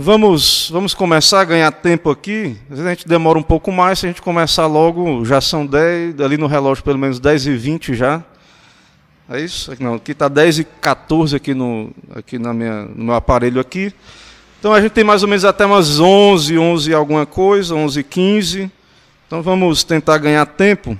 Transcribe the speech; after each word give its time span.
Vamos, 0.00 0.70
vamos 0.70 0.94
começar 0.94 1.40
a 1.40 1.44
ganhar 1.44 1.72
tempo 1.72 2.08
aqui. 2.08 2.56
Às 2.70 2.76
vezes 2.76 2.86
a 2.86 2.90
gente 2.90 3.08
demora 3.08 3.36
um 3.36 3.42
pouco 3.42 3.72
mais, 3.72 3.98
se 3.98 4.06
a 4.06 4.08
gente 4.08 4.22
começar 4.22 4.64
logo, 4.68 5.24
já 5.24 5.40
são 5.40 5.66
10, 5.66 6.20
ali 6.20 6.36
no 6.36 6.46
relógio 6.46 6.84
pelo 6.84 6.96
menos 6.96 7.18
10 7.18 7.48
e 7.48 7.56
20 7.56 7.94
já. 7.96 8.22
É 9.28 9.40
isso? 9.40 9.72
Não, 9.80 9.94
aqui 9.94 10.12
está 10.12 10.28
10 10.28 10.60
e 10.60 10.64
14 10.64 11.34
aqui, 11.34 11.52
no, 11.52 11.90
aqui 12.14 12.38
na 12.38 12.54
minha, 12.54 12.84
no 12.84 13.06
meu 13.06 13.14
aparelho 13.16 13.60
aqui. 13.60 13.92
Então 14.60 14.72
a 14.72 14.80
gente 14.80 14.92
tem 14.92 15.02
mais 15.02 15.24
ou 15.24 15.28
menos 15.28 15.44
até 15.44 15.66
umas 15.66 15.98
11, 15.98 16.56
11 16.56 16.90
e 16.92 16.94
alguma 16.94 17.26
coisa, 17.26 17.74
11 17.74 17.98
e 17.98 18.04
15. 18.04 18.70
Então 19.26 19.42
vamos 19.42 19.82
tentar 19.82 20.16
ganhar 20.18 20.46
tempo. 20.46 20.96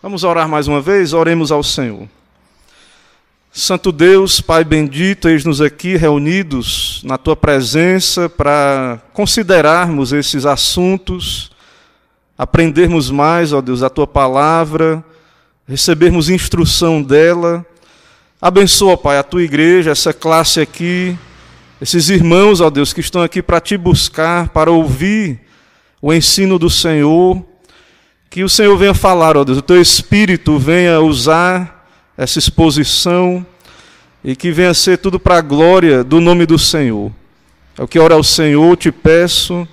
Vamos 0.00 0.22
orar 0.22 0.48
mais 0.48 0.68
uma 0.68 0.80
vez? 0.80 1.12
Oremos 1.12 1.50
ao 1.50 1.64
Senhor. 1.64 2.06
Santo 3.52 3.90
Deus, 3.90 4.40
Pai 4.40 4.62
bendito, 4.62 5.28
eis-nos 5.28 5.60
aqui 5.60 5.96
reunidos 5.96 7.02
na 7.02 7.18
tua 7.18 7.34
presença 7.34 8.28
para 8.28 9.02
considerarmos 9.12 10.12
esses 10.12 10.46
assuntos, 10.46 11.50
aprendermos 12.38 13.10
mais, 13.10 13.52
ó 13.52 13.60
Deus, 13.60 13.82
a 13.82 13.90
tua 13.90 14.06
palavra, 14.06 15.04
recebermos 15.66 16.30
instrução 16.30 17.02
dela. 17.02 17.66
Abençoa, 18.40 18.96
Pai, 18.96 19.18
a 19.18 19.24
tua 19.24 19.42
igreja, 19.42 19.90
essa 19.90 20.12
classe 20.12 20.60
aqui, 20.60 21.18
esses 21.80 22.08
irmãos, 22.08 22.60
ó 22.60 22.70
Deus, 22.70 22.92
que 22.92 23.00
estão 23.00 23.20
aqui 23.20 23.42
para 23.42 23.60
te 23.60 23.76
buscar, 23.76 24.50
para 24.50 24.70
ouvir 24.70 25.40
o 26.00 26.14
ensino 26.14 26.56
do 26.56 26.70
Senhor. 26.70 27.44
Que 28.30 28.44
o 28.44 28.48
Senhor 28.48 28.76
venha 28.76 28.94
falar, 28.94 29.36
ó 29.36 29.42
Deus, 29.42 29.58
o 29.58 29.62
teu 29.62 29.82
espírito 29.82 30.56
venha 30.56 31.00
usar 31.00 31.79
essa 32.20 32.38
exposição 32.38 33.46
e 34.22 34.36
que 34.36 34.52
venha 34.52 34.74
ser 34.74 34.98
tudo 34.98 35.18
para 35.18 35.38
a 35.38 35.40
glória 35.40 36.04
do 36.04 36.20
nome 36.20 36.44
do 36.44 36.58
Senhor. 36.58 37.10
É 37.78 37.82
o 37.82 37.88
que 37.88 37.98
ora 37.98 38.14
ao 38.14 38.22
Senhor, 38.22 38.76
te 38.76 38.92
peço 38.92 39.66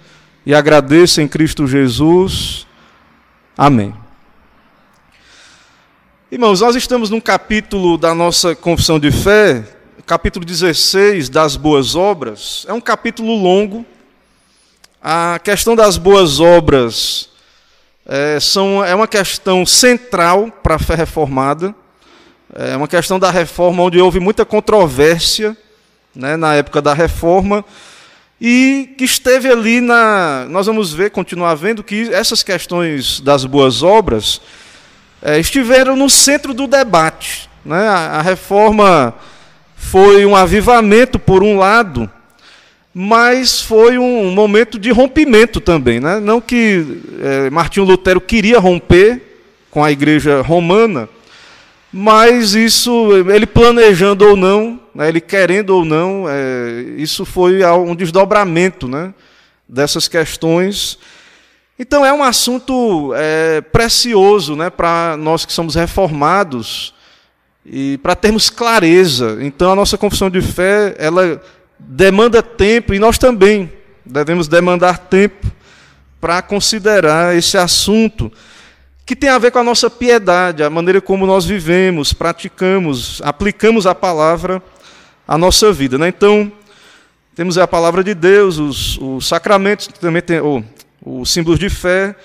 e 0.45 0.55
agradeço 0.55 1.19
em 1.19 1.27
Cristo 1.27 1.67
Jesus. 1.67 2.65
Amém. 3.57 3.93
Irmãos, 6.31 6.61
nós 6.61 6.77
estamos 6.77 7.09
num 7.09 7.19
capítulo 7.19 7.97
da 7.97 8.15
nossa 8.15 8.55
confissão 8.55 8.97
de 8.97 9.11
fé, 9.11 9.65
capítulo 10.05 10.45
16 10.45 11.27
das 11.27 11.57
boas 11.57 11.95
obras. 11.95 12.65
É 12.69 12.71
um 12.71 12.79
capítulo 12.79 13.35
longo. 13.35 13.85
A 15.03 15.37
questão 15.43 15.75
das 15.75 15.97
boas 15.97 16.39
obras 16.39 17.27
é, 18.05 18.39
são, 18.39 18.81
é 18.85 18.95
uma 18.95 19.05
questão 19.05 19.65
central 19.65 20.49
para 20.63 20.75
a 20.75 20.79
fé 20.79 20.95
reformada. 20.95 21.75
É 22.59 22.75
uma 22.75 22.87
questão 22.87 23.19
da 23.19 23.29
reforma 23.29 23.83
onde 23.83 23.99
houve 23.99 24.19
muita 24.19 24.43
controvérsia 24.43 25.55
né, 26.15 26.35
na 26.35 26.55
época 26.55 26.81
da 26.81 26.91
reforma 26.91 27.63
e 28.41 28.95
que 28.97 29.03
esteve 29.03 29.47
ali 29.47 29.79
na. 29.79 30.47
Nós 30.49 30.65
vamos 30.65 30.91
ver, 30.91 31.11
continuar 31.11 31.53
vendo 31.53 31.83
que 31.83 32.11
essas 32.11 32.41
questões 32.41 33.19
das 33.19 33.45
boas 33.45 33.83
obras 33.83 34.41
é, 35.21 35.39
estiveram 35.39 35.95
no 35.95 36.09
centro 36.09 36.51
do 36.51 36.65
debate. 36.65 37.47
Né? 37.63 37.87
A, 37.87 38.17
a 38.17 38.21
reforma 38.23 39.13
foi 39.75 40.25
um 40.25 40.35
avivamento, 40.35 41.19
por 41.19 41.43
um 41.43 41.59
lado, 41.59 42.09
mas 42.91 43.61
foi 43.61 43.99
um 43.99 44.31
momento 44.31 44.79
de 44.79 44.89
rompimento 44.89 45.61
também. 45.61 45.99
Né? 45.99 46.19
Não 46.19 46.41
que 46.41 47.03
é, 47.21 47.51
Martinho 47.51 47.85
Lutero 47.85 48.19
queria 48.19 48.57
romper 48.57 49.21
com 49.69 49.83
a 49.83 49.91
igreja 49.91 50.41
romana, 50.41 51.07
mas 51.91 52.53
isso, 52.53 53.11
ele 53.31 53.45
planejando 53.45 54.25
ou 54.27 54.35
não, 54.35 54.79
né, 54.93 55.07
ele 55.07 55.21
querendo 55.21 55.69
ou 55.71 55.85
não, 55.85 56.25
é, 56.27 56.81
isso 56.97 57.25
foi 57.25 57.63
um 57.65 57.95
desdobramento 57.95 58.87
né, 58.87 59.13
dessas 59.67 60.07
questões. 60.07 60.99
Então 61.79 62.05
é 62.05 62.11
um 62.11 62.23
assunto 62.23 63.13
é, 63.15 63.61
precioso 63.61 64.55
né, 64.55 64.69
para 64.69 65.15
nós 65.17 65.45
que 65.45 65.53
somos 65.53 65.75
reformados 65.75 66.93
e 67.65 67.97
para 67.99 68.15
termos 68.15 68.49
clareza. 68.49 69.37
Então 69.41 69.71
a 69.71 69.75
nossa 69.75 69.97
confissão 69.97 70.29
de 70.29 70.41
fé 70.41 70.95
ela 70.97 71.41
demanda 71.79 72.41
tempo 72.41 72.93
e 72.93 72.99
nós 72.99 73.17
também 73.17 73.71
devemos 74.05 74.47
demandar 74.47 74.97
tempo 74.97 75.47
para 76.19 76.41
considerar 76.41 77.35
esse 77.35 77.57
assunto 77.57 78.31
que 79.07 79.15
tem 79.15 79.29
a 79.29 79.37
ver 79.37 79.51
com 79.51 79.59
a 79.59 79.63
nossa 79.63 79.89
piedade, 79.89 80.61
a 80.61 80.69
maneira 80.69 80.99
como 80.99 81.25
nós 81.25 81.45
vivemos, 81.45 82.11
praticamos, 82.11 83.21
aplicamos 83.23 83.87
a 83.87 83.95
palavra 83.95 84.61
à 85.25 85.37
nossa 85.37 85.71
vida. 85.71 85.97
Né? 85.97 86.09
Então, 86.09 86.51
temos 87.33 87.57
a 87.57 87.65
palavra 87.65 88.03
de 88.03 88.13
Deus, 88.13 88.57
os, 88.57 88.97
os 88.97 89.25
sacramentos, 89.25 89.87
também 89.87 90.21
tem 90.21 90.41
oh, 90.41 90.61
os 91.01 91.31
símbolos 91.31 91.57
de 91.57 91.69
fé 91.69 92.17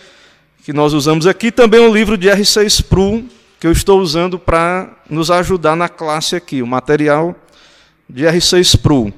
que 0.64 0.72
nós 0.72 0.92
usamos 0.92 1.24
aqui, 1.24 1.52
também 1.52 1.78
o 1.78 1.94
livro 1.94 2.18
de 2.18 2.26
R6 2.26 2.66
Spru, 2.66 3.24
que 3.60 3.66
eu 3.68 3.70
estou 3.70 4.00
usando 4.00 4.36
para 4.36 4.90
nos 5.08 5.30
ajudar 5.30 5.76
na 5.76 5.88
classe 5.88 6.34
aqui, 6.34 6.62
o 6.62 6.66
material 6.66 7.32
de 8.10 8.24
R6 8.24 8.58
Spru. 8.58 9.14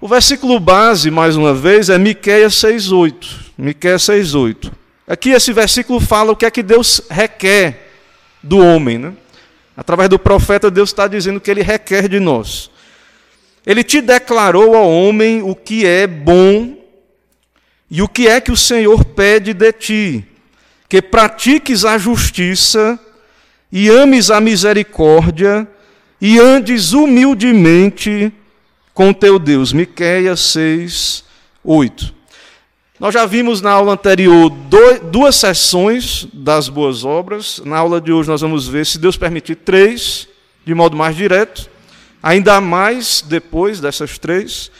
O 0.00 0.08
versículo 0.08 0.58
base, 0.58 1.10
mais 1.10 1.36
uma 1.36 1.52
vez, 1.52 1.90
é 1.90 1.98
Miqueias 1.98 2.54
6,8. 2.54 3.26
Miqueias 3.58 4.00
6,8. 4.04 4.72
Aqui 5.06 5.30
esse 5.30 5.52
versículo 5.52 6.00
fala 6.00 6.32
o 6.32 6.36
que 6.36 6.44
é 6.44 6.50
que 6.50 6.62
Deus 6.62 7.00
requer 7.08 7.92
do 8.42 8.58
homem. 8.58 8.98
Né? 8.98 9.12
Através 9.76 10.08
do 10.08 10.18
profeta, 10.18 10.70
Deus 10.70 10.90
está 10.90 11.06
dizendo 11.06 11.40
que 11.40 11.50
ele 11.50 11.62
requer 11.62 12.08
de 12.08 12.18
nós. 12.18 12.70
Ele 13.64 13.84
te 13.84 14.00
declarou 14.00 14.74
ao 14.74 14.90
homem 14.90 15.42
o 15.42 15.54
que 15.54 15.86
é 15.86 16.06
bom 16.06 16.76
e 17.90 18.02
o 18.02 18.08
que 18.08 18.26
é 18.26 18.40
que 18.40 18.50
o 18.50 18.56
Senhor 18.56 19.04
pede 19.04 19.52
de 19.54 19.72
ti: 19.72 20.24
que 20.88 21.00
pratiques 21.00 21.84
a 21.84 21.98
justiça 21.98 22.98
e 23.70 23.88
ames 23.88 24.30
a 24.30 24.40
misericórdia 24.40 25.68
e 26.20 26.38
andes 26.38 26.92
humildemente 26.92 28.32
com 28.94 29.12
teu 29.12 29.38
Deus. 29.38 29.72
Miqueias 29.72 30.40
6, 30.40 31.24
8. 31.62 32.15
Nós 32.98 33.12
já 33.12 33.26
vimos 33.26 33.60
na 33.60 33.72
aula 33.72 33.92
anterior 33.92 34.50
duas 35.10 35.36
sessões 35.36 36.26
das 36.32 36.70
boas 36.70 37.04
obras. 37.04 37.60
Na 37.62 37.76
aula 37.76 38.00
de 38.00 38.10
hoje 38.10 38.28
nós 38.28 38.40
vamos 38.40 38.66
ver, 38.66 38.86
se 38.86 38.98
Deus 38.98 39.18
permitir, 39.18 39.56
três, 39.56 40.26
de 40.64 40.74
modo 40.74 40.96
mais 40.96 41.14
direto. 41.14 41.68
Ainda 42.22 42.58
mais 42.58 43.22
depois 43.26 43.80
dessas 43.80 44.18
três. 44.18 44.70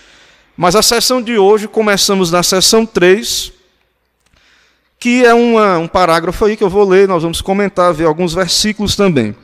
Mas 0.57 0.75
a 0.75 0.83
sessão 0.83 1.21
de 1.21 1.37
hoje, 1.37 1.69
começamos 1.69 2.31
na 2.31 2.43
sessão 2.43 2.87
3, 2.87 3.53
que 4.99 5.23
é 5.23 5.35
uma, 5.35 5.77
um 5.77 5.87
parágrafo 5.87 6.43
aí 6.47 6.57
que 6.57 6.65
eu 6.65 6.71
vou 6.71 6.89
ler, 6.89 7.07
nós 7.07 7.23
vamos 7.23 7.43
comentar, 7.43 7.93
ver 7.93 8.07
alguns 8.07 8.33
versículos 8.33 8.97
também. 8.97 9.37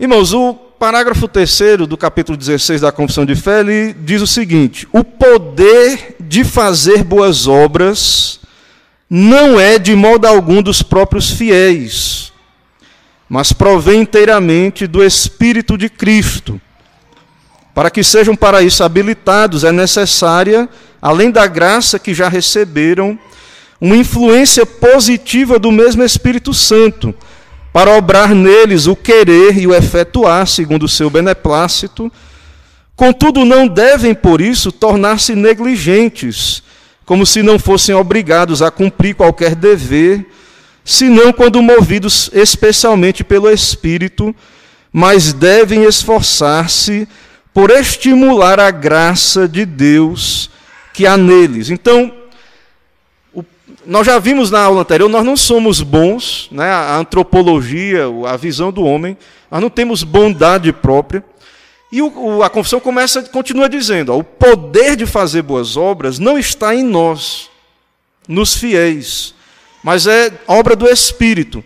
Irmãos, 0.00 0.32
o 0.32 0.52
parágrafo 0.52 1.28
terceiro 1.28 1.86
do 1.86 1.96
capítulo 1.96 2.36
16 2.36 2.80
da 2.80 2.90
Confissão 2.90 3.24
de 3.24 3.36
Fé, 3.36 3.60
ele 3.60 3.94
diz 3.94 4.20
o 4.20 4.26
seguinte: 4.26 4.88
o 4.92 5.04
poder 5.04 6.15
de 6.26 6.44
fazer 6.44 7.04
boas 7.04 7.46
obras 7.46 8.40
não 9.08 9.58
é 9.58 9.78
de 9.78 9.94
modo 9.94 10.26
algum 10.26 10.60
dos 10.60 10.82
próprios 10.82 11.30
fiéis, 11.30 12.32
mas 13.28 13.52
provém 13.52 14.00
inteiramente 14.00 14.86
do 14.86 15.02
Espírito 15.02 15.78
de 15.78 15.88
Cristo. 15.88 16.60
Para 17.72 17.90
que 17.90 18.02
sejam 18.02 18.34
para 18.34 18.62
isso 18.62 18.82
habilitados, 18.82 19.62
é 19.62 19.70
necessária, 19.70 20.68
além 21.00 21.30
da 21.30 21.46
graça 21.46 21.98
que 21.98 22.12
já 22.14 22.28
receberam, 22.28 23.18
uma 23.80 23.96
influência 23.96 24.64
positiva 24.64 25.58
do 25.58 25.70
mesmo 25.70 26.02
Espírito 26.02 26.52
Santo 26.54 27.14
para 27.72 27.94
obrar 27.94 28.34
neles 28.34 28.86
o 28.86 28.96
querer 28.96 29.58
e 29.58 29.66
o 29.66 29.74
efetuar, 29.74 30.46
segundo 30.46 30.84
o 30.84 30.88
seu 30.88 31.10
beneplácito. 31.10 32.10
Contudo, 32.96 33.44
não 33.44 33.68
devem, 33.68 34.14
por 34.14 34.40
isso, 34.40 34.72
tornar-se 34.72 35.34
negligentes, 35.34 36.62
como 37.04 37.26
se 37.26 37.42
não 37.42 37.58
fossem 37.58 37.94
obrigados 37.94 38.62
a 38.62 38.70
cumprir 38.70 39.14
qualquer 39.14 39.54
dever, 39.54 40.26
senão 40.82 41.30
quando 41.30 41.60
movidos 41.60 42.30
especialmente 42.32 43.22
pelo 43.22 43.50
Espírito, 43.50 44.34
mas 44.90 45.34
devem 45.34 45.84
esforçar-se 45.84 47.06
por 47.52 47.70
estimular 47.70 48.58
a 48.58 48.70
graça 48.70 49.46
de 49.46 49.66
Deus 49.66 50.50
que 50.94 51.06
há 51.06 51.18
neles. 51.18 51.68
Então, 51.68 52.10
nós 53.84 54.06
já 54.06 54.18
vimos 54.18 54.50
na 54.50 54.60
aula 54.60 54.80
anterior, 54.80 55.08
nós 55.08 55.24
não 55.24 55.36
somos 55.36 55.82
bons, 55.82 56.48
né? 56.50 56.70
a 56.70 56.96
antropologia, 56.96 58.04
a 58.26 58.36
visão 58.36 58.72
do 58.72 58.82
homem, 58.82 59.16
nós 59.50 59.60
não 59.60 59.68
temos 59.68 60.02
bondade 60.02 60.72
própria. 60.72 61.22
E 61.96 62.02
o, 62.02 62.42
a 62.42 62.50
confissão 62.50 62.78
começa, 62.78 63.22
continua 63.22 63.70
dizendo: 63.70 64.12
ó, 64.12 64.18
o 64.18 64.22
poder 64.22 64.96
de 64.96 65.06
fazer 65.06 65.40
boas 65.40 65.78
obras 65.78 66.18
não 66.18 66.38
está 66.38 66.74
em 66.74 66.82
nós, 66.82 67.48
nos 68.28 68.54
fiéis, 68.54 69.34
mas 69.82 70.06
é 70.06 70.30
obra 70.46 70.76
do 70.76 70.86
Espírito. 70.86 71.64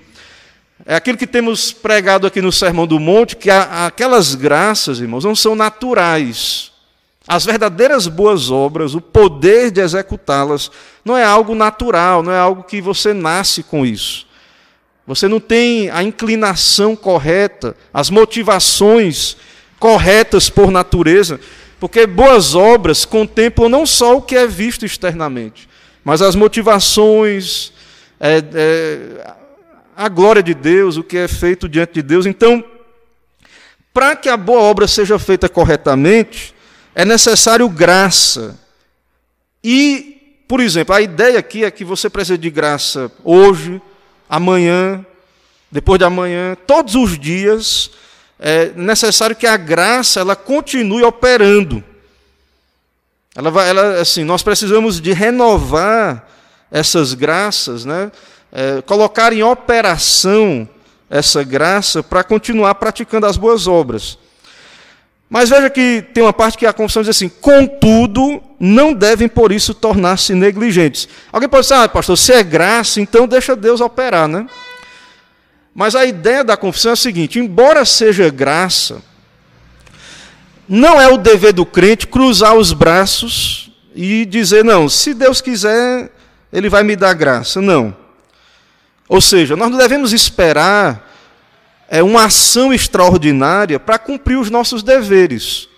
É 0.87 0.95
aquilo 0.95 1.19
que 1.19 1.27
temos 1.27 1.73
pregado 1.73 2.29
aqui 2.29 2.41
no 2.41 2.53
Sermão 2.53 2.87
do 2.87 3.01
Monte, 3.01 3.35
que 3.35 3.51
a, 3.51 3.87
aquelas 3.87 4.37
graças, 4.37 5.01
irmãos, 5.01 5.25
não 5.25 5.35
são 5.35 5.57
naturais. 5.57 6.71
As 7.27 7.45
verdadeiras 7.45 8.07
boas 8.07 8.53
obras, 8.53 8.95
o 8.95 9.01
poder 9.01 9.73
de 9.73 9.81
executá-las, 9.81 10.71
não 11.05 11.19
é 11.19 11.25
algo 11.25 11.57
natural, 11.57 12.23
não 12.23 12.31
é 12.31 12.39
algo 12.39 12.63
que 12.63 12.81
você 12.81 13.13
nasce 13.13 13.65
com 13.65 13.85
isso. 13.85 14.29
Você 15.09 15.27
não 15.27 15.41
tem 15.41 15.91
a 15.91 16.05
inclinação 16.05 16.95
correta, 16.95 17.75
as 17.93 18.11
motivações 18.11 19.37
corretas 19.81 20.51
por 20.51 20.71
natureza, 20.71 21.41
porque 21.81 22.07
boas 22.07 22.55
obras 22.55 23.07
contemplam 23.07 23.71
não 23.71 23.87
só 23.87 24.19
o 24.19 24.23
que 24.23 24.37
é 24.37 24.47
visto 24.47 24.85
externamente, 24.85 25.67
mas 26.05 26.21
as 26.21 26.37
motivações, 26.37 27.73
é, 28.21 28.45
é, 28.55 29.33
a 29.97 30.09
glória 30.09 30.43
de 30.43 30.53
Deus, 30.53 30.99
o 30.99 31.03
que 31.03 31.17
é 31.17 31.27
feito 31.27 31.67
diante 31.67 31.95
de 31.95 32.03
Deus. 32.03 32.27
Então, 32.27 32.63
para 33.93 34.15
que 34.15 34.29
a 34.29 34.37
boa 34.37 34.61
obra 34.61 34.87
seja 34.87 35.19
feita 35.19 35.49
corretamente, 35.49 36.55
é 36.95 37.05
necessário 37.05 37.69
graça. 37.69 38.59
E, 39.65 40.43
por 40.47 40.61
exemplo, 40.61 40.95
a 40.95 41.01
ideia 41.01 41.39
aqui 41.39 41.65
é 41.65 41.71
que 41.71 41.85
você 41.85 42.11
precisa 42.11 42.37
de 42.37 42.51
graça 42.51 43.11
hoje, 43.25 43.81
amanhã, 44.29 45.05
depois 45.73 45.99
de 45.99 46.05
amanhã, 46.05 46.57
todos 46.67 46.95
os 46.95 47.19
dias. 47.19 47.91
É 48.43 48.73
necessário 48.75 49.37
que 49.37 49.47
a 49.47 49.59
graça 49.59 50.21
ela 50.21 50.35
continue 50.35 51.05
operando. 51.05 51.85
Ela 53.37 53.51
vai, 53.51 53.69
ela, 53.69 54.01
assim, 54.01 54.25
nós 54.25 54.43
precisamos 54.43 54.99
de 54.99 55.13
renovar 55.13 56.27
essas 56.71 57.13
graças, 57.13 57.85
né? 57.85 58.11
É, 58.51 58.81
colocar 58.83 59.33
em 59.33 59.43
operação 59.43 60.67
essa 61.09 61.45
graça 61.45 62.03
para 62.03 62.25
continuar 62.25 62.75
praticando 62.77 63.27
as 63.27 63.37
boas 63.37 63.67
obras. 63.67 64.19
Mas 65.29 65.49
veja 65.49 65.69
que 65.71 66.03
tem 66.13 66.25
uma 66.25 66.33
parte 66.33 66.57
que 66.57 66.67
a 66.67 66.73
confissão 66.73 67.03
diz 67.03 67.11
assim: 67.11 67.29
contudo, 67.29 68.43
não 68.59 68.93
devem 68.95 69.29
por 69.29 69.53
isso 69.53 69.75
tornar-se 69.75 70.35
negligentes. 70.35 71.09
Alguém 71.31 71.49
pode 71.49 71.63
dizer, 71.63 71.75
ah, 71.75 71.89
pastor, 71.89 72.17
se 72.17 72.33
é 72.33 72.43
graça, 72.43 73.01
então 73.01 73.29
deixa 73.29 73.55
Deus 73.55 73.81
operar, 73.81 74.27
né? 74.27 74.47
Mas 75.75 75.95
a 75.95 76.05
ideia 76.05 76.43
da 76.43 76.57
confissão 76.57 76.91
é 76.91 76.95
a 76.95 76.97
seguinte: 76.97 77.39
embora 77.39 77.85
seja 77.85 78.29
graça, 78.31 79.03
não 80.69 81.01
é 81.01 81.09
o 81.09 81.17
dever 81.17 81.53
do 81.53 81.67
crente 81.67 82.07
cruzar 82.07 82.55
os 82.55 82.73
braços 82.73 83.71
e 83.95 84.25
dizer, 84.25 84.65
não, 84.65 84.89
se 84.89 85.13
Deus 85.13 85.41
quiser, 85.41 86.13
Ele 86.53 86.69
vai 86.69 86.83
me 86.83 86.95
dar 86.95 87.13
graça. 87.15 87.61
Não. 87.61 87.97
Ou 89.09 89.21
seja, 89.21 89.57
nós 89.57 89.71
não 89.71 89.79
devemos 89.79 90.13
esperar 90.13 91.11
é, 91.89 92.01
uma 92.01 92.27
ação 92.27 92.73
extraordinária 92.73 93.81
para 93.81 93.99
cumprir 93.99 94.39
os 94.39 94.49
nossos 94.49 94.85
deveres, 94.85 95.69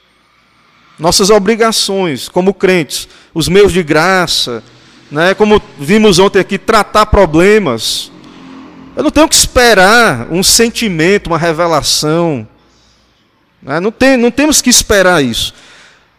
nossas 0.99 1.31
obrigações 1.31 2.29
como 2.29 2.53
crentes, 2.53 3.09
os 3.33 3.49
meios 3.49 3.73
de 3.73 3.83
graça, 3.83 4.63
né, 5.11 5.33
como 5.33 5.61
vimos 5.79 6.19
ontem 6.19 6.39
aqui, 6.39 6.59
tratar 6.59 7.07
problemas. 7.07 8.13
Eu 8.95 9.03
não 9.03 9.11
tenho 9.11 9.29
que 9.29 9.35
esperar 9.35 10.29
um 10.31 10.43
sentimento, 10.43 11.29
uma 11.29 11.39
revelação. 11.39 12.47
Né, 13.63 13.81
não, 13.81 13.91
tem, 13.91 14.17
não 14.17 14.31
temos 14.31 14.61
que 14.61 14.69
esperar 14.69 15.25
isso. 15.25 15.55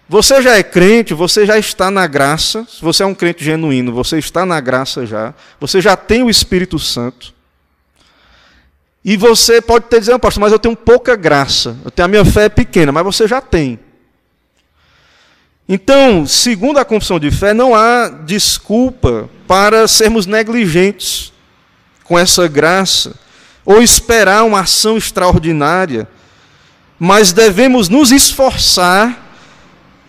Você 0.09 0.41
já 0.41 0.57
é 0.57 0.63
crente, 0.63 1.13
você 1.13 1.45
já 1.45 1.57
está 1.57 1.91
na 1.91 2.07
graça. 2.07 2.65
Se 2.69 2.81
você 2.81 3.03
é 3.03 3.05
um 3.05 3.13
crente 3.13 3.43
genuíno, 3.43 3.93
você 3.93 4.17
está 4.17 4.45
na 4.45 4.59
graça 4.59 5.05
já. 5.05 5.33
Você 5.59 5.81
já 5.81 5.95
tem 5.95 6.23
o 6.23 6.29
Espírito 6.29 6.79
Santo. 6.79 7.33
E 9.05 9.17
você 9.17 9.61
pode 9.61 9.85
ter 9.85 9.99
dizendo, 9.99 10.19
pastor, 10.19 10.41
mas 10.41 10.51
eu 10.51 10.59
tenho 10.59 10.75
pouca 10.75 11.15
graça. 11.15 11.77
Eu 11.83 11.91
tenho 11.91 12.05
a 12.05 12.09
minha 12.09 12.25
fé 12.25 12.45
é 12.45 12.49
pequena, 12.49 12.91
mas 12.91 13.03
você 13.03 13.27
já 13.27 13.41
tem. 13.41 13.79
Então, 15.67 16.25
segundo 16.25 16.77
a 16.77 16.85
confissão 16.85 17.19
de 17.19 17.29
fé, 17.29 17.53
não 17.53 17.75
há 17.75 18.09
desculpa 18.09 19.29
para 19.47 19.87
sermos 19.87 20.25
negligentes 20.25 21.32
com 22.03 22.17
essa 22.17 22.47
graça 22.47 23.15
ou 23.65 23.81
esperar 23.81 24.43
uma 24.43 24.61
ação 24.61 24.97
extraordinária, 24.97 26.07
mas 26.99 27.33
devemos 27.33 27.89
nos 27.89 28.11
esforçar 28.11 29.23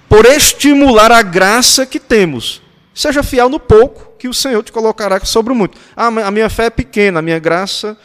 por 0.08 0.26
estimular 0.26 1.11
a 1.11 1.23
graça 1.23 1.87
que 1.87 1.99
temos. 1.99 2.62
Seja 2.94 3.23
fiel 3.23 3.49
no 3.49 3.58
pouco, 3.58 4.17
que 4.19 4.29
o 4.29 4.35
Senhor 4.35 4.62
te 4.62 4.73
colocará 4.73 5.23
sobre 5.25 5.52
o 5.52 5.56
muito. 5.56 5.76
Ah, 5.96 6.06
a 6.06 6.31
minha 6.31 6.49
fé 6.49 6.67
é 6.67 6.70
pequena, 6.70 7.19
a 7.19 7.23
minha 7.23 7.38
graça 7.38 7.97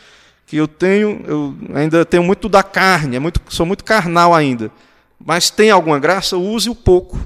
que 0.46 0.58
eu 0.58 0.68
tenho, 0.68 1.24
eu 1.28 1.56
ainda 1.76 2.04
tenho 2.04 2.24
muito 2.24 2.50
da 2.50 2.64
carne, 2.64 3.16
é 3.16 3.20
muito, 3.20 3.40
sou 3.50 3.66
muito 3.66 3.84
carnal 3.84 4.34
ainda. 4.34 4.72
Mas 5.24 5.52
tem 5.52 5.70
alguma 5.70 6.00
graça, 6.00 6.38
use 6.38 6.70
o 6.70 6.76
pouco 6.76 7.20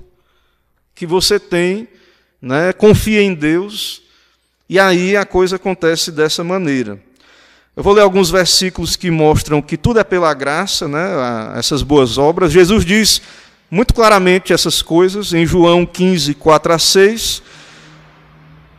que 0.94 1.06
você 1.06 1.40
tem, 1.40 1.88
né? 2.42 2.74
confie 2.74 3.20
em 3.20 3.34
Deus, 3.34 4.03
e 4.74 4.80
aí 4.80 5.16
a 5.16 5.24
coisa 5.24 5.58
acontece 5.58 6.12
dessa 6.12 6.44
maneira. 6.44 7.00
Eu 7.78 7.84
vou 7.84 7.94
ler 7.94 8.02
alguns 8.02 8.32
versículos 8.32 8.96
que 8.96 9.12
mostram 9.12 9.62
que 9.62 9.78
tudo 9.78 10.00
é 10.00 10.04
pela 10.04 10.34
graça, 10.34 10.88
né? 10.88 11.00
essas 11.56 11.84
boas 11.84 12.18
obras. 12.18 12.52
Jesus 12.52 12.84
diz 12.84 13.22
muito 13.70 13.94
claramente 13.94 14.52
essas 14.52 14.82
coisas 14.82 15.32
em 15.32 15.46
João 15.46 15.86
15, 15.86 16.34
4 16.34 16.74
a 16.74 16.80
6. 16.80 17.44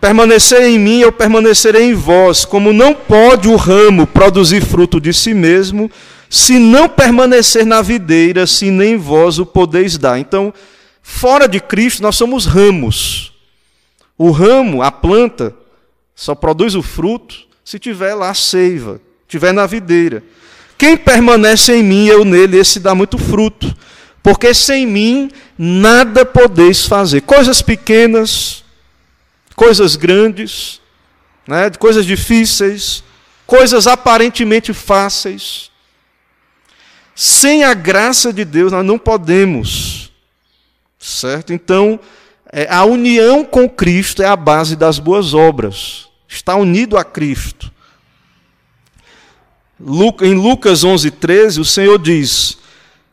Permanecer 0.00 0.62
em 0.62 0.80
mim, 0.80 0.98
eu 0.98 1.12
permanecerei 1.12 1.84
em 1.84 1.94
vós, 1.94 2.44
como 2.44 2.72
não 2.72 2.92
pode 2.92 3.46
o 3.46 3.54
ramo 3.54 4.04
produzir 4.04 4.62
fruto 4.62 5.00
de 5.00 5.14
si 5.14 5.32
mesmo, 5.32 5.88
se 6.28 6.58
não 6.58 6.88
permanecer 6.88 7.64
na 7.64 7.80
videira, 7.80 8.48
se 8.48 8.68
nem 8.68 8.96
vós 8.96 9.38
o 9.38 9.46
podeis 9.46 9.96
dar. 9.96 10.18
Então, 10.18 10.52
fora 11.00 11.46
de 11.46 11.60
Cristo, 11.60 12.02
nós 12.02 12.16
somos 12.16 12.46
ramos. 12.46 13.32
O 14.18 14.32
ramo, 14.32 14.82
a 14.82 14.90
planta, 14.90 15.54
só 16.14 16.34
produz 16.34 16.74
o 16.74 16.82
fruto 16.82 17.46
se 17.64 17.78
tiver 17.78 18.14
lá 18.14 18.30
a 18.30 18.34
seiva, 18.34 19.00
tiver 19.26 19.52
na 19.52 19.66
videira. 19.66 20.22
Quem 20.76 20.96
permanece 20.96 21.74
em 21.74 21.82
mim, 21.82 22.06
eu 22.06 22.24
nele, 22.24 22.58
esse 22.58 22.78
dá 22.80 22.94
muito 22.94 23.18
fruto 23.18 23.74
porque 24.24 24.54
sem 24.54 24.86
mim 24.86 25.30
nada 25.58 26.24
podeis 26.24 26.86
fazer. 26.86 27.20
Coisas 27.20 27.60
pequenas, 27.60 28.64
coisas 29.54 29.96
grandes, 29.96 30.80
né, 31.46 31.68
coisas 31.78 32.06
difíceis, 32.06 33.04
coisas 33.46 33.86
aparentemente 33.86 34.72
fáceis. 34.72 35.70
Sem 37.14 37.64
a 37.64 37.74
graça 37.74 38.32
de 38.32 38.46
Deus 38.46 38.72
nós 38.72 38.84
não 38.84 38.98
podemos, 38.98 40.10
certo? 40.98 41.52
Então, 41.52 42.00
é, 42.56 42.72
a 42.72 42.84
união 42.84 43.44
com 43.44 43.68
Cristo 43.68 44.22
é 44.22 44.26
a 44.26 44.36
base 44.36 44.76
das 44.76 45.00
boas 45.00 45.34
obras. 45.34 46.06
Está 46.28 46.54
unido 46.54 46.96
a 46.96 47.02
Cristo. 47.02 47.68
Em 50.22 50.34
Lucas 50.34 50.84
11, 50.84 51.10
13, 51.10 51.60
o 51.60 51.64
Senhor 51.64 51.98
diz: 51.98 52.56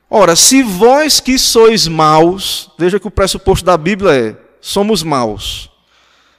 Ora, 0.07 0.35
se 0.35 0.61
vós 0.61 1.19
que 1.19 1.39
sois 1.39 1.87
maus, 1.87 2.69
veja 2.77 2.99
que 2.99 3.07
o 3.07 3.11
pressuposto 3.11 3.65
da 3.65 3.75
Bíblia 3.75 4.13
é: 4.13 4.35
somos 4.61 5.01
maus. 5.01 5.71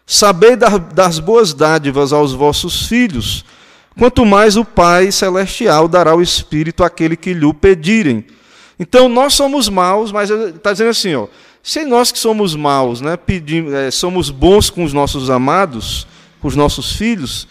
Sabei 0.07 0.57
das 0.95 1.19
boas 1.19 1.53
dádivas 1.53 2.13
aos 2.13 2.33
vossos 2.33 2.87
filhos, 2.87 3.45
quanto 3.99 4.25
mais 4.25 4.57
o 4.57 4.65
Pai 4.65 5.11
Celestial 5.11 5.89
dará 5.89 6.15
o 6.15 6.23
Espírito 6.23 6.85
àquele 6.85 7.17
que 7.17 7.35
lhe 7.35 7.53
pedirem. 7.53 8.25
Então, 8.79 9.09
nós 9.09 9.35
somos 9.35 9.69
maus, 9.69 10.13
mas 10.13 10.31
está 10.31 10.71
dizendo 10.71 10.91
assim: 10.91 11.17
ó, 11.17 11.27
se 11.63 11.85
nós 11.85 12.11
que 12.11 12.19
somos 12.19 12.55
maus, 12.55 13.01
né, 13.01 13.17
pedimos, 13.17 13.73
é, 13.73 13.91
somos 13.91 14.31
bons 14.31 14.69
com 14.69 14.85
os 14.85 14.93
nossos 14.93 15.31
amados, 15.31 16.07
com 16.41 16.49
os 16.49 16.57
nossos 16.57 16.93
filhos, 16.93 17.47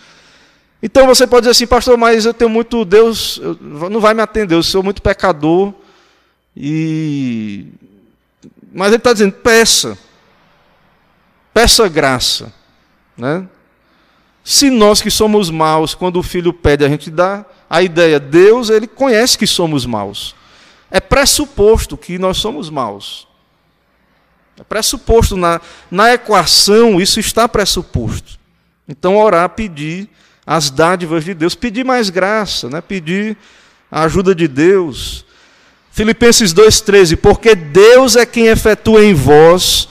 então 0.84 1.06
você 1.06 1.28
pode 1.28 1.42
dizer 1.42 1.52
assim, 1.52 1.68
pastor, 1.68 1.98
mas 1.98 2.26
eu 2.26 2.34
tenho 2.34 2.50
muito, 2.50 2.84
Deus 2.84 3.40
não 3.62 4.00
vai 4.00 4.14
me 4.14 4.22
atender, 4.22 4.56
eu 4.56 4.64
sou 4.64 4.82
muito 4.82 5.02
pecador, 5.02 5.74
e 6.58 7.68
mas 8.74 8.88
ele 8.88 8.98
está 8.98 9.14
dizendo: 9.14 9.34
peça, 9.34 9.98
peça 11.54 11.88
graça, 11.90 12.54
né? 13.18 13.48
Se 14.44 14.70
nós 14.70 15.02
que 15.02 15.12
somos 15.12 15.52
maus, 15.52 15.94
quando 15.94 16.18
o 16.18 16.24
filho 16.24 16.52
pede, 16.52 16.84
a 16.84 16.90
gente 16.90 17.12
dá 17.12 17.46
a 17.70 17.84
ideia, 17.84 18.20
Deus, 18.20 18.70
ele 18.70 18.88
conhece 18.88 19.38
que 19.38 19.46
somos 19.46 19.86
maus. 19.86 20.34
É 20.90 21.00
pressuposto 21.00 21.96
que 21.96 22.18
nós 22.18 22.38
somos 22.38 22.70
maus. 22.70 23.28
É 24.60 24.64
pressuposto 24.64 25.36
na, 25.38 25.60
na 25.90 26.14
equação, 26.14 27.00
isso 27.00 27.20
está 27.20 27.48
pressuposto. 27.48 28.40
Então, 28.88 29.18
orar, 29.18 29.50
pedir 29.50 30.10
as 30.46 30.70
dádivas 30.70 31.24
de 31.24 31.34
Deus, 31.34 31.56
pedir 31.56 31.86
mais 31.86 32.10
graça, 32.10 32.70
né? 32.70 32.82
pedir 32.82 33.38
a 33.92 34.04
ajuda 34.04 34.36
de 34.36 34.48
Deus, 34.48 35.26
Filipenses 35.92 36.54
2,13: 36.54 37.18
Porque 37.18 37.54
Deus 37.54 38.16
é 38.16 38.26
quem 38.26 38.48
efetua 38.48 39.04
em 39.04 39.14
vós 39.14 39.88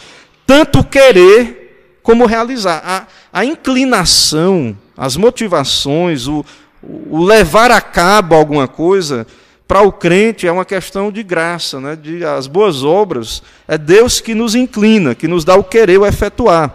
tanto 0.46 0.82
querer 0.82 1.98
como 2.02 2.26
realizar. 2.26 2.82
A, 2.84 3.06
a 3.32 3.44
inclinação, 3.44 4.76
as 4.96 5.16
motivações, 5.16 6.26
o, 6.26 6.44
o 6.82 7.22
levar 7.22 7.70
a 7.70 7.80
cabo 7.80 8.34
alguma 8.34 8.66
coisa, 8.66 9.26
para 9.70 9.82
o 9.82 9.92
crente 9.92 10.48
é 10.48 10.50
uma 10.50 10.64
questão 10.64 11.12
de 11.12 11.22
graça, 11.22 11.78
né? 11.78 11.94
de 11.94 12.24
as 12.24 12.48
boas 12.48 12.82
obras, 12.82 13.40
é 13.68 13.78
Deus 13.78 14.20
que 14.20 14.34
nos 14.34 14.56
inclina, 14.56 15.14
que 15.14 15.28
nos 15.28 15.44
dá 15.44 15.54
o 15.54 15.62
querer, 15.62 15.96
o 15.96 16.04
efetuar. 16.04 16.74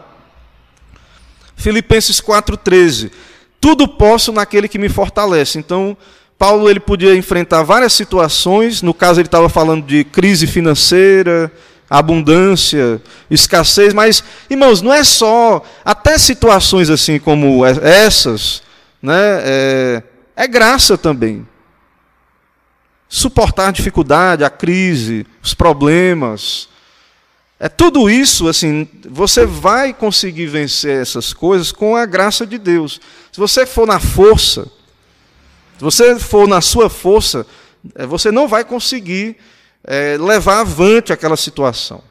Filipenses 1.58 2.22
4,13. 2.22 3.12
Tudo 3.60 3.86
posso 3.86 4.32
naquele 4.32 4.70
que 4.70 4.80
me 4.80 4.88
fortalece. 4.88 5.60
Então, 5.60 5.98
Paulo 6.40 6.70
ele 6.70 6.80
podia 6.80 7.14
enfrentar 7.14 7.64
várias 7.64 7.92
situações, 7.92 8.82
no 8.82 8.94
caso 8.94 9.20
ele 9.20 9.28
estava 9.28 9.50
falando 9.50 9.86
de 9.86 10.06
crise 10.06 10.48
financeira, 10.48 11.52
abundância, 11.90 13.02
escassez, 13.30 13.94
mas, 13.94 14.24
irmãos, 14.50 14.82
não 14.82 14.94
é 14.94 15.04
só, 15.04 15.62
até 15.84 16.18
situações 16.18 16.90
assim 16.90 17.20
como 17.20 17.66
essas, 17.66 18.64
né, 19.02 19.42
é, 19.44 20.04
é 20.34 20.48
graça 20.48 20.98
também. 20.98 21.46
Suportar 23.08 23.70
a 23.70 23.72
dificuldade, 23.72 24.44
a 24.44 24.50
crise, 24.50 25.26
os 25.42 25.54
problemas, 25.54 26.68
é 27.58 27.70
tudo 27.70 28.10
isso, 28.10 28.50
assim, 28.50 28.88
você 29.10 29.46
vai 29.46 29.94
conseguir 29.94 30.48
vencer 30.48 31.02
essas 31.02 31.32
coisas 31.32 31.72
com 31.72 31.96
a 31.96 32.06
graça 32.06 32.46
de 32.46 32.58
Deus. 32.58 33.00
Se 33.32 33.40
você 33.40 33.66
for 33.66 33.88
na 33.88 34.00
força, 34.00 34.64
se 35.78 35.84
você 35.84 36.20
for 36.20 36.48
na 36.48 36.60
sua 36.60 36.90
força, 36.90 37.46
é, 37.96 38.06
você 38.06 38.30
não 38.30 38.48
vai 38.48 38.66
conseguir 38.66 39.38
é, 39.86 40.18
levar 40.18 40.60
avante 40.60 41.14
aquela 41.14 41.38
situação. 41.38 42.02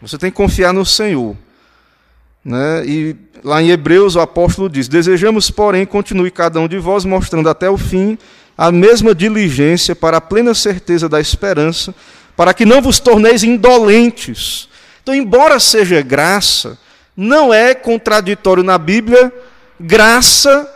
Você 0.00 0.18
tem 0.18 0.30
que 0.30 0.36
confiar 0.36 0.72
no 0.72 0.84
Senhor. 0.84 1.36
Né? 2.44 2.84
E 2.84 3.16
lá 3.44 3.62
em 3.62 3.70
Hebreus 3.70 4.16
o 4.16 4.20
apóstolo 4.20 4.68
diz: 4.68 4.88
Desejamos, 4.88 5.52
porém, 5.52 5.86
continue 5.86 6.32
cada 6.32 6.58
um 6.58 6.66
de 6.66 6.78
vós 6.78 7.04
mostrando 7.04 7.48
até 7.48 7.70
o 7.70 7.78
fim 7.78 8.18
a 8.62 8.70
mesma 8.70 9.12
diligência 9.12 9.92
para 9.92 10.18
a 10.18 10.20
plena 10.20 10.54
certeza 10.54 11.08
da 11.08 11.20
esperança, 11.20 11.92
para 12.36 12.54
que 12.54 12.64
não 12.64 12.80
vos 12.80 13.00
torneis 13.00 13.42
indolentes. 13.42 14.68
Então, 15.02 15.12
embora 15.12 15.58
seja 15.58 16.00
graça, 16.00 16.78
não 17.16 17.52
é 17.52 17.74
contraditório 17.74 18.62
na 18.62 18.78
Bíblia 18.78 19.32
graça 19.80 20.72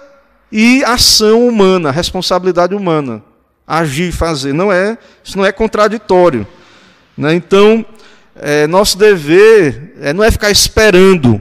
e 0.50 0.82
ação 0.82 1.46
humana, 1.46 1.92
responsabilidade 1.92 2.74
humana, 2.74 3.22
agir, 3.64 4.10
fazer. 4.10 4.52
Não 4.52 4.72
é, 4.72 4.98
isso 5.22 5.38
não 5.38 5.46
é 5.46 5.52
contraditório. 5.52 6.44
Né? 7.16 7.34
Então, 7.34 7.86
é, 8.34 8.66
nosso 8.66 8.98
dever 8.98 9.94
é, 10.00 10.12
não 10.12 10.24
é 10.24 10.30
ficar 10.32 10.50
esperando. 10.50 11.40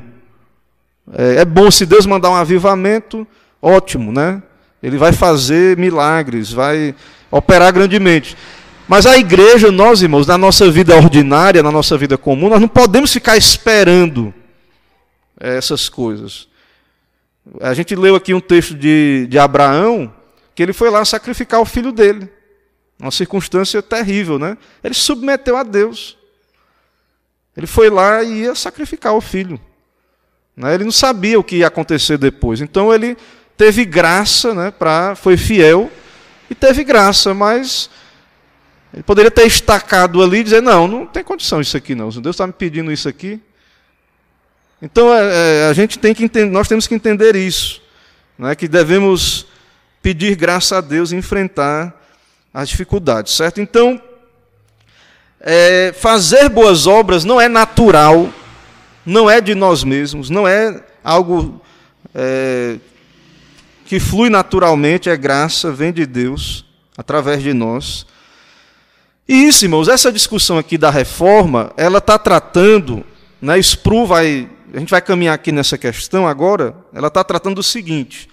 É, 1.12 1.38
é, 1.38 1.46
bom 1.46 1.72
se 1.72 1.88
Deus 1.88 2.06
mandar 2.06 2.30
um 2.30 2.36
avivamento, 2.36 3.26
ótimo, 3.60 4.12
né? 4.12 4.44
Ele 4.86 5.00
vai 5.00 5.12
fazer 5.12 5.76
milagres, 5.78 6.52
vai 6.52 6.94
operar 7.32 7.74
grandemente. 7.74 8.38
Mas 8.88 9.08
a 9.08 9.18
igreja, 9.18 9.72
nós 9.72 10.04
irmãos, 10.04 10.28
na 10.28 10.38
nossa 10.38 10.70
vida 10.70 10.96
ordinária, 10.96 11.64
na 11.64 11.72
nossa 11.72 11.98
vida 11.98 12.20
comum, 12.20 12.50
nós 12.50 12.62
não 12.62 12.68
podemos 12.68 13.12
ficar 13.12 13.36
esperando 13.36 14.32
essas 15.40 15.90
coisas. 15.90 16.48
A 17.60 17.74
gente 17.74 17.96
leu 17.96 18.16
aqui 18.16 18.32
um 18.32 18.40
texto 18.40 18.76
de, 18.76 19.26
de 19.28 19.40
Abraão, 19.40 20.14
que 20.54 20.62
ele 20.62 20.72
foi 20.72 20.92
lá 20.92 21.04
sacrificar 21.04 21.60
o 21.60 21.66
filho 21.66 21.92
dele. 21.92 22.30
Uma 23.00 23.10
circunstância 23.10 23.82
terrível, 23.82 24.38
né? 24.38 24.56
Ele 24.84 24.94
submeteu 24.94 25.58
a 25.58 25.64
Deus. 25.64 26.16
Ele 27.58 27.66
foi 27.66 27.90
lá 27.90 28.22
e 28.22 28.44
ia 28.44 28.54
sacrificar 28.54 29.16
o 29.16 29.22
filho. 29.22 29.60
Né? 30.56 30.76
Ele 30.76 30.84
não 30.84 30.92
sabia 30.92 31.40
o 31.40 31.44
que 31.44 31.56
ia 31.58 31.68
acontecer 31.68 32.20
depois. 32.20 32.62
Então 32.62 32.94
ele 32.94 33.18
teve 33.58 33.86
graça, 33.86 34.54
né, 34.54 34.72
pra, 34.72 35.16
foi 35.16 35.38
fiel 35.38 35.92
e 36.50 36.56
teve 36.56 36.84
graça, 36.84 37.34
mas 37.34 37.90
ele 38.94 39.04
poderia 39.04 39.32
ter 39.32 39.46
estacado 39.46 40.22
ali 40.22 40.40
e 40.40 40.44
dizer: 40.44 40.62
não, 40.62 40.88
não 40.88 41.06
tem 41.06 41.24
condição 41.24 41.62
isso 41.62 41.76
aqui 41.76 41.96
não. 41.96 42.10
Deus 42.10 42.36
está 42.36 42.48
me 42.48 42.54
pedindo 42.54 42.92
isso 42.92 43.10
aqui, 43.10 43.40
então 44.82 45.14
é, 45.14 45.64
é, 45.64 45.68
a 45.70 45.74
gente 45.74 45.98
tem 45.98 46.14
que 46.14 46.24
entender, 46.24 46.52
nós 46.52 46.68
temos 46.68 46.88
que 46.88 46.96
entender 46.96 47.36
isso, 47.36 47.82
né, 48.38 48.56
que 48.56 48.68
devemos 48.68 49.48
pedir 50.02 50.36
graça 50.36 50.78
a 50.78 50.82
Deus 50.82 51.12
e 51.12 51.16
enfrentar 51.16 52.02
as 52.54 52.70
dificuldades, 52.70 53.34
certo? 53.34 53.60
Então, 53.60 54.02
é, 55.42 55.94
fazer 55.98 56.48
boas 56.48 56.88
obras 56.88 57.26
não 57.26 57.42
é 57.42 57.50
natural, 57.50 58.32
não 59.06 59.30
é 59.30 59.42
de 59.42 59.56
nós 59.56 59.84
mesmos, 59.84 60.30
não 60.30 60.48
é 60.48 60.84
algo 61.04 61.62
é, 62.14 62.78
que 63.86 64.00
flui 64.00 64.30
naturalmente, 64.30 65.10
é 65.10 65.16
graça, 65.16 65.72
vem 65.72 65.94
de 65.94 66.06
Deus, 66.06 66.66
através 66.98 67.42
de 67.42 67.54
nós. 67.54 68.06
E 69.28 69.48
isso, 69.48 69.66
irmãos, 69.66 69.88
essa 69.88 70.12
discussão 70.12 70.58
aqui 70.58 70.78
da 70.78 70.90
reforma, 70.90 71.72
ela 71.78 72.00
está 72.00 72.18
tratando, 72.20 73.06
né, 73.42 73.58
Spru 73.60 74.06
vai 74.06 74.50
a 74.76 74.80
gente 74.80 74.90
vai 74.90 75.02
caminhar 75.02 75.34
aqui 75.34 75.54
nessa 75.54 75.78
questão 75.78 76.28
agora, 76.28 76.76
ela 76.94 77.08
está 77.08 77.24
tratando 77.24 77.56
do 77.56 77.64
seguinte: 77.64 78.30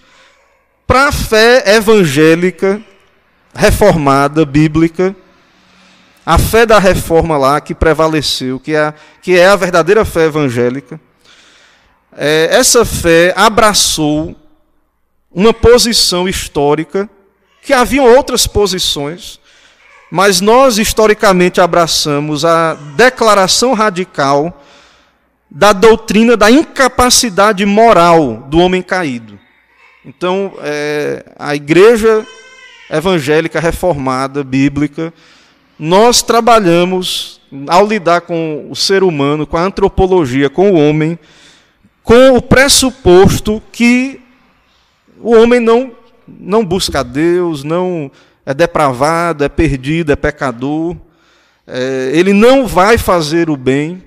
para 0.85 1.07
a 1.07 1.11
fé 1.11 1.75
evangélica, 1.75 2.81
reformada, 3.55 4.45
bíblica, 4.45 5.15
a 6.25 6.37
fé 6.37 6.65
da 6.65 6.79
reforma 6.79 7.37
lá 7.37 7.61
que 7.61 7.73
prevaleceu, 7.73 8.59
que 8.59 8.75
é, 8.75 8.93
que 9.21 9.37
é 9.37 9.47
a 9.47 9.55
verdadeira 9.55 10.03
fé 10.03 10.25
evangélica, 10.25 10.99
é, 12.11 12.49
essa 12.51 12.83
fé 12.83 13.33
abraçou 13.37 14.35
uma 15.33 15.53
posição 15.53 16.27
histórica, 16.27 17.09
que 17.61 17.73
haviam 17.73 18.05
outras 18.05 18.45
posições, 18.45 19.39
mas 20.11 20.41
nós 20.41 20.77
historicamente 20.77 21.59
abraçamos 21.59 22.45
a 22.45 22.75
declaração 22.95 23.73
radical 23.73 24.61
da 25.49 25.71
doutrina 25.71 26.35
da 26.35 26.51
incapacidade 26.51 27.65
moral 27.65 28.45
do 28.47 28.59
homem 28.59 28.81
caído. 28.81 29.39
Então, 30.05 30.53
é, 30.61 31.23
a 31.39 31.55
igreja 31.55 32.25
evangélica 32.89 33.59
reformada, 33.59 34.43
bíblica, 34.43 35.13
nós 35.79 36.21
trabalhamos, 36.21 37.41
ao 37.67 37.87
lidar 37.87 38.21
com 38.21 38.67
o 38.69 38.75
ser 38.75 39.03
humano, 39.03 39.47
com 39.47 39.57
a 39.57 39.63
antropologia, 39.63 40.49
com 40.49 40.71
o 40.71 40.75
homem, 40.75 41.17
com 42.03 42.35
o 42.35 42.41
pressuposto 42.41 43.61
que 43.71 44.22
o 45.23 45.33
homem 45.35 45.59
não, 45.59 45.93
não 46.27 46.63
busca 46.63 46.99
a 46.99 47.03
Deus, 47.03 47.63
não 47.63 48.11
é 48.45 48.53
depravado, 48.53 49.43
é 49.43 49.49
perdido, 49.49 50.11
é 50.11 50.15
pecador, 50.15 50.95
é, 51.65 52.11
ele 52.13 52.33
não 52.33 52.67
vai 52.67 52.97
fazer 52.97 53.49
o 53.49 53.55
bem, 53.55 54.03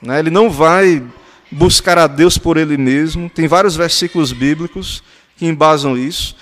né? 0.00 0.20
Ele 0.20 0.30
não 0.30 0.48
vai 0.48 1.02
buscar 1.50 1.98
a 1.98 2.06
Deus 2.06 2.38
por 2.38 2.56
ele 2.56 2.76
mesmo. 2.76 3.28
Tem 3.28 3.48
vários 3.48 3.74
versículos 3.74 4.32
bíblicos 4.32 5.02
que 5.36 5.46
embasam 5.46 5.98
isso. 5.98 6.36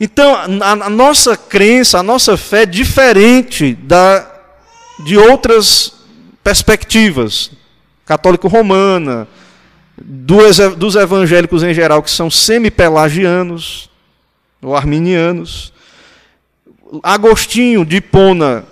Então, 0.00 0.34
a, 0.34 0.70
a 0.72 0.90
nossa 0.90 1.36
crença, 1.36 1.98
a 1.98 2.02
nossa 2.02 2.36
fé 2.36 2.62
é 2.62 2.66
diferente 2.66 3.74
da, 3.74 4.28
de 5.04 5.16
outras 5.16 5.92
perspectivas, 6.42 7.50
católico-romana, 8.04 9.26
dos, 9.96 10.58
dos 10.76 10.94
evangélicos 10.94 11.62
em 11.62 11.72
geral, 11.72 12.02
que 12.02 12.10
são 12.10 12.30
semi-pelagianos 12.30 13.90
ou 14.62 14.76
arminianos. 14.76 15.72
Agostinho 17.02 17.84
de 17.84 17.96
Hipona, 17.96 18.64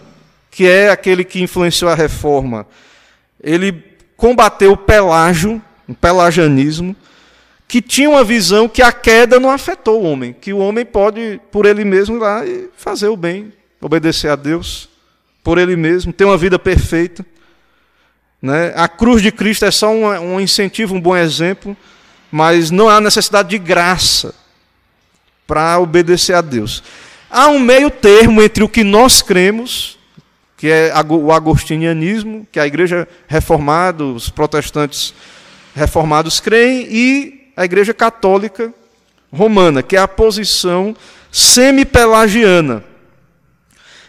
que 0.50 0.66
é 0.66 0.90
aquele 0.90 1.24
que 1.24 1.42
influenciou 1.42 1.90
a 1.90 1.94
reforma, 1.94 2.66
ele 3.42 3.82
combateu 4.16 4.72
o 4.72 4.76
pelágio, 4.76 5.60
o 5.88 5.94
pelagianismo, 5.94 6.94
que 7.66 7.82
tinha 7.82 8.08
uma 8.08 8.22
visão 8.22 8.68
que 8.68 8.82
a 8.82 8.92
queda 8.92 9.40
não 9.40 9.50
afetou 9.50 10.02
o 10.02 10.04
homem, 10.04 10.32
que 10.32 10.52
o 10.52 10.58
homem 10.58 10.84
pode, 10.84 11.40
por 11.50 11.66
ele 11.66 11.84
mesmo, 11.84 12.16
ir 12.16 12.20
lá 12.20 12.46
e 12.46 12.68
fazer 12.76 13.08
o 13.08 13.16
bem, 13.16 13.52
obedecer 13.80 14.30
a 14.30 14.36
Deus, 14.36 14.88
por 15.42 15.58
ele 15.58 15.76
mesmo, 15.76 16.12
ter 16.12 16.24
uma 16.24 16.38
vida 16.38 16.58
perfeita. 16.58 17.26
Né? 18.44 18.74
A 18.76 18.86
cruz 18.86 19.22
de 19.22 19.32
Cristo 19.32 19.64
é 19.64 19.70
só 19.70 19.90
um, 19.90 20.34
um 20.34 20.38
incentivo, 20.38 20.94
um 20.94 21.00
bom 21.00 21.16
exemplo, 21.16 21.74
mas 22.30 22.70
não 22.70 22.90
há 22.90 23.00
necessidade 23.00 23.48
de 23.48 23.58
graça 23.58 24.34
para 25.46 25.78
obedecer 25.78 26.34
a 26.34 26.42
Deus. 26.42 26.82
Há 27.30 27.48
um 27.48 27.58
meio 27.58 27.90
termo 27.90 28.42
entre 28.42 28.62
o 28.62 28.68
que 28.68 28.84
nós 28.84 29.22
cremos 29.22 29.98
que 30.64 30.68
é 30.68 30.92
o 31.10 31.32
agostinianismo, 31.32 32.46
que 32.50 32.58
a 32.58 32.66
igreja 32.66 33.06
reformada, 33.26 34.04
os 34.04 34.30
protestantes 34.30 35.12
reformados 35.74 36.40
creem, 36.40 36.86
e 36.90 37.50
a 37.56 37.64
igreja 37.64 37.92
católica 37.92 38.72
romana, 39.30 39.82
que 39.82 39.94
é 39.96 39.98
a 39.98 40.08
posição 40.08 40.96
semi-pelagiana. 41.30 42.82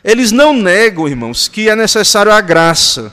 Eles 0.01 0.31
não 0.31 0.53
negam, 0.53 1.09
irmãos, 1.09 1.49
que 1.49 1.67
é 1.67 1.75
necessário 1.75 2.31
a 2.31 2.39
graça. 2.39 3.11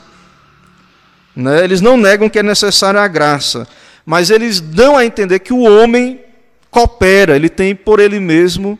Né? 1.35 1.63
Eles 1.63 1.81
não 1.81 1.97
negam 1.97 2.29
que 2.29 2.39
é 2.39 2.43
necessário 2.43 2.99
a 2.99 3.07
graça. 3.07 3.67
Mas 4.05 4.29
eles 4.29 4.59
dão 4.59 4.97
a 4.97 5.05
entender 5.05 5.39
que 5.39 5.53
o 5.53 5.61
homem 5.61 6.19
coopera, 6.69 7.35
ele 7.35 7.49
tem 7.49 7.75
por 7.75 7.99
ele 7.99 8.19
mesmo 8.19 8.77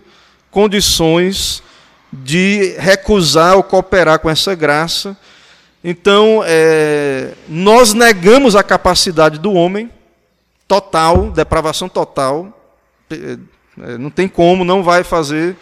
condições 0.50 1.64
de 2.12 2.76
recusar 2.78 3.56
ou 3.56 3.64
cooperar 3.64 4.20
com 4.20 4.30
essa 4.30 4.54
graça. 4.54 5.18
Então, 5.84 6.44
é, 6.46 7.34
nós 7.48 7.94
negamos 7.94 8.56
a 8.56 8.64
capacidade 8.64 9.40
do 9.40 9.54
homem, 9.54 9.90
total, 10.68 11.32
depravação 11.32 11.90
total. 11.90 12.58
É, 13.10 13.98
não 13.98 14.10
tem 14.10 14.28
como, 14.28 14.64
não 14.64 14.84
vai 14.84 15.04
fazer 15.04 15.56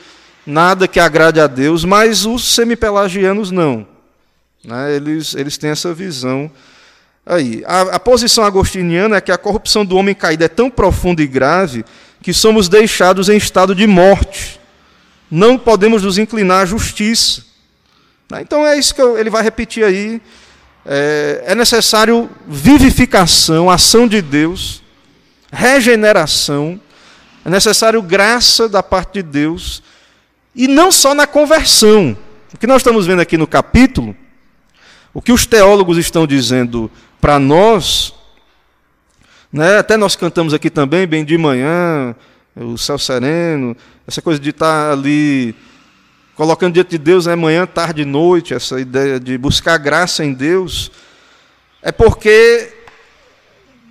nada 0.45 0.87
que 0.87 0.99
agrade 0.99 1.39
a 1.39 1.47
Deus, 1.47 1.85
mas 1.85 2.25
os 2.25 2.53
semipelagianos 2.53 3.51
não. 3.51 3.87
Né? 4.63 4.95
Eles, 4.95 5.33
eles 5.33 5.57
têm 5.57 5.69
essa 5.69 5.93
visão 5.93 6.51
aí. 7.25 7.63
A, 7.65 7.81
a 7.81 7.99
posição 7.99 8.43
agostiniana 8.43 9.17
é 9.17 9.21
que 9.21 9.31
a 9.31 9.37
corrupção 9.37 9.85
do 9.85 9.97
homem 9.97 10.15
caído 10.15 10.43
é 10.43 10.47
tão 10.47 10.69
profunda 10.69 11.21
e 11.21 11.27
grave 11.27 11.85
que 12.21 12.33
somos 12.33 12.69
deixados 12.69 13.29
em 13.29 13.37
estado 13.37 13.73
de 13.73 13.87
morte. 13.87 14.59
Não 15.29 15.57
podemos 15.57 16.03
nos 16.03 16.17
inclinar 16.17 16.63
à 16.63 16.65
justiça. 16.65 17.43
Né? 18.29 18.41
Então 18.41 18.65
é 18.65 18.77
isso 18.77 18.93
que 18.93 19.01
ele 19.01 19.29
vai 19.29 19.43
repetir 19.43 19.83
aí. 19.83 20.21
É, 20.85 21.43
é 21.47 21.55
necessário 21.55 22.29
vivificação, 22.47 23.69
ação 23.69 24.07
de 24.07 24.21
Deus, 24.21 24.81
regeneração, 25.51 26.79
é 27.45 27.49
necessário 27.49 28.01
graça 28.01 28.67
da 28.67 28.81
parte 28.81 29.13
de 29.13 29.23
Deus, 29.23 29.83
e 30.55 30.67
não 30.67 30.91
só 30.91 31.13
na 31.13 31.27
conversão. 31.27 32.17
O 32.53 32.57
que 32.57 32.67
nós 32.67 32.77
estamos 32.77 33.05
vendo 33.05 33.19
aqui 33.19 33.37
no 33.37 33.47
capítulo, 33.47 34.15
o 35.13 35.21
que 35.21 35.31
os 35.31 35.45
teólogos 35.45 35.97
estão 35.97 36.25
dizendo 36.25 36.89
para 37.21 37.37
nós, 37.37 38.13
né, 39.53 39.77
até 39.77 39.95
nós 39.95 40.15
cantamos 40.15 40.55
aqui 40.55 40.71
também, 40.71 41.05
bem 41.05 41.23
de 41.23 41.37
manhã, 41.37 42.15
o 42.55 42.77
céu 42.77 42.97
sereno, 42.97 43.77
essa 44.07 44.21
coisa 44.21 44.39
de 44.39 44.49
estar 44.49 44.91
ali 44.91 45.55
colocando 46.35 46.73
diante 46.73 46.89
de 46.89 46.97
Deus 46.97 47.27
é 47.27 47.35
manhã, 47.35 47.67
tarde 47.67 48.01
e 48.01 48.05
noite, 48.05 48.55
essa 48.55 48.81
ideia 48.81 49.19
de 49.19 49.37
buscar 49.37 49.77
graça 49.77 50.25
em 50.25 50.33
Deus, 50.33 50.91
é 51.83 51.91
porque 51.91 52.73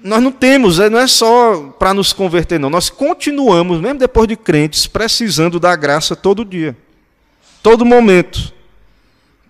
nós 0.03 0.21
não 0.21 0.33
temos, 0.33 0.81
é, 0.81 0.91
não 0.91 0.99
é 0.99 1.07
só 1.07 1.75
para 1.79 1.95
nos 1.95 2.13
converter, 2.13 2.59
não. 2.59 2.71
Nós 2.71 2.91
continuamos, 2.91 3.81
mesmo 3.81 3.99
depois 3.99 4.27
de 4.27 4.35
crentes, 4.35 4.89
precisando 4.89 5.61
da 5.61 5.77
graça 5.77 6.17
todo 6.17 6.45
dia, 6.45 6.77
todo 7.63 7.85
momento, 7.85 8.53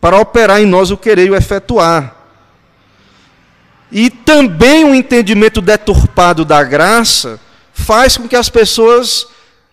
para 0.01 0.19
operar 0.19 0.61
em 0.61 0.67
nós 0.67 0.91
o 0.91 0.97
querer 0.97 1.27
e 1.27 1.31
o 1.31 1.37
efetuar. 1.37 2.20
E 3.93 4.09
também 4.09 4.85
o 4.85 4.89
um 4.89 4.95
entendimento 4.95 5.61
deturpado 5.61 6.45
da 6.45 6.63
graça 6.63 7.41
faz 7.73 8.17
com 8.17 8.29
que 8.29 8.37
as 8.37 8.49
pessoas 8.49 9.27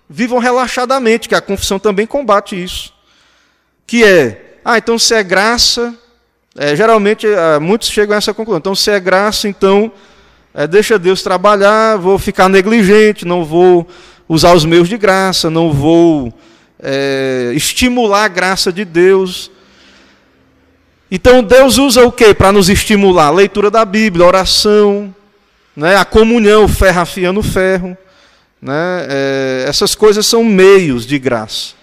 vivam 0.10 0.40
relaxadamente, 0.40 1.30
que 1.30 1.36
a 1.36 1.42
confissão 1.42 1.78
também 1.78 2.08
combate 2.08 2.62
isso. 2.62 2.94
Que 3.86 4.04
é, 4.04 4.60
ah, 4.64 4.78
então 4.78 4.98
se 4.98 5.14
é 5.14 5.24
graça, 5.24 5.94
é, 6.58 6.76
geralmente 6.76 7.28
é, 7.28 7.60
muitos 7.60 7.90
chegam 7.90 8.16
a 8.16 8.18
essa 8.18 8.34
conclusão. 8.34 8.58
Então, 8.58 8.76
se 8.76 8.90
é 8.90 9.00
graça, 9.00 9.48
então 9.48 9.92
é, 10.54 10.66
deixa 10.66 10.98
Deus 10.98 11.22
trabalhar, 11.22 11.98
vou 11.98 12.18
ficar 12.18 12.50
negligente, 12.50 13.26
não 13.26 13.46
vou 13.46 13.88
usar 14.28 14.54
os 14.54 14.66
meios 14.66 14.90
de 14.90 14.98
graça, 14.98 15.52
não 15.52 15.72
vou 15.72 16.34
é, 16.80 17.52
estimular 17.54 18.24
a 18.24 18.28
graça 18.28 18.74
de 18.74 18.84
Deus. 18.84 19.52
Então 21.10 21.42
Deus 21.42 21.78
usa 21.78 22.06
o 22.06 22.12
que 22.12 22.34
para 22.34 22.52
nos 22.52 22.70
estimular? 22.70 23.28
A 23.28 23.32
leitura 23.32 23.72
da 23.72 23.86
Bíblia, 23.86 24.26
a 24.26 24.28
oração, 24.28 25.14
né, 25.76 25.96
a 25.96 26.04
comunhão, 26.04 26.66
o 26.66 26.68
ferro 26.68 27.02
afiando 27.02 27.40
o 27.40 27.44
ferro. 27.44 27.98
Né, 28.62 29.08
é, 29.10 29.66
essas 29.68 29.96
coisas 29.96 30.26
são 30.26 30.44
meios 30.44 31.06
de 31.06 31.18
graça. 31.18 31.76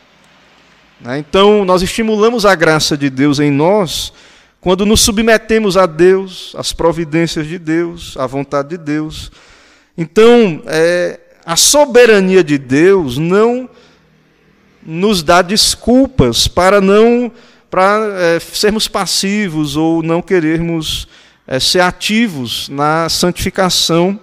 Né, 1.00 1.19
então 1.19 1.64
nós 1.64 1.83
estimulamos 1.83 2.45
a 2.45 2.54
graça 2.54 2.97
de 2.97 3.09
Deus 3.09 3.38
em 3.38 3.50
nós 3.50 4.12
quando 4.64 4.87
nos 4.87 5.02
submetemos 5.02 5.76
a 5.76 5.85
Deus, 5.85 6.54
às 6.57 6.73
providências 6.73 7.47
de 7.47 7.59
Deus, 7.59 8.16
à 8.16 8.26
vontade 8.26 8.71
de 8.71 8.78
Deus. 8.78 9.31
Então, 9.95 10.62
é, 10.64 11.21
a 11.45 11.54
soberania 11.54 12.42
de 12.42 12.57
Deus 12.57 13.18
não 13.18 13.68
nos 14.83 15.22
dá 15.22 15.42
desculpas 15.42 16.49
para 16.49 16.81
não 16.81 17.31
para 17.75 18.07
é, 18.21 18.39
sermos 18.39 18.87
passivos 18.87 19.75
ou 19.75 20.01
não 20.01 20.23
querermos 20.23 21.09
é, 21.45 21.59
ser 21.59 21.81
ativos 21.81 22.69
na 22.69 23.09
santificação. 23.09 24.21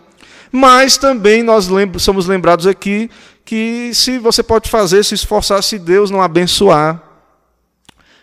Mas 0.49 0.95
também 0.95 1.43
nós 1.43 1.67
somos 1.97 2.27
lembrados 2.27 2.65
aqui 2.65 3.11
que 3.43 3.91
se 3.93 4.17
você 4.19 4.41
pode 4.41 4.69
fazer, 4.69 5.03
se 5.03 5.15
esforçar, 5.15 5.61
se 5.63 5.77
Deus 5.77 6.09
não 6.09 6.21
abençoar, 6.21 7.03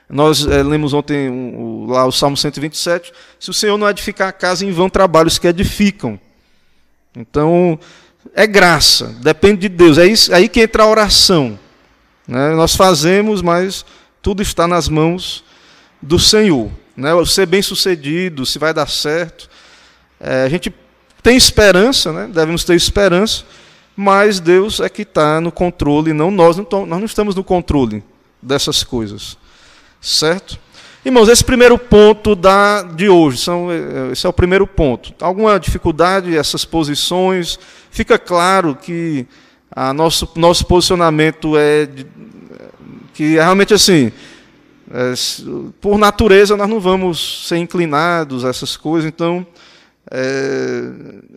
nós 0.08 0.46
é, 0.46 0.62
lemos 0.62 0.94
ontem 0.94 1.28
um, 1.28 1.84
lá 1.90 2.06
o 2.06 2.10
Salmo 2.10 2.34
127. 2.34 3.12
Se 3.38 3.50
o 3.50 3.54
Senhor 3.54 3.76
não 3.76 3.86
edificar 3.86 4.28
a 4.28 4.32
casa, 4.32 4.64
em 4.64 4.72
vão 4.72 4.88
trabalhos 4.88 5.38
que 5.38 5.46
edificam. 5.46 6.18
Então, 7.14 7.78
é 8.34 8.46
graça, 8.46 9.14
depende 9.20 9.60
de 9.60 9.68
Deus. 9.68 9.98
É 9.98 10.06
isso, 10.06 10.32
é 10.32 10.36
aí 10.36 10.48
que 10.48 10.62
entra 10.62 10.84
a 10.84 10.88
oração. 10.88 11.58
Né? 12.26 12.54
Nós 12.54 12.74
fazemos, 12.74 13.42
mas 13.42 13.84
tudo 14.22 14.42
está 14.42 14.66
nas 14.66 14.88
mãos 14.88 15.44
do 16.00 16.18
Senhor. 16.18 16.70
Né? 16.96 17.10
Ser 17.26 17.46
bem 17.46 17.62
sucedido, 17.62 18.44
se 18.44 18.58
vai 18.58 18.74
dar 18.74 18.88
certo. 18.88 19.48
É, 20.20 20.44
a 20.44 20.48
gente 20.48 20.72
tem 21.22 21.36
esperança, 21.36 22.12
né? 22.12 22.28
devemos 22.32 22.64
ter 22.64 22.74
esperança, 22.74 23.44
mas 23.96 24.40
Deus 24.40 24.80
é 24.80 24.88
que 24.88 25.02
está 25.02 25.40
no 25.40 25.52
controle, 25.52 26.12
não 26.12 26.30
nós, 26.30 26.56
não, 26.56 26.64
nós 26.64 26.98
não 26.98 27.04
estamos 27.04 27.34
no 27.34 27.44
controle 27.44 28.02
dessas 28.40 28.84
coisas. 28.84 29.36
Certo? 30.00 30.58
Irmãos, 31.04 31.28
esse 31.28 31.44
primeiro 31.44 31.78
ponto 31.78 32.34
da, 32.34 32.82
de 32.82 33.08
hoje, 33.08 33.38
são, 33.38 33.70
eh, 33.70 34.12
esse 34.12 34.26
é 34.26 34.28
o 34.28 34.32
primeiro 34.32 34.66
ponto. 34.66 35.14
Alguma 35.20 35.58
dificuldade, 35.58 36.36
essas 36.36 36.64
posições? 36.64 37.58
Fica 37.90 38.18
claro 38.18 38.74
que 38.74 39.26
a 39.70 39.92
nosso, 39.92 40.28
nosso 40.34 40.66
posicionamento 40.66 41.56
é 41.56 41.88
que 43.18 43.36
é 43.36 43.42
realmente 43.42 43.74
assim, 43.74 44.12
é, 44.92 45.12
por 45.80 45.98
natureza 45.98 46.56
nós 46.56 46.68
não 46.68 46.78
vamos 46.78 47.48
ser 47.48 47.56
inclinados 47.56 48.44
a 48.44 48.48
essas 48.48 48.76
coisas, 48.76 49.08
então 49.08 49.44
é, 50.08 50.82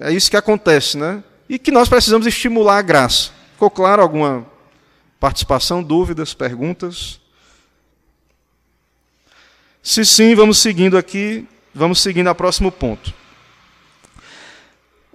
é 0.01 0.13
isso 0.13 0.29
que 0.29 0.37
acontece, 0.37 0.95
né? 0.95 1.23
E 1.49 1.57
que 1.57 1.71
nós 1.71 1.89
precisamos 1.89 2.27
estimular 2.27 2.77
a 2.77 2.81
graça. 2.83 3.31
Ficou 3.53 3.71
claro 3.71 3.99
alguma 3.99 4.45
participação, 5.19 5.81
dúvidas, 5.81 6.35
perguntas? 6.35 7.19
Se 9.81 10.05
sim, 10.05 10.35
vamos 10.35 10.59
seguindo 10.59 10.99
aqui, 10.99 11.47
vamos 11.73 11.99
seguindo 11.99 12.27
ao 12.27 12.35
próximo 12.35 12.71
ponto. 12.71 13.11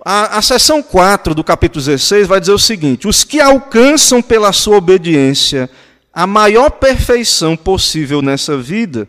A, 0.05 0.39
a 0.39 0.43
seção 0.43 0.83
4 0.83 1.33
do 1.33 1.45
capítulo 1.45 1.85
16 1.85 2.27
vai 2.27 2.41
dizer 2.41 2.53
o 2.53 2.59
seguinte: 2.59 3.07
os 3.07 3.23
que 3.23 3.41
alcançam 3.41 4.21
pela 4.21 4.53
sua 4.53 4.79
obediência 4.79 5.71
a 6.17 6.27
maior 6.27 6.71
perfeição 6.71 7.55
possível 7.55 8.23
nessa 8.23 8.57
vida, 8.57 9.07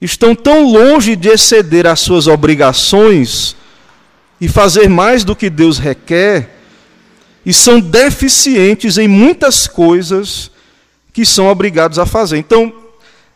estão 0.00 0.34
tão 0.34 0.68
longe 0.68 1.14
de 1.14 1.28
exceder 1.28 1.86
as 1.86 2.00
suas 2.00 2.26
obrigações 2.26 3.54
e 4.40 4.48
fazer 4.48 4.88
mais 4.88 5.22
do 5.22 5.36
que 5.36 5.48
Deus 5.48 5.78
requer, 5.78 6.56
e 7.46 7.54
são 7.54 7.78
deficientes 7.78 8.98
em 8.98 9.06
muitas 9.06 9.68
coisas 9.68 10.50
que 11.12 11.24
são 11.24 11.46
obrigados 11.46 12.00
a 12.00 12.04
fazer. 12.04 12.38
Então, 12.38 12.72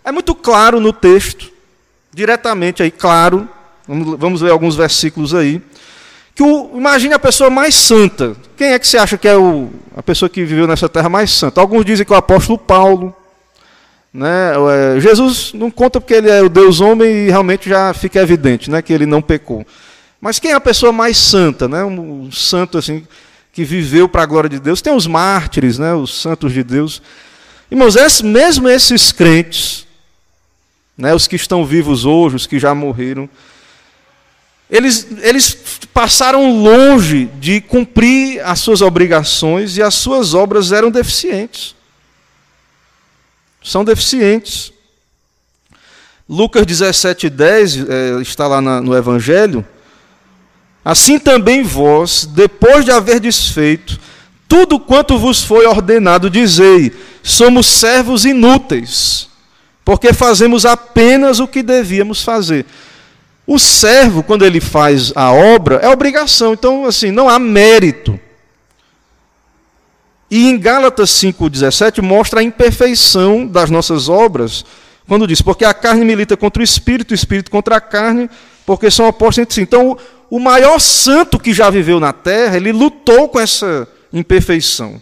é 0.05 0.11
muito 0.11 0.35
claro 0.35 0.81
no 0.81 0.92
texto, 0.92 1.53
diretamente 2.12 2.83
aí, 2.83 2.90
claro, 2.90 3.49
vamos, 3.87 4.40
ver 4.40 4.51
alguns 4.51 4.75
versículos 4.75 5.33
aí, 5.37 5.62
que 6.35 6.42
o, 6.42 6.71
imagine 6.75 7.14
a 7.14 7.18
pessoa 7.18 7.51
mais 7.51 7.75
santa. 7.75 8.35
Quem 8.57 8.68
é 8.68 8.79
que 8.79 8.87
você 8.87 8.99
acha 8.99 9.18
que 9.18 9.29
é 9.29 9.37
o, 9.37 9.71
a 9.97 10.03
pessoa 10.03 10.29
que 10.29 10.45
viveu 10.45 10.66
nessa 10.66 10.88
terra 10.88 11.09
mais 11.09 11.31
santa? 11.31 11.61
Alguns 11.61 11.85
dizem 11.85 12.07
que 12.07 12.12
é 12.12 12.16
o 12.16 12.18
apóstolo 12.18 12.59
Paulo. 12.59 13.14
Né? 14.12 14.53
É, 14.97 15.01
Jesus 15.01 15.53
não 15.55 15.71
conta 15.71 16.01
porque 16.01 16.14
ele 16.14 16.31
é 16.31 16.42
o 16.42 16.49
Deus 16.49 16.81
homem 16.81 17.27
e 17.27 17.31
realmente 17.31 17.68
já 17.68 17.92
fica 17.95 18.21
evidente 18.21 18.71
né, 18.71 18.83
que 18.83 18.92
ele 18.92 19.07
não 19.07 19.23
pecou. 19.23 19.66
Mas 20.21 20.38
quem 20.38 20.53
é 20.53 20.55
a 20.55 20.61
pessoa 20.61 20.92
mais 20.92 21.16
santa? 21.16 21.66
Né? 21.68 21.83
Um, 21.83 22.25
um 22.25 22.33
santo 22.33 22.79
assim 22.79 23.07
que 23.53 23.64
viveu 23.64 24.09
para 24.09 24.23
a 24.23 24.27
glória 24.27 24.49
de 24.49 24.59
Deus. 24.59 24.81
Tem 24.81 24.95
os 24.95 25.07
mártires, 25.07 25.79
né, 25.79 25.92
os 25.92 26.14
santos 26.14 26.53
de 26.53 26.64
Deus. 26.64 27.03
Irmãos, 27.71 27.95
mesmo 28.23 28.68
esses 28.68 29.12
crentes, 29.12 29.87
né, 30.97 31.14
os 31.14 31.29
que 31.29 31.37
estão 31.37 31.64
vivos 31.64 32.05
hoje, 32.05 32.37
os 32.37 32.47
que 32.47 32.59
já 32.59 32.75
morreram, 32.75 33.29
eles, 34.73 35.07
eles 35.21 35.57
passaram 35.93 36.63
longe 36.63 37.27
de 37.39 37.61
cumprir 37.61 38.41
as 38.45 38.59
suas 38.59 38.81
obrigações 38.81 39.77
e 39.77 39.83
as 39.83 39.95
suas 39.95 40.33
obras 40.33 40.73
eram 40.73 40.91
deficientes. 40.91 41.77
São 43.63 43.85
deficientes. 43.85 44.73
Lucas 46.29 46.67
17, 46.67 47.29
10, 47.29 47.77
é, 47.77 48.23
está 48.23 48.49
lá 48.49 48.61
na, 48.61 48.81
no 48.81 48.97
Evangelho. 48.97 49.65
Assim 50.85 51.19
também 51.19 51.63
vós, 51.63 52.25
depois 52.25 52.85
de 52.85 52.91
haver 52.91 53.21
desfeito 53.21 54.01
tudo 54.53 54.79
quanto 54.79 55.17
vos 55.17 55.43
foi 55.43 55.67
ordenado, 55.67 56.29
dizei: 56.29 56.93
somos 57.23 57.65
servos 57.67 58.27
inúteis, 58.27 59.27
porque 59.83 60.13
fazemos 60.13 60.67
apenas 60.67 61.41
o 61.41 61.49
que 61.49 61.63
devíamos 61.63 62.23
fazer. 62.23 62.67
O 63.53 63.59
servo, 63.59 64.23
quando 64.23 64.47
ele 64.47 64.62
faz 64.62 65.12
a 65.15 65.31
obra, 65.31 65.75
é 65.83 65.88
obrigação, 65.91 66.55
então, 66.55 66.87
assim, 66.87 67.11
não 67.11 67.29
há 67.29 67.38
mérito. 67.38 68.19
E 70.31 70.49
em 70.49 70.59
Gálatas 70.59 71.11
5,17 71.11 72.01
mostra 72.01 72.41
a 72.41 72.43
imperfeição 72.43 73.47
das 73.47 73.69
nossas 73.69 74.09
obras, 74.09 74.65
quando 75.07 75.27
diz: 75.27 75.43
Porque 75.43 75.67
a 75.67 75.75
carne 75.75 76.03
milita 76.03 76.35
contra 76.35 76.62
o 76.62 76.65
espírito, 76.65 77.11
o 77.11 77.15
espírito 77.15 77.51
contra 77.51 77.77
a 77.77 77.81
carne, 77.83 78.31
porque 78.65 78.91
são 78.91 79.07
opostos 79.07 79.43
entre 79.43 79.55
si. 79.55 79.61
Então, 79.61 79.99
o 80.31 80.38
maior 80.38 80.79
santo 80.79 81.38
que 81.38 81.53
já 81.53 81.69
viveu 81.69 82.01
na 82.01 82.15
terra, 82.15 82.57
ele 82.57 82.73
lutou 82.73 83.29
com 83.29 83.38
essa 83.38 83.87
imperfeição. 84.11 84.99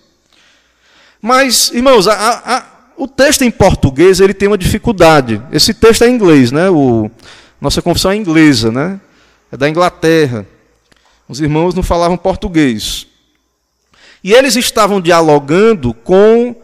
Mas, 1.22 1.70
irmãos, 1.72 2.08
a, 2.08 2.14
a, 2.16 2.64
o 2.96 3.06
texto 3.06 3.42
em 3.42 3.50
português 3.52 4.18
ele 4.18 4.34
tem 4.34 4.48
uma 4.48 4.58
dificuldade. 4.58 5.40
Esse 5.52 5.72
texto 5.72 6.02
é 6.02 6.08
em 6.08 6.14
inglês, 6.16 6.50
né? 6.50 6.68
O, 6.68 7.08
nossa 7.60 7.82
confissão 7.82 8.10
é 8.10 8.16
inglesa, 8.16 8.70
né? 8.72 9.00
É 9.52 9.56
da 9.56 9.68
Inglaterra. 9.68 10.46
Os 11.28 11.40
irmãos 11.40 11.74
não 11.74 11.82
falavam 11.82 12.16
português. 12.16 13.06
E 14.22 14.32
eles 14.32 14.56
estavam 14.56 15.00
dialogando 15.00 15.94
com, 15.94 16.54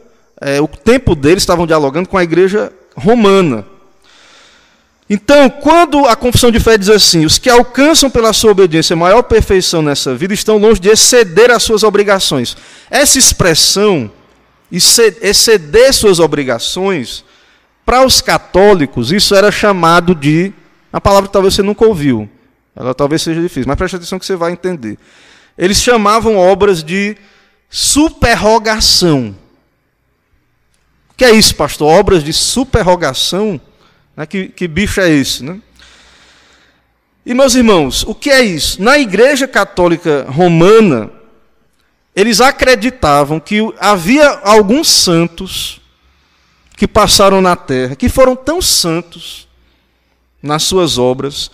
é, 0.40 0.60
o 0.60 0.68
tempo 0.68 1.14
deles 1.14 1.42
estavam 1.42 1.66
dialogando 1.66 2.08
com 2.08 2.18
a 2.18 2.22
igreja 2.22 2.72
romana. 2.94 3.64
Então, 5.08 5.48
quando 5.48 6.04
a 6.06 6.16
confissão 6.16 6.50
de 6.50 6.58
fé 6.58 6.76
diz 6.76 6.88
assim: 6.88 7.24
os 7.24 7.38
que 7.38 7.48
alcançam 7.48 8.10
pela 8.10 8.32
sua 8.32 8.50
obediência 8.50 8.96
maior 8.96 9.22
perfeição 9.22 9.80
nessa 9.80 10.14
vida 10.14 10.34
estão 10.34 10.58
longe 10.58 10.80
de 10.80 10.88
exceder 10.88 11.50
as 11.50 11.62
suas 11.62 11.82
obrigações. 11.82 12.56
Essa 12.90 13.18
expressão, 13.18 14.10
exceder 14.70 15.92
suas 15.94 16.18
obrigações, 16.18 17.24
para 17.84 18.04
os 18.04 18.20
católicos, 18.20 19.12
isso 19.12 19.34
era 19.34 19.52
chamado 19.52 20.14
de. 20.14 20.52
A 20.96 21.00
palavra 21.00 21.28
que 21.28 21.32
talvez 21.34 21.52
você 21.52 21.62
nunca 21.62 21.84
ouviu. 21.84 22.26
Ela 22.74 22.94
talvez 22.94 23.20
seja 23.20 23.38
difícil, 23.38 23.68
mas 23.68 23.76
preste 23.76 23.96
atenção 23.96 24.18
que 24.18 24.24
você 24.24 24.34
vai 24.34 24.52
entender. 24.52 24.96
Eles 25.58 25.76
chamavam 25.76 26.38
obras 26.38 26.82
de 26.82 27.18
superrogação. 27.68 29.36
O 31.10 31.14
que 31.14 31.22
é 31.26 31.32
isso, 31.32 31.54
pastor? 31.54 31.92
Obras 31.92 32.24
de 32.24 32.32
superrogação? 32.32 33.60
Né? 34.16 34.24
Que, 34.24 34.48
que 34.48 34.66
bicho 34.66 34.98
é 34.98 35.10
esse? 35.10 35.44
Né? 35.44 35.60
E, 37.26 37.34
meus 37.34 37.54
irmãos, 37.54 38.02
o 38.02 38.14
que 38.14 38.30
é 38.30 38.40
isso? 38.40 38.82
Na 38.82 38.98
Igreja 38.98 39.46
Católica 39.46 40.24
Romana, 40.30 41.10
eles 42.14 42.40
acreditavam 42.40 43.38
que 43.38 43.60
havia 43.78 44.30
alguns 44.42 44.88
santos 44.88 45.78
que 46.74 46.88
passaram 46.88 47.42
na 47.42 47.54
terra, 47.54 47.94
que 47.94 48.08
foram 48.08 48.34
tão 48.34 48.62
santos 48.62 49.45
nas 50.46 50.62
suas 50.62 50.96
obras, 50.96 51.50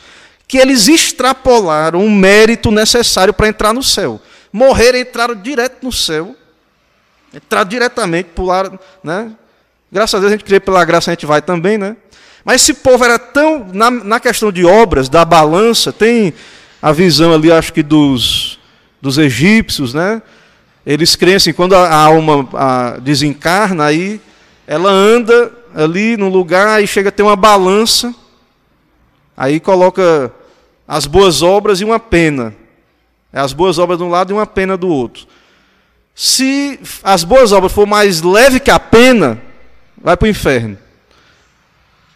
que 0.46 0.58
eles 0.58 0.86
extrapolaram 0.86 2.04
o 2.04 2.10
mérito 2.10 2.70
necessário 2.70 3.32
para 3.32 3.48
entrar 3.48 3.72
no 3.72 3.82
céu 3.82 4.20
morreram 4.52 4.98
entraram 4.98 5.34
direto 5.34 5.78
no 5.82 5.90
céu. 5.90 6.36
Entraram 7.34 7.68
diretamente, 7.68 8.28
pularam, 8.34 8.78
né? 9.02 9.32
Graças 9.90 10.14
a 10.14 10.18
Deus 10.18 10.30
a 10.30 10.36
gente 10.36 10.44
crê 10.44 10.60
pela 10.60 10.84
graça 10.84 11.10
a 11.10 11.14
gente 11.14 11.24
vai 11.24 11.40
também, 11.40 11.78
né? 11.78 11.96
Mas 12.44 12.60
esse 12.60 12.74
povo 12.74 13.04
era 13.04 13.18
tão. 13.18 13.66
Na, 13.72 13.90
na 13.90 14.20
questão 14.20 14.52
de 14.52 14.64
obras, 14.64 15.08
da 15.08 15.24
balança, 15.24 15.92
tem 15.92 16.34
a 16.80 16.92
visão 16.92 17.32
ali, 17.32 17.50
acho 17.50 17.72
que 17.72 17.82
dos, 17.82 18.58
dos 19.00 19.16
egípcios, 19.16 19.94
né? 19.94 20.20
Eles 20.84 21.16
creem 21.16 21.36
assim, 21.36 21.52
quando 21.52 21.74
a, 21.74 21.86
a 21.86 21.96
alma 21.96 22.48
a, 22.52 22.98
desencarna, 22.98 23.84
aí 23.84 24.20
ela 24.66 24.90
anda 24.90 25.50
ali 25.74 26.16
no 26.16 26.28
lugar 26.28 26.82
e 26.82 26.86
chega 26.86 27.08
a 27.08 27.12
ter 27.12 27.22
uma 27.22 27.36
balança, 27.36 28.14
aí 29.36 29.60
coloca 29.60 30.32
as 30.86 31.06
boas 31.06 31.42
obras 31.42 31.80
e 31.80 31.84
uma 31.84 31.98
pena. 31.98 32.54
É 33.32 33.40
as 33.40 33.52
boas 33.52 33.78
obras 33.78 33.98
de 33.98 34.04
um 34.04 34.10
lado 34.10 34.30
e 34.30 34.34
uma 34.34 34.46
pena 34.46 34.76
do 34.76 34.88
outro. 34.88 35.26
Se 36.14 36.78
as 37.02 37.24
boas 37.24 37.52
obras 37.52 37.72
for 37.72 37.86
mais 37.86 38.20
leve 38.20 38.60
que 38.60 38.70
a 38.70 38.78
pena, 38.78 39.40
vai 39.96 40.16
para 40.16 40.26
o 40.26 40.30
inferno. 40.30 40.76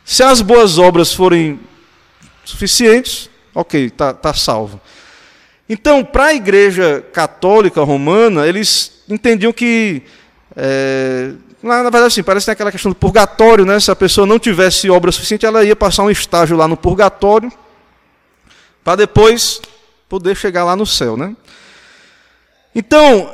Se 0.05 0.23
as 0.23 0.41
boas 0.41 0.79
obras 0.79 1.13
forem 1.13 1.59
suficientes, 2.45 3.31
ok, 3.55 3.87
está 3.87 4.13
tá 4.13 4.35
salvo. 4.35 4.81
Então, 5.69 6.05
para 6.05 6.27
a 6.27 6.35
igreja 6.35 7.05
católica 7.13 7.83
romana, 7.83 8.47
eles 8.47 9.03
entendiam 9.09 9.53
que, 9.53 10.03
é, 10.55 11.33
na, 11.63 11.83
na, 11.83 11.91
verdade, 11.91 12.07
assim, 12.07 12.23
parece 12.23 12.47
que 12.47 12.51
aquela 12.51 12.73
questão 12.73 12.93
do 12.93 12.97
purgatório, 12.97 13.65
né? 13.65 13.81
Se 13.81 13.91
a 13.91 13.97
pessoa 13.97 14.27
não 14.27 14.39
tivesse 14.39 14.91
obra 14.91 15.11
suficiente, 15.11 15.47
ela 15.47 15.65
ia 15.65 15.77
passar 15.77 16.03
um 16.03 16.11
estágio 16.11 16.57
lá 16.57 16.69
no 16.69 16.77
purgatório, 16.77 17.51
para 18.85 18.97
depois 18.97 19.61
poder 20.09 20.37
chegar 20.37 20.65
lá 20.65 20.77
no 20.77 20.87
céu, 20.87 21.17
né? 21.17 21.35
Então, 22.75 23.31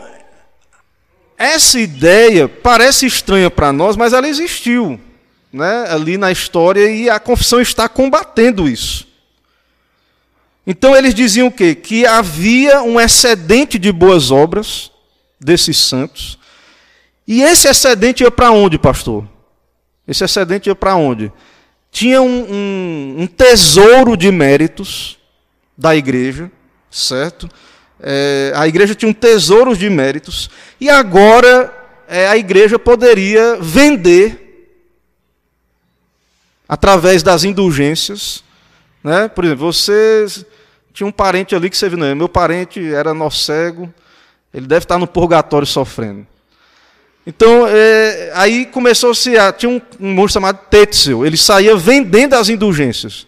essa 1.36 1.78
ideia 1.80 2.48
parece 2.48 3.06
estranha 3.06 3.50
para 3.50 3.72
nós, 3.72 3.96
mas 3.96 4.12
ela 4.12 4.28
existiu, 4.28 5.00
né? 5.52 5.86
Ali 5.88 6.16
na 6.16 6.30
história 6.30 6.88
e 6.88 7.10
a 7.10 7.18
confissão 7.18 7.60
está 7.60 7.88
combatendo 7.88 8.68
isso. 8.68 9.06
Então 10.66 10.96
eles 10.96 11.14
diziam 11.14 11.48
o 11.48 11.52
quê? 11.52 11.74
Que 11.74 12.06
havia 12.06 12.82
um 12.82 13.00
excedente 13.00 13.78
de 13.78 13.90
boas 13.90 14.30
obras 14.30 14.90
desses 15.40 15.76
santos. 15.76 16.38
E 17.26 17.42
esse 17.42 17.68
excedente 17.68 18.22
ia 18.22 18.30
para 18.30 18.50
onde, 18.50 18.78
pastor? 18.78 19.24
Esse 20.06 20.24
excedente 20.24 20.68
ia 20.68 20.74
para 20.74 20.96
onde? 20.96 21.32
Tinha 21.90 22.20
um, 22.20 22.52
um, 22.52 23.16
um 23.20 23.26
tesouro 23.26 24.16
de 24.16 24.30
méritos 24.30 25.18
da 25.76 25.94
igreja 25.94 26.50
certo? 26.92 27.48
É, 27.98 28.52
a 28.54 28.68
igreja 28.68 28.94
tinha 28.94 29.08
um 29.08 29.14
tesouro 29.14 29.76
de 29.76 29.88
méritos 29.88 30.50
e 30.80 30.90
agora 30.90 31.72
é, 32.06 32.28
a 32.28 32.36
igreja 32.36 32.78
poderia 32.78 33.56
vender 33.60 34.38
através 36.68 37.22
das 37.22 37.44
indulgências, 37.44 38.44
né? 39.02 39.28
Por 39.28 39.44
exemplo, 39.44 39.72
você 39.72 40.26
tinha 40.92 41.06
um 41.06 41.12
parente 41.12 41.54
ali 41.54 41.70
que 41.70 41.76
você 41.76 41.88
viu, 41.88 41.98
não, 41.98 42.14
meu 42.14 42.28
parente 42.28 42.92
era 42.92 43.14
nosso 43.14 43.44
cego, 43.44 43.92
ele 44.52 44.66
deve 44.66 44.84
estar 44.84 44.98
no 44.98 45.06
purgatório 45.06 45.66
sofrendo. 45.66 46.26
Então, 47.26 47.66
é, 47.68 48.32
aí 48.34 48.66
começou-se 48.66 49.36
a. 49.36 49.52
Tinha 49.52 49.70
um, 49.70 49.80
um 50.00 50.12
monstro 50.12 50.34
chamado 50.34 50.58
Tetzel, 50.68 51.24
ele 51.24 51.36
saía 51.36 51.76
vendendo 51.76 52.34
as 52.34 52.48
indulgências. 52.48 53.26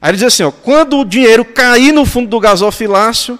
Aí 0.00 0.10
ele 0.10 0.18
diz 0.18 0.26
assim: 0.26 0.42
ó, 0.42 0.50
quando 0.50 0.98
o 0.98 1.04
dinheiro 1.04 1.44
cair 1.44 1.92
no 1.92 2.04
fundo 2.04 2.28
do 2.28 2.38
gasofilácio, 2.38 3.38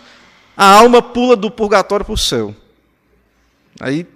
a 0.57 0.67
alma 0.67 1.03
pula 1.03 1.37
do 1.37 1.51
purgatório 1.51 2.05
para 2.05 2.15
o 2.15 2.19
céu. 2.19 2.55
Aí 3.79 4.07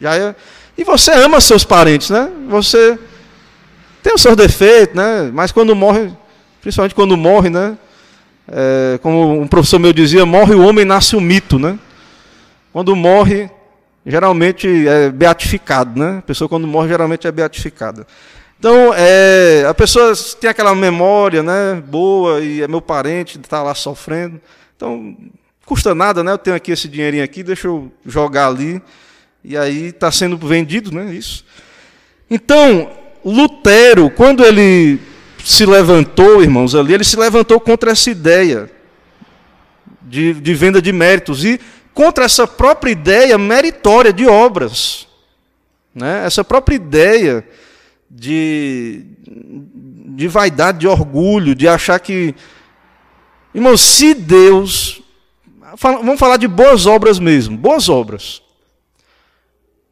já 0.00 0.14
é. 0.14 0.34
E 0.78 0.84
você 0.84 1.10
ama 1.10 1.40
seus 1.40 1.64
parentes, 1.64 2.10
né? 2.10 2.30
Você 2.48 2.98
tem 4.02 4.14
os 4.14 4.22
seus 4.22 4.36
defeitos, 4.36 4.94
né? 4.94 5.30
Mas 5.32 5.50
quando 5.50 5.74
morre, 5.74 6.12
principalmente 6.60 6.94
quando 6.94 7.16
morre, 7.16 7.50
né? 7.50 7.76
É, 8.46 9.00
como 9.02 9.40
um 9.40 9.48
professor 9.48 9.80
meu 9.80 9.92
dizia, 9.92 10.24
morre 10.24 10.54
o 10.54 10.64
homem, 10.64 10.84
nasce 10.84 11.16
o 11.16 11.20
mito, 11.20 11.58
né? 11.58 11.76
Quando 12.72 12.94
morre, 12.94 13.50
geralmente 14.06 14.86
é 14.86 15.10
beatificado, 15.10 15.98
né? 15.98 16.18
A 16.18 16.22
pessoa 16.22 16.48
quando 16.48 16.66
morre 16.66 16.88
geralmente 16.88 17.26
é 17.26 17.32
beatificada. 17.32 18.06
Então, 18.58 18.94
é, 18.94 19.66
a 19.68 19.74
pessoa 19.74 20.12
tem 20.40 20.48
aquela 20.48 20.74
memória 20.74 21.42
né, 21.42 21.82
boa 21.86 22.40
e 22.40 22.62
é 22.62 22.68
meu 22.68 22.80
parente, 22.80 23.38
está 23.38 23.62
lá 23.62 23.74
sofrendo. 23.74 24.40
Então, 24.76 25.14
custa 25.66 25.94
nada, 25.94 26.24
né? 26.24 26.32
Eu 26.32 26.38
tenho 26.38 26.56
aqui 26.56 26.72
esse 26.72 26.88
dinheirinho 26.88 27.24
aqui, 27.24 27.42
deixa 27.42 27.66
eu 27.66 27.92
jogar 28.04 28.46
ali. 28.46 28.80
E 29.44 29.56
aí 29.56 29.86
está 29.86 30.10
sendo 30.10 30.38
vendido, 30.38 30.90
né? 30.90 31.12
Isso. 31.12 31.44
Então, 32.30 32.90
Lutero, 33.24 34.08
quando 34.08 34.44
ele 34.44 35.00
se 35.44 35.66
levantou, 35.66 36.42
irmãos, 36.42 36.74
ali, 36.74 36.94
ele 36.94 37.04
se 37.04 37.16
levantou 37.16 37.60
contra 37.60 37.90
essa 37.90 38.10
ideia 38.10 38.70
de, 40.02 40.34
de 40.34 40.54
venda 40.54 40.80
de 40.80 40.92
méritos 40.92 41.44
e 41.44 41.60
contra 41.96 42.26
essa 42.26 42.46
própria 42.46 42.90
ideia 42.92 43.38
meritória 43.38 44.12
de 44.12 44.26
obras. 44.26 45.08
Né? 45.94 46.26
Essa 46.26 46.44
própria 46.44 46.76
ideia 46.76 47.48
de, 48.10 49.06
de 50.14 50.28
vaidade, 50.28 50.80
de 50.80 50.86
orgulho, 50.86 51.54
de 51.54 51.66
achar 51.66 51.98
que. 51.98 52.34
Irmão, 53.54 53.78
se 53.78 54.12
Deus. 54.12 55.00
Vamos 55.80 56.20
falar 56.20 56.36
de 56.36 56.46
boas 56.46 56.84
obras 56.84 57.18
mesmo, 57.18 57.56
boas 57.56 57.88
obras. 57.88 58.42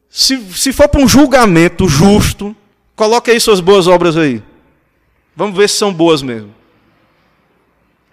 Se, 0.07 0.37
se 0.53 0.71
for 0.71 0.87
para 0.87 1.01
um 1.01 1.07
julgamento 1.07 1.87
justo, 1.87 2.55
coloque 2.95 3.31
aí 3.31 3.39
suas 3.39 3.59
boas 3.59 3.87
obras 3.87 4.15
aí. 4.15 4.43
Vamos 5.35 5.57
ver 5.57 5.67
se 5.67 5.77
são 5.77 5.91
boas 5.91 6.21
mesmo. 6.21 6.53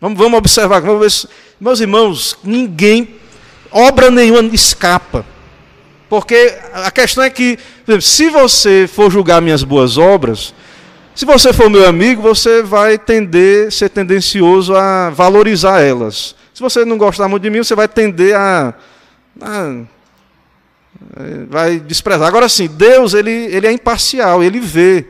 Vamos, 0.00 0.18
vamos 0.18 0.38
observar, 0.38 0.80
vamos 0.80 1.00
ver 1.00 1.10
se, 1.10 1.28
meus 1.60 1.78
irmãos, 1.78 2.38
ninguém, 2.42 3.20
obra 3.72 4.10
nenhuma 4.10 4.42
escapa. 4.54 5.24
Porque 6.08 6.58
a 6.74 6.90
questão 6.90 7.24
é 7.24 7.30
que, 7.30 7.58
se 8.00 8.28
você 8.28 8.86
for 8.86 9.10
julgar 9.10 9.40
minhas 9.40 9.64
boas 9.64 9.96
obras, 9.96 10.54
se 11.14 11.24
você 11.24 11.52
for 11.52 11.70
meu 11.70 11.86
amigo, 11.88 12.20
você 12.20 12.62
vai 12.62 12.98
tender, 12.98 13.72
ser 13.72 13.88
tendencioso 13.88 14.74
a 14.74 15.10
valorizar 15.10 15.80
elas. 15.80 16.34
Se 16.52 16.60
você 16.60 16.84
não 16.84 16.98
gostar 16.98 17.28
muito 17.28 17.42
de 17.42 17.50
mim, 17.50 17.64
você 17.64 17.74
vai 17.74 17.88
tender 17.88 18.36
a, 18.36 18.74
a 19.40 19.82
vai 21.48 21.80
desprezar. 21.80 22.28
Agora 22.28 22.48
sim, 22.48 22.66
Deus 22.66 23.14
ele, 23.14 23.30
ele 23.30 23.66
é 23.66 23.72
imparcial, 23.72 24.42
ele 24.42 24.60
vê. 24.60 25.06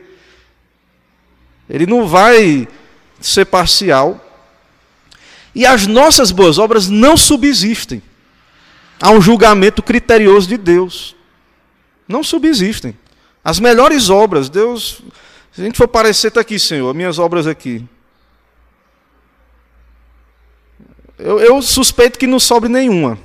Ele 1.69 1.85
não 1.85 2.07
vai 2.07 2.67
ser 3.19 3.45
parcial. 3.45 4.19
E 5.53 5.65
as 5.65 5.85
nossas 5.85 6.31
boas 6.31 6.57
obras 6.57 6.89
não 6.89 7.15
subsistem 7.15 8.01
a 9.01 9.11
um 9.11 9.21
julgamento 9.21 9.81
criterioso 9.81 10.47
de 10.47 10.57
Deus. 10.57 11.15
Não 12.07 12.23
subsistem. 12.23 12.97
As 13.43 13.59
melhores 13.59 14.09
obras, 14.09 14.49
Deus. 14.49 15.01
Se 15.51 15.61
a 15.61 15.65
gente 15.65 15.77
for 15.77 15.87
parecer, 15.87 16.29
está 16.29 16.41
aqui, 16.41 16.57
Senhor, 16.57 16.93
minhas 16.93 17.19
obras 17.19 17.45
aqui. 17.45 17.85
Eu, 21.17 21.39
eu 21.39 21.61
suspeito 21.61 22.17
que 22.17 22.27
não 22.27 22.39
sobre 22.39 22.69
nenhuma. 22.69 23.19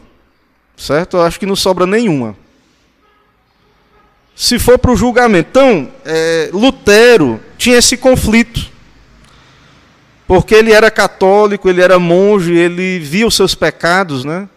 Certo? 0.77 1.17
Eu 1.17 1.23
acho 1.23 1.41
que 1.41 1.47
não 1.47 1.57
sobra 1.57 1.87
nenhuma. 1.87 2.37
Se 4.35 4.59
for 4.59 4.79
para 4.79 4.93
o 4.93 4.97
julgamento. 4.97 5.49
Então, 5.51 5.93
é, 6.05 6.51
Lutero 6.53 7.41
tinha 7.57 7.79
esse 7.79 7.97
conflito. 7.97 8.71
Porque 10.27 10.55
ele 10.55 10.73
era 10.73 10.91
católico, 10.91 11.69
ele 11.69 11.81
era 11.81 11.99
monge, 11.99 12.55
ele 12.55 12.99
via 12.99 13.27
os 13.27 13.35
seus 13.35 13.55
pecados, 13.55 14.25
né? 14.25 14.49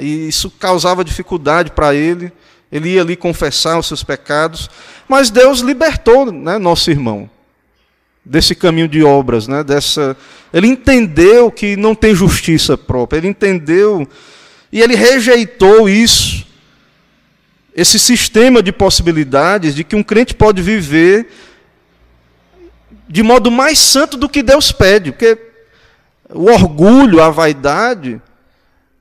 E 0.00 0.28
isso 0.28 0.50
causava 0.50 1.04
dificuldade 1.04 1.70
para 1.70 1.94
ele. 1.94 2.32
Ele 2.70 2.90
ia 2.90 3.02
ali 3.02 3.16
confessar 3.16 3.78
os 3.78 3.86
seus 3.86 4.02
pecados. 4.02 4.70
Mas 5.08 5.30
Deus 5.30 5.60
libertou 5.60 6.30
né, 6.30 6.58
nosso 6.58 6.90
irmão 6.90 7.28
desse 8.24 8.54
caminho 8.54 8.88
de 8.88 9.02
obras, 9.02 9.48
né, 9.48 9.64
dessa. 9.64 10.16
Ele 10.52 10.68
entendeu 10.68 11.50
que 11.50 11.76
não 11.76 11.94
tem 11.94 12.14
justiça 12.14 12.78
própria. 12.78 13.18
Ele 13.18 13.28
entendeu 13.28 14.08
e 14.72 14.80
ele 14.80 14.94
rejeitou 14.94 15.86
isso, 15.86 16.46
esse 17.74 17.98
sistema 17.98 18.62
de 18.62 18.72
possibilidades 18.72 19.74
de 19.74 19.84
que 19.84 19.94
um 19.94 20.02
crente 20.02 20.34
pode 20.34 20.62
viver 20.62 21.28
de 23.06 23.22
modo 23.22 23.50
mais 23.50 23.78
santo 23.78 24.16
do 24.16 24.28
que 24.28 24.42
Deus 24.42 24.72
pede, 24.72 25.12
porque 25.12 25.38
o 26.30 26.50
orgulho, 26.50 27.22
a 27.22 27.28
vaidade, 27.28 28.18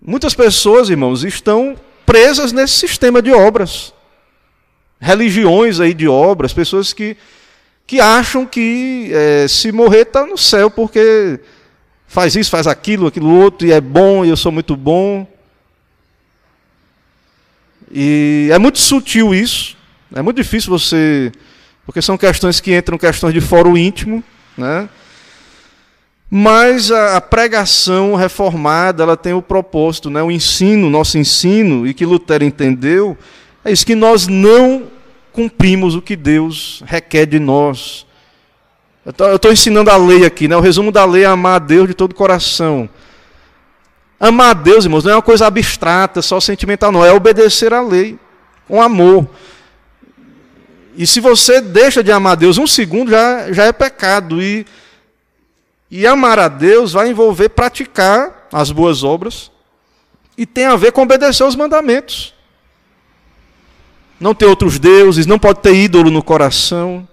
muitas 0.01 0.33
pessoas, 0.33 0.89
irmãos, 0.89 1.23
estão 1.23 1.77
presas 2.05 2.51
nesse 2.51 2.73
sistema 2.73 3.21
de 3.21 3.31
obras. 3.31 3.93
Religiões 4.99 5.79
aí 5.79 5.93
de 5.93 6.07
obras, 6.07 6.53
pessoas 6.53 6.93
que, 6.93 7.15
que 7.85 7.99
acham 7.99 8.45
que 8.45 9.09
é, 9.13 9.47
se 9.47 9.71
morrer 9.71 10.01
está 10.01 10.25
no 10.25 10.37
céu 10.37 10.69
porque 10.69 11.39
faz 12.07 12.35
isso, 12.35 12.49
faz 12.49 12.67
aquilo, 12.67 13.07
aquilo 13.07 13.33
outro, 13.33 13.67
e 13.67 13.71
é 13.71 13.79
bom, 13.79 14.25
e 14.25 14.29
eu 14.29 14.37
sou 14.37 14.51
muito 14.51 14.75
bom. 14.75 15.25
E 17.91 18.49
é 18.51 18.57
muito 18.57 18.79
sutil 18.79 19.33
isso, 19.33 19.77
é 20.13 20.21
muito 20.21 20.37
difícil 20.37 20.69
você 20.69 21.31
porque 21.85 22.01
são 22.01 22.17
questões 22.17 22.59
que 22.59 22.75
entram 22.75 22.97
questões 22.97 23.33
de 23.33 23.41
foro 23.41 23.77
íntimo, 23.77 24.23
né? 24.57 24.87
Mas 26.33 26.89
a, 26.89 27.19
pregação 27.19 28.15
reformada, 28.15 29.03
ela 29.03 29.17
tem 29.17 29.33
o 29.33 29.41
propósito, 29.41 30.09
né? 30.09 30.23
O 30.23 30.31
ensino, 30.31 30.89
nosso 30.89 31.17
ensino, 31.17 31.85
e 31.85 31.93
que 31.93 32.05
Lutero 32.05 32.45
entendeu, 32.45 33.17
é 33.65 33.71
isso 33.73 33.85
que 33.85 33.95
nós 33.95 34.27
não 34.29 34.83
cumprimos 35.33 35.93
o 35.93 36.01
que 36.01 36.15
Deus 36.15 36.81
requer 36.85 37.25
de 37.25 37.37
nós. 37.37 38.05
Eu 39.05 39.35
estou 39.35 39.51
ensinando 39.51 39.89
a 39.89 39.97
lei 39.97 40.25
aqui, 40.25 40.47
né? 40.47 40.55
O 40.55 40.61
resumo 40.61 40.89
da 40.89 41.03
lei 41.03 41.23
é 41.23 41.25
amar 41.25 41.55
a 41.55 41.59
Deus 41.59 41.89
de 41.89 41.93
todo 41.93 42.13
o 42.13 42.15
coração. 42.15 42.89
Amar 44.17 44.51
a 44.51 44.53
Deus, 44.53 44.85
irmãos, 44.85 45.03
não 45.03 45.11
é 45.11 45.15
uma 45.15 45.21
coisa 45.21 45.47
abstrata, 45.47 46.21
só 46.21 46.39
sentimental, 46.39 46.93
não. 46.93 47.05
É 47.05 47.11
obedecer 47.11 47.73
à 47.73 47.81
lei, 47.81 48.17
com 48.69 48.81
amor. 48.81 49.27
E 50.95 51.05
se 51.05 51.19
você 51.19 51.59
deixa 51.59 52.01
de 52.01 52.09
amar 52.09 52.33
a 52.33 52.35
Deus 52.35 52.57
um 52.57 52.67
segundo, 52.67 53.11
já, 53.11 53.51
já 53.51 53.65
é 53.65 53.73
pecado. 53.73 54.41
E, 54.41 54.65
e 55.91 56.07
amar 56.07 56.39
a 56.39 56.47
Deus 56.47 56.93
vai 56.93 57.09
envolver 57.09 57.49
praticar 57.49 58.47
as 58.53 58.71
boas 58.71 59.03
obras 59.03 59.51
e 60.37 60.45
tem 60.45 60.63
a 60.63 60.77
ver 60.77 60.93
com 60.93 61.01
obedecer 61.01 61.43
os 61.43 61.55
mandamentos. 61.55 62.33
Não 64.17 64.33
ter 64.33 64.45
outros 64.45 64.79
deuses, 64.79 65.25
não 65.25 65.37
pode 65.37 65.59
ter 65.59 65.75
ídolo 65.75 66.09
no 66.09 66.23
coração, 66.23 67.05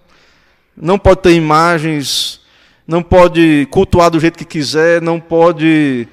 não 0.77 0.97
pode 0.97 1.23
ter 1.23 1.33
imagens, 1.33 2.41
não 2.87 3.03
pode 3.03 3.67
cultuar 3.71 4.11
do 4.11 4.21
jeito 4.21 4.39
que 4.39 4.45
quiser, 4.45 5.03
não 5.03 5.19
pode, 5.19 6.07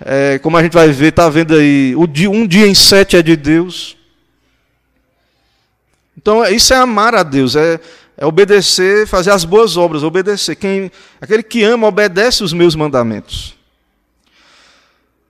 é, 0.00 0.40
como 0.40 0.56
a 0.56 0.62
gente 0.62 0.72
vai 0.72 0.88
ver, 0.88 1.08
está 1.08 1.28
vendo 1.30 1.54
aí, 1.54 1.94
um 1.94 2.46
dia 2.46 2.66
em 2.66 2.74
sete 2.74 3.16
é 3.16 3.22
de 3.22 3.36
Deus. 3.36 3.96
Então, 6.16 6.44
isso 6.46 6.74
é 6.74 6.76
amar 6.78 7.14
a 7.14 7.22
Deus, 7.22 7.54
é, 7.54 7.78
é 8.20 8.26
obedecer, 8.26 9.06
fazer 9.06 9.30
as 9.30 9.44
boas 9.44 9.76
obras, 9.76 10.02
obedecer. 10.02 10.56
Quem, 10.56 10.90
aquele 11.20 11.40
que 11.40 11.62
ama 11.62 11.86
obedece 11.86 12.42
os 12.42 12.52
meus 12.52 12.74
mandamentos. 12.74 13.54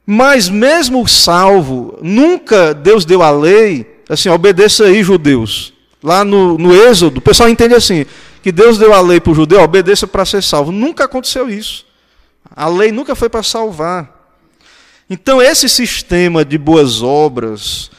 Mas 0.06 0.48
mesmo 0.48 1.06
salvo, 1.06 1.98
nunca 2.00 2.72
Deus 2.72 3.04
deu 3.04 3.22
a 3.22 3.30
lei, 3.30 3.86
assim, 4.08 4.30
obedeça 4.30 4.84
aí, 4.84 5.04
judeus. 5.04 5.74
Lá 6.02 6.24
no, 6.24 6.56
no 6.56 6.74
Êxodo, 6.74 7.18
o 7.18 7.20
pessoal 7.20 7.50
entende 7.50 7.74
assim, 7.74 8.06
que 8.42 8.50
Deus 8.50 8.78
deu 8.78 8.94
a 8.94 9.02
lei 9.02 9.20
para 9.20 9.32
o 9.32 9.34
judeu, 9.34 9.60
obedeça 9.60 10.06
para 10.06 10.24
ser 10.24 10.42
salvo. 10.42 10.72
Nunca 10.72 11.04
aconteceu 11.04 11.50
isso. 11.50 11.84
A 12.56 12.68
lei 12.68 12.90
nunca 12.90 13.14
foi 13.14 13.28
para 13.28 13.42
salvar. 13.42 14.32
Então, 15.10 15.42
esse 15.42 15.68
sistema 15.68 16.42
de 16.42 16.56
boas 16.56 17.02
obras, 17.02 17.90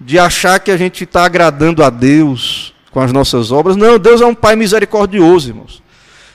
de 0.00 0.16
achar 0.16 0.60
que 0.60 0.70
a 0.70 0.76
gente 0.76 1.02
está 1.02 1.24
agradando 1.24 1.82
a 1.82 1.90
Deus 1.90 2.72
com 2.90 3.00
as 3.00 3.12
nossas 3.12 3.50
obras. 3.50 3.76
Não, 3.76 3.98
Deus 3.98 4.20
é 4.20 4.26
um 4.26 4.34
Pai 4.34 4.56
misericordioso, 4.56 5.50
irmãos. 5.50 5.82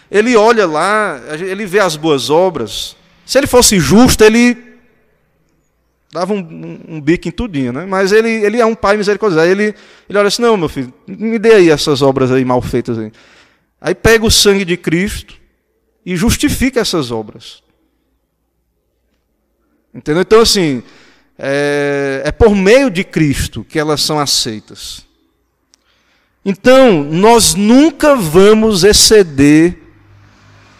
Ele 0.10 0.36
olha 0.36 0.68
lá, 0.68 1.20
ele 1.40 1.66
vê 1.66 1.80
as 1.80 1.96
boas 1.96 2.30
obras. 2.30 2.96
Se 3.26 3.38
ele 3.38 3.48
fosse 3.48 3.80
justo, 3.80 4.24
ele 4.24 4.56
dava 6.12 6.34
um, 6.34 6.38
um, 6.38 6.96
um 6.96 7.02
bico 7.02 7.28
em 7.28 7.32
tudinho, 7.32 7.74
né? 7.74 7.86
Mas 7.86 8.12
ele, 8.12 8.30
ele 8.30 8.60
é 8.60 8.66
um 8.66 8.76
Pai 8.76 8.96
misericordioso. 8.96 9.44
Ele, 9.46 9.74
ele 10.08 10.18
olha 10.18 10.28
assim, 10.28 10.42
não, 10.42 10.56
meu 10.56 10.70
filho, 10.70 10.94
me 11.08 11.40
dê 11.40 11.54
aí 11.54 11.70
essas 11.70 12.02
obras 12.02 12.32
aí 12.32 12.46
mal 12.46 12.62
feitas 12.62 13.00
aí. 13.00 13.12
Aí 13.82 13.96
pega 13.96 14.26
o 14.26 14.32
sangue 14.32 14.64
de 14.64 14.78
Cristo 14.78 15.36
e 16.06 16.16
justifica 16.16 16.80
essas 16.80 17.10
obras. 17.12 17.64
Entendeu? 19.94 20.22
Então, 20.22 20.42
assim, 20.42 20.84
é, 21.38 22.22
é 22.26 22.32
por 22.32 22.56
meio 22.56 22.90
de 22.90 23.04
Cristo 23.04 23.64
que 23.64 23.80
elas 23.80 24.02
são 24.02 24.20
aceitas. 24.20 25.06
Então, 26.46 27.04
nós 27.04 27.56
nunca 27.56 28.16
vamos 28.16 28.84
exceder, 28.84 29.78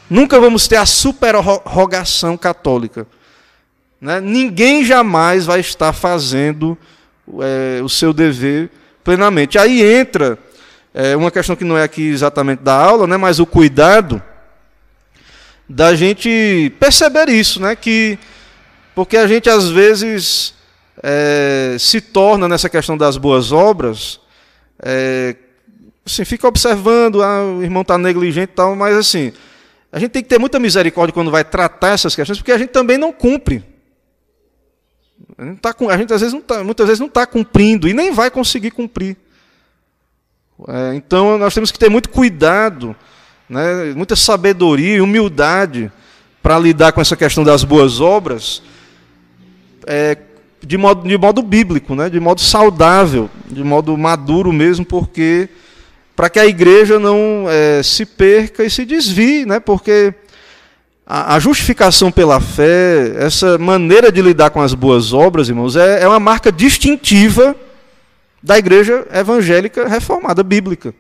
nunca 0.10 0.40
vamos 0.40 0.68
ter 0.68 0.76
a 0.76 0.86
superrogação 0.86 2.38
católica. 2.38 3.08
Né? 4.00 4.20
Ninguém 4.20 4.84
jamais 4.84 5.46
vai 5.46 5.62
estar 5.62 5.94
fazendo 5.94 6.78
é, 7.40 7.82
o 7.82 7.88
seu 7.88 8.12
dever 8.12 8.70
plenamente. 9.04 9.58
Aí 9.58 9.82
entra 9.82 10.38
é, 10.94 11.16
uma 11.16 11.32
questão 11.32 11.56
que 11.56 11.64
não 11.64 11.78
é 11.78 11.84
aqui 11.84 12.10
exatamente 12.10 12.62
da 12.62 12.74
aula, 12.74 13.08
né, 13.08 13.18
mas 13.18 13.40
o 13.40 13.46
cuidado 13.46 14.22
da 15.68 15.96
gente 15.96 16.72
perceber 16.80 17.30
isso, 17.30 17.62
né, 17.62 17.76
que 17.76 18.20
porque 18.94 19.18
a 19.18 19.26
gente, 19.26 19.50
às 19.50 19.70
vezes, 19.70 20.54
é, 21.02 21.76
se 21.80 22.00
torna, 22.00 22.48
nessa 22.48 22.70
questão 22.70 22.96
das 22.96 23.18
boas 23.18 23.52
obras, 23.52 24.20
é, 24.80 25.36
assim, 26.06 26.26
fica 26.26 26.48
observando, 26.48 27.22
ah, 27.22 27.44
o 27.58 27.64
irmão 27.64 27.82
está 27.82 27.98
negligente 27.98 28.52
e 28.52 28.56
tal, 28.56 28.76
mas 28.76 28.96
assim, 28.96 29.32
a 29.92 30.00
gente 30.00 30.12
tem 30.12 30.24
que 30.24 30.30
ter 30.30 30.40
muita 30.40 30.60
misericórdia 30.60 31.14
quando 31.14 31.32
vai 31.32 31.44
tratar 31.44 31.90
essas 31.90 32.16
questões, 32.16 32.38
porque 32.38 32.52
a 32.52 32.58
gente 32.58 32.70
também 32.70 32.98
não 32.98 33.12
cumpre. 33.12 33.64
A 35.38 35.46
gente, 35.46 35.60
tá, 35.60 35.76
a 35.90 35.98
gente 35.98 36.14
às 36.14 36.22
vezes 36.22 36.34
não 36.34 36.42
tá, 36.42 36.64
muitas 36.64 36.86
vezes 36.86 37.00
não 37.00 37.08
está 37.08 37.26
cumprindo 37.26 37.88
e 37.88 37.94
nem 37.94 38.12
vai 38.12 38.30
conseguir 38.30 38.72
cumprir. 38.72 39.18
É, 40.68 40.96
então 40.96 41.38
nós 41.38 41.54
temos 41.54 41.72
que 41.72 41.80
ter 41.80 41.90
muito 41.90 42.10
cuidado, 42.10 42.96
né, 43.50 43.94
muita 43.96 44.16
sabedoria 44.16 44.98
e 44.98 45.02
humildade 45.02 45.92
para 46.42 46.60
lidar 46.60 46.92
com 46.92 47.00
essa 47.00 47.16
questão 47.16 47.44
das 47.44 47.64
boas 47.64 48.02
obras, 48.02 48.62
é, 49.88 50.18
de, 50.62 50.78
modo, 50.78 51.08
de 51.08 51.18
modo 51.18 51.42
bíblico, 51.42 51.96
né? 51.96 52.10
de 52.10 52.20
modo 52.20 52.42
saudável, 52.42 53.30
de 53.50 53.64
modo 53.64 53.98
maduro 53.98 54.52
mesmo, 54.52 54.86
porque 54.86 55.50
para 56.16 56.30
que 56.30 56.40
a 56.40 56.46
igreja 56.46 57.00
não 57.00 57.46
é, 57.50 57.82
se 57.82 58.06
perca 58.06 58.64
e 58.64 58.70
se 58.70 58.86
desvie, 58.86 59.46
né? 59.46 59.60
porque 59.60 60.14
a, 61.06 61.36
a, 61.36 61.40
justificação 61.40 62.12
pela 62.12 62.40
fé, 62.40 63.14
essa 63.18 63.58
maneira 63.58 64.12
de 64.12 64.22
lidar 64.22 64.52
com 64.52 64.62
as 64.62 64.74
boas 64.74 65.12
obras, 65.12 65.50
irmãos, 65.50 65.76
é, 65.76 66.04
é 66.04 66.08
uma 66.08 66.20
marca 66.20 66.52
distintiva 66.52 67.56
da 68.42 68.58
igreja 68.58 69.08
evangélica 69.12 69.88
reformada 69.88 70.44
bíblica. 70.44 70.94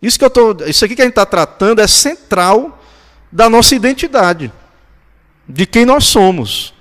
Isso, 0.00 0.18
que 0.18 0.24
eu 0.24 0.30
tô, 0.30 0.56
isso 0.66 0.84
aqui 0.84 0.96
que 0.96 1.02
a 1.02 1.04
gente 1.04 1.12
está 1.12 1.24
tratando 1.24 1.80
é 1.80 1.86
central 1.86 2.82
da 3.30 3.48
nossa 3.48 3.74
identidade, 3.74 4.52
de 5.48 5.64
quem 5.64 5.86
nós 5.86 6.04
somos. 6.04 6.74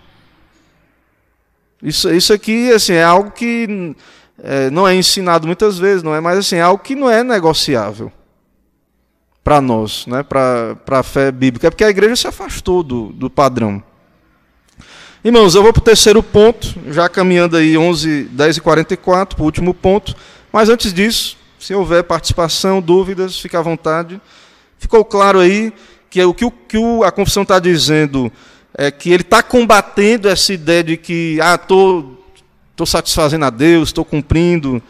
Isso, 1.84 2.12
isso 2.12 2.34
aqui 2.34 2.71
assim, 2.71 2.93
é 2.93 3.03
algo 3.03 3.31
que 3.31 3.95
é, 4.43 4.69
não 4.69 4.88
é 4.88 4.95
ensinado 4.95 5.45
muitas 5.45 5.77
vezes, 5.77 6.01
não 6.01 6.15
é? 6.15 6.19
Mas 6.19 6.39
assim, 6.39 6.56
é 6.56 6.62
algo 6.62 6.84
que 6.84 6.95
não 6.95 7.10
é 7.10 7.23
negociável 7.23 8.12
para 9.43 9.62
nós, 9.62 10.06
né? 10.08 10.23
para 10.23 10.77
a 10.88 11.04
fé 11.04 11.32
bíblica. 11.32 11.67
É 11.67 11.69
porque 11.69 11.84
a 11.84 11.89
igreja 11.89 12.15
se 12.15 12.27
afastou 12.27 12.84
do, 12.84 13.08
do 13.08 13.30
padrão. 13.30 13.84
Irmãos, 15.23 15.54
eu 15.54 15.62
vou 15.62 15.71
para 15.71 15.82
o 15.82 15.84
terceiro 15.84 16.23
ponto, 16.23 16.75
já 16.88 17.08
caminhando 17.08 17.56
aí 17.56 17.77
11, 17.77 18.23
10 18.23 18.58
e 18.58 18.62
44, 18.62 19.36
para 19.36 19.43
o 19.43 19.45
último 19.45 19.73
ponto. 19.73 20.15
Mas 20.51 20.69
antes 20.69 20.91
disso, 20.91 21.38
se 21.60 21.75
houver 21.75 22.04
participação, 22.04 22.82
dúvidas, 22.82 23.39
fique 23.39 23.56
à 23.56 23.62
vontade. 23.62 24.19
Ficou 24.80 25.06
claro 25.06 25.39
aí 25.39 25.71
que 26.10 26.23
o 26.23 26.34
que, 26.34 26.45
o, 26.45 26.51
que 26.51 26.77
a 27.06 27.12
confissão 27.12 27.43
está 27.43 27.60
dizendo 27.60 28.32
é 28.75 28.89
que 28.89 29.12
ele 29.12 29.21
está 29.21 29.43
combatendo 29.43 30.27
essa 30.27 30.51
ideia 30.54 30.84
de 30.84 30.97
que, 30.97 31.39
ah, 31.41 31.56
estou 31.56 32.20
tô 32.82 32.86
satisfazendo 32.88 33.46
a 33.46 33.52
Deus, 33.52 33.89
estou 33.89 34.04
cumprindo, 34.04 34.82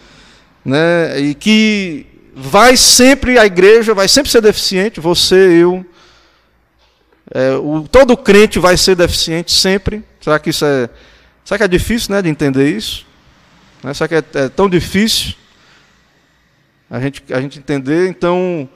né? 0.63 1.19
e 1.19 1.35
que 1.35 2.05
vai 2.33 2.77
sempre, 2.77 3.37
a 3.37 3.45
igreja 3.45 3.93
vai 3.93 4.07
sempre 4.07 4.31
ser 4.31 4.41
deficiente, 4.41 5.01
você, 5.01 5.35
eu. 5.35 5.85
É, 7.33 7.51
o, 7.55 7.85
todo 7.89 8.15
crente 8.15 8.59
vai 8.59 8.77
ser 8.77 8.95
deficiente 8.95 9.51
sempre. 9.51 10.03
Será 10.21 10.39
que 10.39 10.51
isso 10.51 10.63
é. 10.63 10.89
Será 11.43 11.57
que 11.57 11.63
é 11.65 11.67
difícil 11.67 12.15
né, 12.15 12.21
de 12.21 12.29
entender 12.29 12.69
isso? 12.69 13.05
Né? 13.83 13.93
Será 13.93 14.07
que 14.07 14.15
é, 14.15 14.23
é 14.35 14.49
tão 14.49 14.69
difícil 14.69 15.33
a 16.89 16.99
gente, 16.99 17.21
a 17.29 17.41
gente 17.41 17.59
entender? 17.59 18.07
Então, 18.07 18.69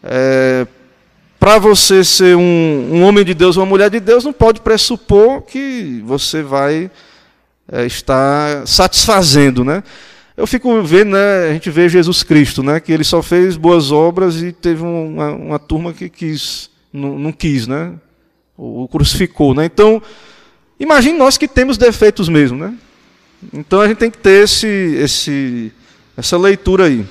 é, 0.00 0.64
para 1.40 1.58
você 1.58 2.04
ser 2.04 2.36
um, 2.36 2.90
um, 2.92 3.02
homem 3.02 3.24
de 3.24 3.34
Deus, 3.34 3.56
uma 3.56 3.66
mulher 3.66 3.90
de 3.90 3.98
Deus, 3.98 4.24
não 4.24 4.32
pode 4.32 4.60
pressupor 4.60 5.42
que 5.42 6.00
você 6.04 6.42
vai 6.42 6.90
é, 7.70 7.86
estar 7.86 8.66
satisfazendo, 8.66 9.64
né? 9.64 9.82
Eu 10.36 10.48
fico 10.48 10.82
vendo, 10.82 11.12
né, 11.12 11.48
a 11.48 11.52
gente 11.52 11.70
vê 11.70 11.88
Jesus 11.88 12.24
Cristo, 12.24 12.60
né, 12.60 12.80
que 12.80 12.90
ele 12.90 13.04
só 13.04 13.22
fez 13.22 13.56
boas 13.56 13.92
obras 13.92 14.42
e 14.42 14.50
teve 14.50 14.82
uma, 14.82 15.30
uma 15.30 15.58
turma 15.60 15.92
que 15.92 16.08
quis, 16.08 16.68
não, 16.92 17.16
não 17.16 17.32
quis, 17.32 17.68
né, 17.68 17.92
o, 18.58 18.82
o, 18.82 18.88
crucificou, 18.88 19.54
né. 19.54 19.64
Então, 19.64 20.02
imagine 20.78 21.16
nós 21.16 21.38
que 21.38 21.46
temos 21.46 21.78
defeitos 21.78 22.28
mesmo, 22.28 22.58
né. 22.58 22.74
Então 23.52 23.80
a 23.80 23.86
gente 23.86 23.98
tem 23.98 24.10
que 24.10 24.18
ter 24.18 24.42
esse, 24.42 24.66
esse, 24.66 25.72
essa 26.16 26.36
leitura 26.36 26.86
aí. 26.86 27.06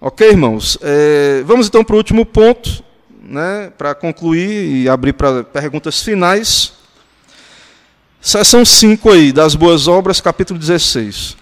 Ok, 0.00 0.26
irmãos? 0.26 0.78
É, 0.80 1.42
vamos 1.44 1.66
então 1.66 1.84
para 1.84 1.94
o 1.94 1.98
último 1.98 2.24
ponto, 2.24 2.82
né, 3.22 3.70
para 3.76 3.94
concluir 3.94 4.84
e 4.84 4.88
abrir 4.88 5.12
para 5.12 5.44
perguntas 5.44 6.02
finais. 6.02 6.72
Seção 8.20 8.64
5 8.64 9.10
aí, 9.10 9.32
das 9.32 9.54
Boas 9.54 9.86
Obras, 9.86 10.20
capítulo 10.20 10.58
16. 10.58 11.36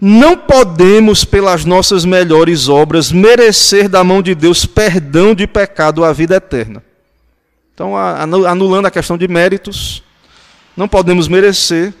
Não 0.00 0.36
podemos, 0.36 1.24
pelas 1.24 1.64
nossas 1.64 2.04
melhores 2.04 2.68
obras, 2.68 3.12
merecer 3.12 3.88
da 3.88 4.02
mão 4.02 4.20
de 4.20 4.34
Deus 4.34 4.66
perdão 4.66 5.34
de 5.34 5.46
pecado 5.46 6.04
à 6.04 6.12
vida 6.12 6.36
eterna. 6.36 6.82
Então, 7.72 7.96
anulando 7.96 8.86
a 8.86 8.90
questão 8.90 9.16
de 9.16 9.28
méritos, 9.28 10.02
não 10.76 10.88
podemos 10.88 11.28
merecer, 11.28 11.94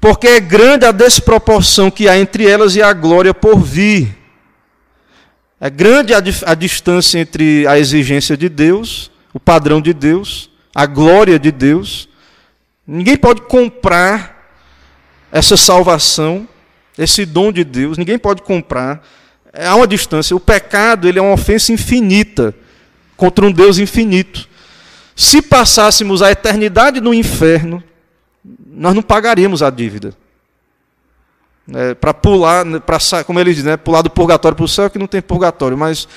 porque 0.00 0.26
é 0.26 0.40
grande 0.40 0.84
a 0.84 0.92
desproporção 0.92 1.90
que 1.90 2.08
há 2.08 2.18
entre 2.18 2.48
elas 2.48 2.76
e 2.76 2.82
a 2.82 2.92
glória 2.92 3.34
por 3.34 3.58
vir. 3.58 4.16
É 5.60 5.70
grande 5.70 6.14
a, 6.14 6.22
a 6.46 6.54
distância 6.54 7.18
entre 7.18 7.66
a 7.66 7.78
exigência 7.78 8.36
de 8.36 8.48
Deus, 8.48 9.10
o 9.32 9.38
padrão 9.38 9.80
de 9.80 9.92
Deus, 9.92 10.50
a 10.74 10.86
glória 10.86 11.38
de 11.38 11.52
Deus 11.52 12.08
Ninguém 12.86 13.16
pode 13.16 13.42
comprar 13.42 14.54
essa 15.30 15.56
salvação, 15.56 16.46
esse 16.98 17.24
dom 17.24 17.52
de 17.52 17.64
Deus, 17.64 17.96
ninguém 17.96 18.18
pode 18.18 18.42
comprar. 18.42 19.02
É, 19.52 19.66
há 19.66 19.74
uma 19.74 19.86
distância. 19.86 20.36
O 20.36 20.40
pecado 20.40 21.08
ele 21.08 21.18
é 21.18 21.22
uma 21.22 21.32
ofensa 21.32 21.72
infinita 21.72 22.54
contra 23.16 23.44
um 23.44 23.52
Deus 23.52 23.78
infinito. 23.78 24.48
Se 25.14 25.40
passássemos 25.40 26.22
a 26.22 26.30
eternidade 26.30 27.00
no 27.00 27.14
inferno, 27.14 27.82
nós 28.66 28.94
não 28.94 29.02
pagaríamos 29.02 29.62
a 29.62 29.70
dívida. 29.70 30.14
É, 31.72 31.94
para 31.94 32.12
pular, 32.12 32.64
pra, 32.80 32.98
como 33.24 33.38
ele 33.38 33.54
diz, 33.54 33.62
né, 33.62 33.76
pular 33.76 34.02
do 34.02 34.10
purgatório 34.10 34.56
para 34.56 34.64
o 34.64 34.68
céu, 34.68 34.90
que 34.90 34.98
não 34.98 35.06
tem 35.06 35.22
purgatório, 35.22 35.78
mas 35.78 36.08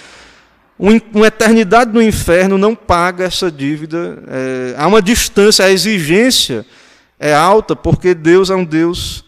uma 0.78 1.28
eternidade 1.28 1.94
no 1.94 2.02
inferno 2.02 2.58
não 2.58 2.76
paga 2.76 3.24
essa 3.24 3.50
dívida. 3.50 4.22
É, 4.28 4.76
há 4.78 4.88
uma 4.88 5.02
distância, 5.02 5.66
a 5.66 5.72
exigência 5.72 6.66
é 7.20 7.34
alta, 7.34 7.76
porque 7.76 8.14
Deus 8.14 8.50
é 8.50 8.56
um 8.56 8.66
Deus 8.66 9.24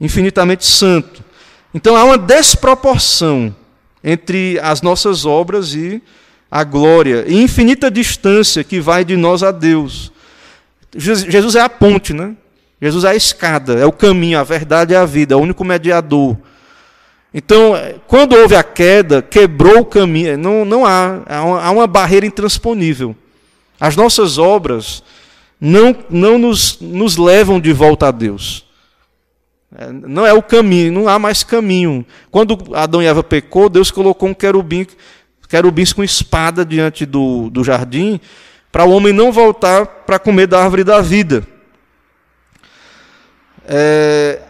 infinitamente 0.00 0.66
santo. 0.66 1.22
Então 1.72 1.96
há 1.96 2.04
uma 2.04 2.18
desproporção 2.18 3.54
entre 4.02 4.58
as 4.60 4.82
nossas 4.82 5.24
obras 5.24 5.74
e 5.74 6.02
a 6.50 6.62
glória, 6.62 7.24
e 7.26 7.42
infinita 7.42 7.90
distância 7.90 8.62
que 8.62 8.78
vai 8.80 9.04
de 9.04 9.16
nós 9.16 9.42
a 9.42 9.50
Deus. 9.50 10.12
Jesus 10.96 11.56
é 11.56 11.60
a 11.60 11.68
ponte, 11.68 12.12
né? 12.12 12.36
Jesus 12.80 13.02
é 13.04 13.08
a 13.08 13.16
escada, 13.16 13.74
é 13.74 13.86
o 13.86 13.90
caminho, 13.90 14.38
a 14.38 14.44
verdade 14.44 14.94
é 14.94 14.96
a 14.96 15.04
vida, 15.04 15.34
é 15.34 15.36
o 15.36 15.40
único 15.40 15.64
mediador. 15.64 16.36
Então, 17.36 17.72
quando 18.06 18.36
houve 18.36 18.54
a 18.54 18.62
queda, 18.62 19.20
quebrou 19.20 19.80
o 19.80 19.84
caminho, 19.84 20.38
não, 20.38 20.64
não 20.64 20.86
há, 20.86 21.20
há 21.26 21.70
uma 21.72 21.86
barreira 21.88 22.24
intransponível. 22.24 23.16
As 23.80 23.96
nossas 23.96 24.38
obras 24.38 25.02
não, 25.60 25.96
não 26.08 26.38
nos, 26.38 26.78
nos 26.80 27.16
levam 27.16 27.58
de 27.58 27.72
volta 27.72 28.06
a 28.06 28.10
Deus. 28.12 28.64
É, 29.76 29.90
não 29.90 30.24
é 30.24 30.32
o 30.32 30.40
caminho, 30.40 30.92
não 30.92 31.08
há 31.08 31.18
mais 31.18 31.42
caminho. 31.42 32.06
Quando 32.30 32.56
Adão 32.72 33.02
e 33.02 33.06
Eva 33.06 33.24
pecou, 33.24 33.68
Deus 33.68 33.90
colocou 33.90 34.28
um 34.28 34.34
querubim, 34.34 34.86
querubins 35.48 35.92
com 35.92 36.04
espada 36.04 36.64
diante 36.64 37.04
do, 37.04 37.50
do 37.50 37.64
jardim, 37.64 38.20
para 38.70 38.84
o 38.84 38.92
homem 38.92 39.12
não 39.12 39.32
voltar 39.32 39.86
para 39.86 40.20
comer 40.20 40.46
da 40.46 40.62
árvore 40.62 40.84
da 40.84 41.00
vida. 41.00 41.44
É, 43.66 44.40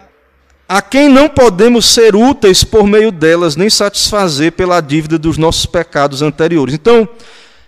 a 0.75 0.83
quem 0.83 1.09
não 1.09 1.29
podemos 1.29 1.87
ser 1.87 2.17
úteis 2.17 2.65
por 2.65 2.85
meio 2.85 3.13
delas, 3.13 3.55
nem 3.55 3.71
satisfazer 3.71 4.51
pela 4.51 4.81
dívida 4.81 5.17
dos 5.17 5.39
nossos 5.39 5.67
pecados 5.67 6.21
anteriores. 6.21 6.75
Então, 6.75 7.09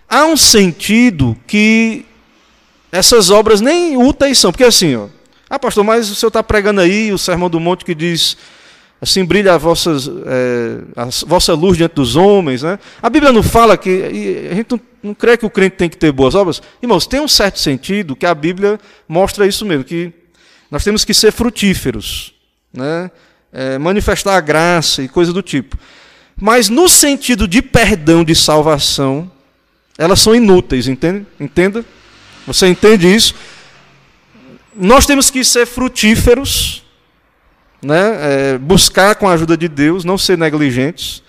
há 0.09 0.25
um 0.25 0.35
sentido 0.35 1.33
que 1.47 2.03
essas 2.91 3.29
obras 3.29 3.61
nem 3.61 3.95
úteis 3.95 4.37
são, 4.37 4.51
porque 4.51 4.65
assim, 4.65 4.97
ó, 4.97 5.07
ah, 5.49 5.57
pastor, 5.57 5.85
mas 5.85 6.09
o 6.09 6.15
senhor 6.15 6.27
está 6.27 6.43
pregando 6.43 6.81
aí 6.81 7.13
o 7.13 7.17
Sermão 7.17 7.49
do 7.49 7.61
Monte 7.61 7.85
que 7.85 7.95
diz 7.95 8.35
assim, 9.01 9.23
brilha 9.23 9.53
a, 9.53 9.57
vossas, 9.57 10.05
é, 10.25 10.79
a 10.93 11.07
vossa 11.25 11.53
luz 11.53 11.77
diante 11.77 11.95
dos 11.95 12.17
homens. 12.17 12.61
Né? 12.61 12.77
A 13.01 13.09
Bíblia 13.09 13.31
não 13.31 13.41
fala 13.41 13.77
que, 13.77 14.49
a 14.51 14.53
gente 14.53 14.69
não, 14.69 14.81
não 15.01 15.13
crê 15.13 15.37
que 15.37 15.45
o 15.45 15.49
crente 15.49 15.77
tem 15.77 15.87
que 15.87 15.95
ter 15.95 16.11
boas 16.11 16.35
obras. 16.35 16.61
Irmãos, 16.83 17.07
tem 17.07 17.21
um 17.21 17.27
certo 17.29 17.57
sentido 17.57 18.17
que 18.17 18.25
a 18.25 18.35
Bíblia 18.35 18.77
mostra 19.07 19.47
isso 19.47 19.65
mesmo, 19.65 19.85
que 19.85 20.11
nós 20.69 20.83
temos 20.83 21.05
que 21.05 21.13
ser 21.13 21.31
frutíferos 21.31 22.35
né? 22.77 23.11
É, 23.51 23.77
manifestar 23.77 24.37
a 24.37 24.41
graça 24.41 25.01
e 25.01 25.07
coisa 25.07 25.33
do 25.33 25.41
tipo. 25.41 25.77
Mas 26.39 26.69
no 26.69 26.87
sentido 26.87 27.47
de 27.47 27.61
perdão, 27.61 28.23
de 28.23 28.35
salvação, 28.35 29.29
elas 29.97 30.19
são 30.19 30.35
inúteis, 30.35 30.87
entende? 30.87 31.25
Entenda? 31.39 31.83
Você 32.45 32.67
entende 32.67 33.13
isso? 33.13 33.33
Nós 34.75 35.07
temos 35.07 35.31
que 35.31 35.43
ser 35.43 35.65
frutíferos, 35.65 36.83
né? 37.81 38.53
É, 38.53 38.57
buscar 38.59 39.15
com 39.15 39.27
a 39.27 39.33
ajuda 39.33 39.57
de 39.57 39.67
Deus, 39.67 40.05
não 40.05 40.17
ser 40.17 40.37
negligentes 40.37 41.23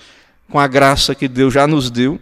com 0.50 0.58
a 0.58 0.66
graça 0.66 1.14
que 1.14 1.26
Deus 1.26 1.54
já 1.54 1.66
nos 1.66 1.90
deu. 1.90 2.20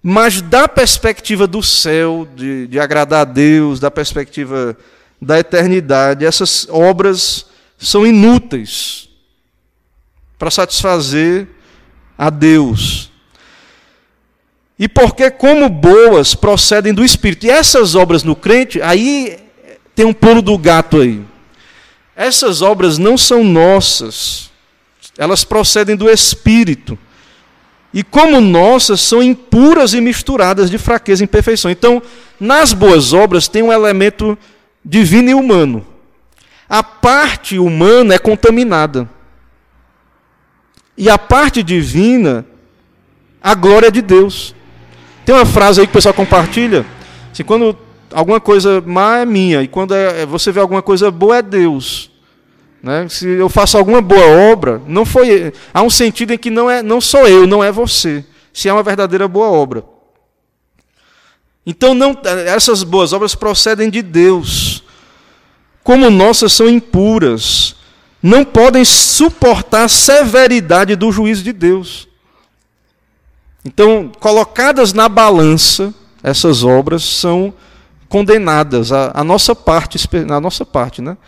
Mas 0.00 0.40
da 0.40 0.68
perspectiva 0.68 1.46
do 1.46 1.62
céu, 1.62 2.28
de, 2.36 2.66
de 2.68 2.78
agradar 2.78 3.22
a 3.22 3.24
Deus, 3.24 3.80
da 3.80 3.90
perspectiva 3.90 4.76
da 5.20 5.38
eternidade, 5.38 6.24
essas 6.24 6.68
obras 6.68 7.46
são 7.78 8.06
inúteis 8.06 9.08
para 10.38 10.50
satisfazer 10.50 11.48
a 12.16 12.30
Deus. 12.30 13.10
E 14.78 14.88
porque, 14.88 15.30
como 15.30 15.68
boas, 15.68 16.34
procedem 16.34 16.92
do 16.92 17.04
Espírito. 17.04 17.46
E 17.46 17.50
essas 17.50 17.94
obras 17.94 18.22
no 18.24 18.34
crente, 18.34 18.82
aí 18.82 19.38
tem 19.94 20.04
um 20.04 20.12
pulo 20.12 20.42
do 20.42 20.58
gato 20.58 21.00
aí. 21.00 21.22
Essas 22.16 22.62
obras 22.62 22.98
não 22.98 23.16
são 23.16 23.44
nossas, 23.44 24.50
elas 25.16 25.44
procedem 25.44 25.96
do 25.96 26.08
Espírito. 26.08 26.98
E 27.92 28.02
como 28.02 28.40
nossas, 28.40 29.00
são 29.00 29.22
impuras 29.22 29.94
e 29.94 30.00
misturadas 30.00 30.68
de 30.68 30.78
fraqueza 30.78 31.22
e 31.22 31.26
imperfeição. 31.26 31.70
Então, 31.70 32.02
nas 32.40 32.72
boas 32.72 33.12
obras 33.12 33.46
tem 33.46 33.62
um 33.62 33.72
elemento 33.72 34.36
divino 34.84 35.30
e 35.30 35.34
humano. 35.34 35.86
A 36.68 36.82
parte 36.82 37.58
humana 37.58 38.14
é 38.14 38.18
contaminada. 38.18 39.08
E 40.96 41.10
a 41.10 41.18
parte 41.18 41.62
divina, 41.62 42.46
a 43.42 43.54
glória 43.54 43.90
de 43.90 44.00
Deus. 44.00 44.54
Tem 45.24 45.34
uma 45.34 45.46
frase 45.46 45.80
aí 45.80 45.86
que 45.86 45.90
o 45.90 45.94
pessoal 45.94 46.14
compartilha. 46.14 46.86
Assim, 47.32 47.42
quando 47.42 47.76
alguma 48.12 48.40
coisa 48.40 48.80
má 48.80 49.18
é 49.18 49.24
minha, 49.24 49.62
e 49.62 49.68
quando 49.68 49.94
é, 49.94 50.22
é, 50.22 50.26
você 50.26 50.52
vê 50.52 50.60
alguma 50.60 50.82
coisa 50.82 51.10
boa 51.10 51.38
é 51.38 51.42
Deus. 51.42 52.10
Né? 52.82 53.08
Se 53.08 53.26
eu 53.26 53.48
faço 53.48 53.76
alguma 53.76 54.00
boa 54.00 54.26
obra, 54.52 54.80
não 54.86 55.04
foi. 55.04 55.52
Há 55.72 55.82
um 55.82 55.90
sentido 55.90 56.32
em 56.32 56.38
que 56.38 56.50
não, 56.50 56.70
é, 56.70 56.82
não 56.82 57.00
sou 57.00 57.26
eu, 57.26 57.46
não 57.46 57.64
é 57.64 57.72
você. 57.72 58.24
Se 58.52 58.68
é 58.68 58.72
uma 58.72 58.82
verdadeira 58.82 59.26
boa 59.26 59.48
obra. 59.48 59.84
Então, 61.66 61.94
não, 61.94 62.16
essas 62.46 62.82
boas 62.82 63.12
obras 63.12 63.34
procedem 63.34 63.88
de 63.88 64.02
Deus. 64.02 64.83
Como 65.84 66.08
nossas 66.08 66.54
são 66.54 66.66
impuras, 66.68 67.76
não 68.22 68.42
podem 68.42 68.84
suportar 68.86 69.84
a 69.84 69.88
severidade 69.88 70.96
do 70.96 71.12
juízo 71.12 71.44
de 71.44 71.52
Deus. 71.52 72.08
Então, 73.62 74.10
colocadas 74.18 74.94
na 74.94 75.10
balança, 75.10 75.92
essas 76.22 76.64
obras 76.64 77.04
são 77.04 77.52
condenadas. 78.08 78.92
A, 78.92 79.12
a 79.14 79.22
nossa 79.22 79.54
parte, 79.54 79.98
a 80.30 80.40
nossa 80.40 80.64
parte, 80.64 81.02
né? 81.02 81.18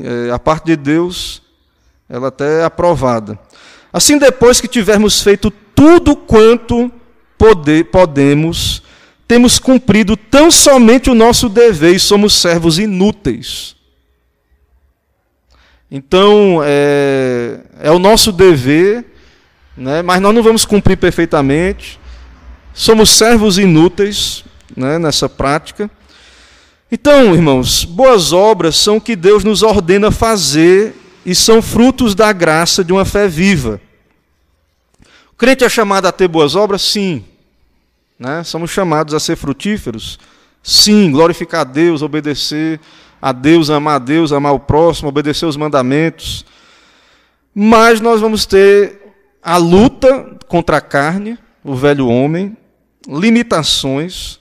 É, 0.00 0.30
a 0.32 0.38
parte 0.38 0.64
de 0.64 0.76
Deus, 0.76 1.42
ela 2.08 2.28
até 2.28 2.60
é 2.60 2.64
aprovada. 2.64 3.38
Assim, 3.92 4.16
depois 4.16 4.60
que 4.60 4.66
tivermos 4.66 5.20
feito 5.20 5.50
tudo 5.50 6.16
quanto 6.16 6.90
poder, 7.36 7.84
podemos, 7.90 8.82
temos 9.26 9.58
cumprido 9.58 10.16
tão 10.16 10.50
somente 10.50 11.10
o 11.10 11.14
nosso 11.14 11.48
dever 11.48 11.94
e 11.94 11.98
somos 11.98 12.34
servos 12.34 12.78
inúteis. 12.78 13.74
Então, 15.90 16.60
é, 16.64 17.60
é 17.80 17.90
o 17.90 17.98
nosso 17.98 18.32
dever, 18.32 19.04
né, 19.76 20.02
mas 20.02 20.20
nós 20.20 20.34
não 20.34 20.42
vamos 20.42 20.64
cumprir 20.64 20.96
perfeitamente. 20.96 22.00
Somos 22.72 23.10
servos 23.10 23.58
inúteis 23.58 24.44
né, 24.76 24.98
nessa 24.98 25.28
prática. 25.28 25.90
Então, 26.90 27.34
irmãos, 27.34 27.84
boas 27.84 28.32
obras 28.32 28.76
são 28.76 28.96
o 28.96 29.00
que 29.00 29.16
Deus 29.16 29.44
nos 29.44 29.62
ordena 29.62 30.10
fazer 30.10 30.94
e 31.24 31.34
são 31.34 31.62
frutos 31.62 32.14
da 32.14 32.32
graça 32.32 32.84
de 32.84 32.92
uma 32.92 33.04
fé 33.04 33.26
viva. 33.26 33.80
O 35.32 35.36
crente 35.36 35.64
é 35.64 35.68
chamado 35.68 36.06
a 36.06 36.12
ter 36.12 36.28
boas 36.28 36.54
obras? 36.54 36.82
Sim. 36.82 37.24
Né? 38.24 38.42
Somos 38.42 38.70
chamados 38.70 39.12
a 39.12 39.20
ser 39.20 39.36
frutíferos? 39.36 40.18
Sim. 40.62 41.10
Glorificar 41.10 41.60
a 41.60 41.64
Deus, 41.64 42.00
obedecer 42.00 42.80
a 43.20 43.32
Deus, 43.32 43.68
amar 43.68 43.96
a 43.96 43.98
Deus, 43.98 44.32
amar 44.32 44.54
o 44.54 44.60
próximo, 44.60 45.10
obedecer 45.10 45.44
os 45.44 45.58
mandamentos. 45.58 46.46
Mas 47.54 48.00
nós 48.00 48.22
vamos 48.22 48.46
ter 48.46 48.98
a 49.42 49.58
luta 49.58 50.38
contra 50.48 50.78
a 50.78 50.80
carne, 50.80 51.38
o 51.62 51.74
velho 51.74 52.08
homem, 52.08 52.56
limitações, 53.06 54.40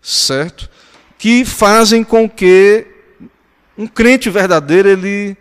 certo? 0.00 0.70
Que 1.18 1.44
fazem 1.44 2.02
com 2.02 2.26
que 2.26 2.86
um 3.76 3.86
crente 3.86 4.30
verdadeiro 4.30 4.88
ele, 4.88 5.36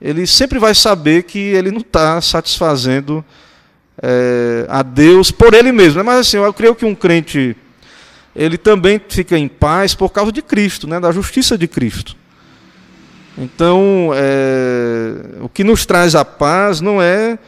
ele 0.00 0.28
sempre 0.28 0.60
vai 0.60 0.76
saber 0.76 1.24
que 1.24 1.40
ele 1.40 1.72
não 1.72 1.80
está 1.80 2.20
satisfazendo 2.20 3.24
é, 4.02 4.66
a 4.68 4.82
Deus 4.82 5.30
por 5.30 5.54
ele 5.54 5.72
mesmo. 5.72 5.98
Né? 5.98 6.02
Mas 6.02 6.20
assim, 6.20 6.36
eu 6.36 6.52
creio 6.52 6.74
que 6.74 6.84
um 6.84 6.94
crente 6.94 7.56
ele 8.34 8.56
também 8.56 9.00
fica 9.08 9.36
em 9.36 9.48
paz 9.48 9.94
por 9.94 10.10
causa 10.10 10.30
de 10.30 10.40
Cristo, 10.40 10.86
né? 10.86 11.00
da 11.00 11.10
justiça 11.10 11.58
de 11.58 11.66
Cristo. 11.66 12.16
Então, 13.36 14.10
é, 14.14 15.40
o 15.40 15.48
que 15.48 15.64
nos 15.64 15.86
traz 15.86 16.14
a 16.14 16.24
paz 16.24 16.80
não 16.80 17.00
é 17.00 17.38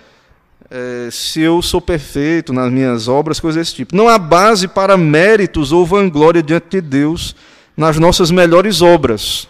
é, 0.75 1.11
se 1.11 1.39
eu 1.39 1.61
sou 1.61 1.83
perfeito 1.83 2.51
nas 2.51 2.73
minhas 2.73 3.07
obras, 3.07 3.39
coisas 3.39 3.61
desse 3.61 3.75
tipo. 3.77 3.95
Não 3.95 4.09
há 4.09 4.17
base 4.17 4.67
para 4.67 4.97
méritos 4.97 5.71
ou 5.71 5.85
vanglória 5.85 6.43
diante 6.43 6.69
de 6.71 6.81
Deus 6.81 7.37
nas 7.77 7.99
nossas 7.99 8.31
melhores 8.31 8.81
obras. 8.81 9.47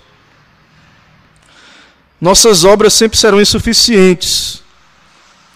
Nossas 2.21 2.65
obras 2.65 2.93
sempre 2.93 3.17
serão 3.17 3.41
insuficientes. 3.41 4.65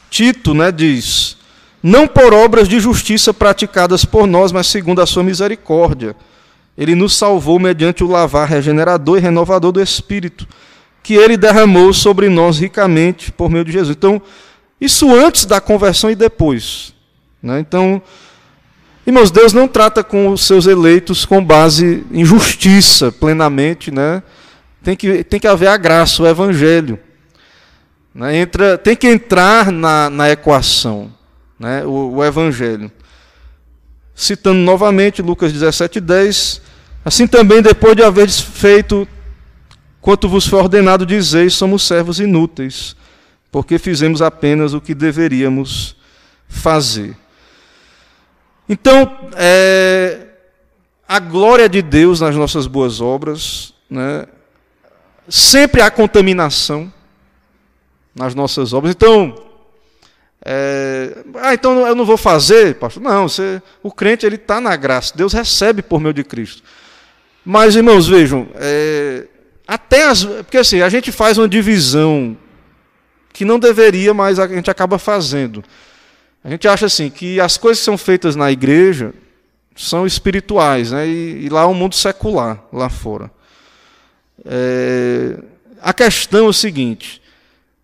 Tito 0.08 0.54
né, 0.54 0.70
diz: 0.70 1.35
não 1.88 2.08
por 2.08 2.34
obras 2.34 2.68
de 2.68 2.80
justiça 2.80 3.32
praticadas 3.32 4.04
por 4.04 4.26
nós, 4.26 4.50
mas 4.50 4.66
segundo 4.66 5.00
a 5.00 5.06
sua 5.06 5.22
misericórdia. 5.22 6.16
Ele 6.76 6.96
nos 6.96 7.14
salvou 7.14 7.60
mediante 7.60 8.02
o 8.02 8.08
lavar 8.08 8.48
regenerador 8.48 9.18
e 9.18 9.20
renovador 9.20 9.70
do 9.70 9.80
Espírito, 9.80 10.48
que 11.00 11.14
ele 11.14 11.36
derramou 11.36 11.92
sobre 11.92 12.28
nós 12.28 12.58
ricamente 12.58 13.30
por 13.30 13.48
meio 13.48 13.64
de 13.64 13.70
Jesus. 13.70 13.96
Então, 13.96 14.20
isso 14.80 15.14
antes 15.14 15.46
da 15.46 15.60
conversão 15.60 16.10
e 16.10 16.16
depois. 16.16 16.92
Né? 17.40 17.60
Então, 17.60 18.02
irmãos, 19.06 19.30
Deus 19.30 19.52
não 19.52 19.68
trata 19.68 20.02
com 20.02 20.30
os 20.30 20.44
seus 20.44 20.66
eleitos 20.66 21.24
com 21.24 21.42
base 21.42 22.04
em 22.10 22.24
justiça 22.24 23.12
plenamente. 23.12 23.92
Né? 23.92 24.24
Tem, 24.82 24.96
que, 24.96 25.22
tem 25.22 25.38
que 25.38 25.46
haver 25.46 25.68
a 25.68 25.76
graça, 25.76 26.20
o 26.20 26.26
evangelho. 26.26 26.98
Né? 28.12 28.38
Entra, 28.38 28.76
tem 28.76 28.96
que 28.96 29.06
entrar 29.06 29.70
na, 29.70 30.10
na 30.10 30.28
equação 30.32 31.14
né? 31.58 31.84
o, 31.84 32.16
o 32.16 32.24
evangelho. 32.24 32.90
Citando 34.14 34.58
novamente 34.60 35.22
Lucas 35.22 35.52
17, 35.52 36.00
10. 36.00 36.62
Assim 37.04 37.26
também, 37.26 37.62
depois 37.62 37.94
de 37.94 38.02
haver 38.02 38.28
feito 38.30 39.06
quanto 40.00 40.28
vos 40.28 40.46
foi 40.46 40.58
ordenado, 40.58 41.04
dizeis: 41.04 41.54
somos 41.54 41.82
servos 41.86 42.18
inúteis 42.18 42.96
porque 43.56 43.78
fizemos 43.78 44.20
apenas 44.20 44.74
o 44.74 44.82
que 44.82 44.94
deveríamos 44.94 45.96
fazer. 46.46 47.16
Então, 48.68 49.30
é, 49.34 50.26
a 51.08 51.18
glória 51.18 51.66
de 51.66 51.80
Deus 51.80 52.20
nas 52.20 52.36
nossas 52.36 52.66
boas 52.66 53.00
obras, 53.00 53.72
né, 53.88 54.26
sempre 55.26 55.80
há 55.80 55.90
contaminação 55.90 56.92
nas 58.14 58.34
nossas 58.34 58.74
obras. 58.74 58.94
Então, 58.94 59.34
é, 60.48 61.24
ah, 61.42 61.54
então 61.54 61.84
eu 61.88 61.94
não 61.96 62.04
vou 62.04 62.16
fazer, 62.16 62.76
pastor. 62.76 63.02
Não, 63.02 63.28
você, 63.28 63.60
o 63.82 63.90
crente 63.90 64.24
ele 64.24 64.36
está 64.36 64.60
na 64.60 64.76
graça. 64.76 65.12
Deus 65.16 65.32
recebe 65.32 65.82
por 65.82 66.00
meio 66.00 66.14
de 66.14 66.22
Cristo. 66.22 66.62
Mas, 67.44 67.74
irmãos, 67.74 68.06
vejam, 68.06 68.46
é, 68.54 69.26
até 69.66 70.06
as, 70.06 70.24
porque 70.24 70.58
assim 70.58 70.82
a 70.82 70.88
gente 70.88 71.10
faz 71.10 71.36
uma 71.36 71.48
divisão 71.48 72.36
que 73.32 73.44
não 73.44 73.58
deveria, 73.58 74.14
mas 74.14 74.38
a 74.38 74.46
gente 74.46 74.70
acaba 74.70 75.00
fazendo. 75.00 75.64
A 76.44 76.48
gente 76.48 76.68
acha 76.68 76.86
assim 76.86 77.10
que 77.10 77.40
as 77.40 77.56
coisas 77.56 77.80
que 77.80 77.84
são 77.84 77.98
feitas 77.98 78.36
na 78.36 78.52
igreja 78.52 79.12
são 79.74 80.06
espirituais, 80.06 80.92
né? 80.92 81.08
e, 81.08 81.46
e 81.46 81.48
lá 81.48 81.62
é 81.62 81.66
um 81.66 81.74
mundo 81.74 81.96
secular, 81.96 82.62
lá 82.72 82.88
fora. 82.88 83.32
É, 84.44 85.38
a 85.82 85.92
questão 85.92 86.46
é 86.46 86.48
o 86.48 86.52
seguinte: 86.52 87.20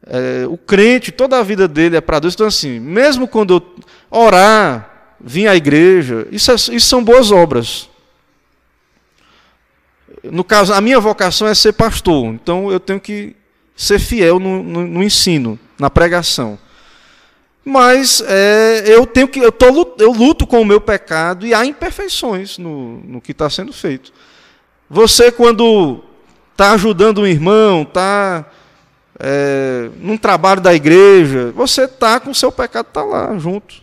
é, 0.06 0.46
o 0.48 0.56
crente, 0.56 1.12
toda 1.12 1.38
a 1.38 1.42
vida 1.42 1.68
dele 1.68 1.96
é 1.96 2.00
para 2.00 2.18
Deus. 2.18 2.34
Então, 2.34 2.46
assim, 2.46 2.80
mesmo 2.80 3.28
quando 3.28 3.54
eu 3.54 3.62
orar, 4.10 5.14
vir 5.20 5.46
à 5.46 5.54
igreja, 5.54 6.26
isso, 6.30 6.50
é, 6.50 6.54
isso 6.54 6.80
são 6.80 7.02
boas 7.02 7.30
obras. 7.30 7.88
No 10.24 10.44
caso, 10.44 10.72
a 10.72 10.80
minha 10.80 11.00
vocação 11.00 11.48
é 11.48 11.54
ser 11.54 11.72
pastor, 11.72 12.26
então 12.26 12.70
eu 12.70 12.78
tenho 12.78 13.00
que 13.00 13.34
ser 13.76 13.98
fiel 13.98 14.38
no, 14.38 14.62
no, 14.62 14.86
no 14.86 15.02
ensino, 15.02 15.58
na 15.78 15.90
pregação. 15.90 16.58
Mas 17.64 18.22
é, 18.26 18.84
eu 18.86 19.06
tenho 19.06 19.28
que 19.28 19.38
eu, 19.38 19.52
tô, 19.52 19.94
eu 19.98 20.12
luto 20.12 20.46
com 20.46 20.60
o 20.60 20.64
meu 20.64 20.80
pecado 20.80 21.46
e 21.46 21.54
há 21.54 21.64
imperfeições 21.64 22.58
no, 22.58 22.98
no 23.00 23.20
que 23.20 23.30
está 23.30 23.48
sendo 23.48 23.72
feito. 23.72 24.12
Você, 24.90 25.30
quando 25.30 26.02
está 26.50 26.72
ajudando 26.72 27.22
um 27.22 27.26
irmão, 27.26 27.82
está 27.82 28.44
é, 29.24 29.88
num 29.98 30.16
trabalho 30.16 30.60
da 30.60 30.74
igreja, 30.74 31.52
você 31.52 31.84
está 31.84 32.18
com 32.18 32.32
o 32.32 32.34
seu 32.34 32.50
pecado 32.50 32.86
tá 32.86 33.04
lá 33.04 33.38
junto. 33.38 33.76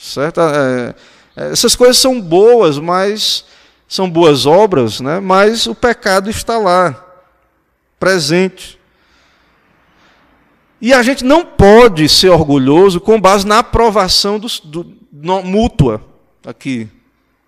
Certo? 0.00 0.40
É, 0.40 0.94
é, 1.36 1.50
essas 1.50 1.74
coisas 1.74 1.98
são 1.98 2.20
boas, 2.20 2.78
mas 2.78 3.44
são 3.88 4.08
boas 4.08 4.46
obras, 4.46 5.00
né? 5.00 5.18
mas 5.18 5.66
o 5.66 5.74
pecado 5.74 6.30
está 6.30 6.58
lá 6.58 7.04
presente. 7.98 8.78
E 10.80 10.94
a 10.94 11.02
gente 11.02 11.24
não 11.24 11.44
pode 11.44 12.08
ser 12.08 12.28
orgulhoso 12.28 13.00
com 13.00 13.20
base 13.20 13.44
na 13.44 13.58
aprovação 13.58 14.38
do, 14.38 14.46
do, 14.62 14.84
do 15.10 15.42
mútua 15.42 16.00
aqui. 16.46 16.88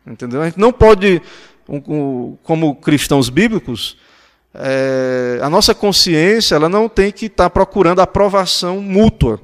Entendeu? 0.05 0.43
A 0.43 0.47
gente 0.47 0.59
não 0.59 0.72
pode, 0.72 1.22
como 2.43 2.74
cristãos 2.74 3.28
bíblicos, 3.28 3.97
é, 4.55 5.39
a 5.43 5.51
nossa 5.51 5.75
consciência 5.75 6.55
ela 6.55 6.69
não 6.69 6.89
tem 6.89 7.11
que 7.11 7.27
estar 7.27 7.51
procurando 7.51 8.01
aprovação 8.01 8.81
mútua. 8.81 9.41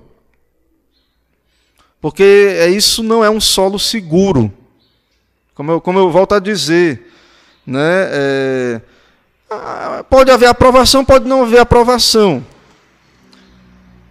Porque 2.01 2.57
é, 2.59 2.69
isso 2.69 3.03
não 3.03 3.25
é 3.25 3.29
um 3.29 3.41
solo 3.41 3.79
seguro. 3.79 4.53
Como 5.55 5.73
eu, 5.73 5.81
como 5.81 5.99
eu 5.99 6.11
volto 6.11 6.35
a 6.35 6.39
dizer, 6.39 7.13
né, 7.67 8.09
é, 8.11 8.81
Ah, 9.51 10.05
pode 10.09 10.31
haver 10.31 10.47
aprovação, 10.47 11.05
pode 11.05 11.29
não 11.29 11.43
haver 11.43 11.59
aprovação. 11.59 12.47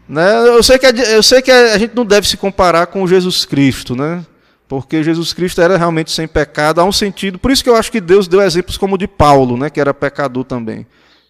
Né? 0.08 0.48
Eu, 0.50 0.62
sei 0.62 0.78
que 0.78 0.86
eu 0.86 1.24
sei 1.24 1.42
que 1.42 1.50
a 1.50 1.78
gente 1.78 1.96
não 1.96 2.06
deve 2.06 2.28
se 2.28 2.36
comparar 2.36 2.88
com 2.88 3.08
Jesus 3.08 3.46
Cristo, 3.46 3.96
né? 3.96 4.26
Porque 4.70 5.04
Jesus 5.04 5.34
Cristo 5.34 5.60
era 5.62 5.76
realmente 5.78 6.12
sem 6.12 6.28
pecado, 6.28 6.80
há 6.80 6.86
um 6.86 6.92
sentido. 6.92 7.40
Por 7.40 7.50
isso 7.50 7.64
que 7.64 7.70
eu 7.72 7.76
acho 7.76 7.92
que 7.92 8.00
Deus 8.00 8.28
deu 8.28 8.40
exemplos 8.40 8.78
como 8.78 8.94
o 8.94 8.98
de 9.00 9.08
Paulo, 9.08 9.58
né? 9.58 9.68
que 9.68 9.82
era 9.82 9.96
pecador 9.96 10.44
também. 10.44 10.86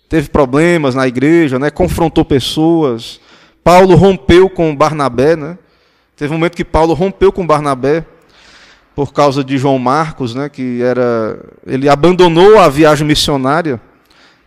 Teve 0.10 0.28
problemas 0.28 0.94
na 0.94 1.08
igreja, 1.08 1.58
né? 1.58 1.70
confrontou 1.70 2.26
pessoas. 2.26 3.22
Paulo 3.64 3.96
rompeu 3.96 4.50
com 4.50 4.76
Barnabé. 4.76 5.38
Né? 5.38 5.58
Teve 6.18 6.34
um 6.34 6.38
momento 6.38 6.58
que 6.58 6.66
Paulo 6.66 6.94
rompeu 6.94 7.32
com 7.32 7.48
Barnabé 7.48 8.06
por 8.94 9.14
causa 9.14 9.42
de 9.42 9.58
João 9.58 9.80
Marcos, 9.80 10.36
né? 10.36 10.50
que 10.50 10.82
era 10.82 11.40
ele 11.66 11.88
abandonou 11.88 12.60
a 12.60 12.68
viagem 12.68 13.08
missionária 13.08 13.80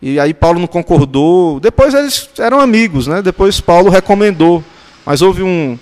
e 0.03 0.21
aí 0.21 0.35
Paulo 0.35 0.61
não 0.61 0.67
concordou. 0.67 1.59
Depois 1.59 1.95
eles 1.95 2.29
eram 2.39 2.61
amigos, 2.61 3.07
né? 3.07 3.23
Depois 3.23 3.59
Paulo 3.59 3.89
recomendou, 3.89 4.63
mas 5.07 5.23
houve 5.23 5.43
um, 5.43 5.79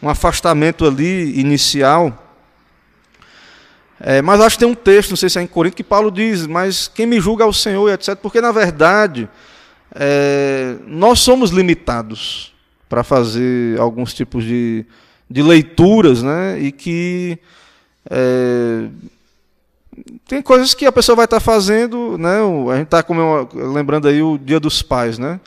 um 0.00 0.08
afastamento 0.08 0.86
ali 0.86 1.40
inicial. 1.40 2.20
É, 4.06 4.20
mas 4.20 4.38
acho 4.38 4.56
que 4.56 4.64
tem 4.64 4.68
um 4.68 4.74
texto, 4.74 5.10
não 5.10 5.16
sei 5.16 5.30
se 5.30 5.38
é 5.38 5.42
em 5.42 5.46
Corinto, 5.46 5.74
que 5.74 5.82
Paulo 5.82 6.10
diz: 6.10 6.46
Mas 6.46 6.86
quem 6.86 7.06
me 7.06 7.18
julga 7.18 7.44
é 7.44 7.46
o 7.46 7.54
Senhor, 7.54 7.88
etc. 7.88 8.14
Porque 8.16 8.38
na 8.38 8.52
verdade 8.52 9.26
é, 9.94 10.76
nós 10.86 11.20
somos 11.20 11.50
limitados 11.50 12.52
para 12.86 13.02
fazer 13.02 13.80
alguns 13.80 14.12
tipos 14.12 14.44
de, 14.44 14.84
de 15.30 15.42
leituras, 15.42 16.22
né? 16.22 16.58
E 16.60 16.70
que 16.70 17.38
é, 18.10 18.88
tem 20.28 20.42
coisas 20.42 20.74
que 20.74 20.84
a 20.84 20.92
pessoa 20.92 21.16
vai 21.16 21.24
estar 21.24 21.40
fazendo, 21.40 22.18
né? 22.18 22.40
A 22.72 22.76
gente 22.76 22.92
está 22.92 23.02
lembrando 23.54 24.06
aí 24.06 24.22
o 24.22 24.36
Dia 24.36 24.60
dos 24.60 24.82
Pais, 24.82 25.18
né? 25.18 25.40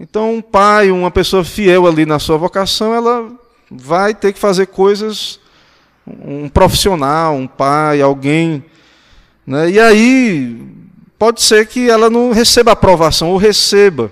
Então, 0.00 0.34
um 0.34 0.42
pai, 0.42 0.90
uma 0.90 1.12
pessoa 1.12 1.44
fiel 1.44 1.86
ali 1.86 2.04
na 2.04 2.18
sua 2.18 2.36
vocação, 2.36 2.92
ela 2.92 3.30
vai 3.70 4.12
ter 4.12 4.32
que 4.32 4.40
fazer 4.40 4.66
coisas, 4.66 5.38
um 6.24 6.48
profissional, 6.48 7.34
um 7.34 7.46
pai, 7.46 8.00
alguém, 8.00 8.64
né? 9.46 9.70
E 9.70 9.80
aí 9.80 10.60
pode 11.18 11.42
ser 11.42 11.66
que 11.66 11.88
ela 11.88 12.10
não 12.10 12.32
receba 12.32 12.72
aprovação 12.72 13.30
ou 13.30 13.36
receba, 13.36 14.10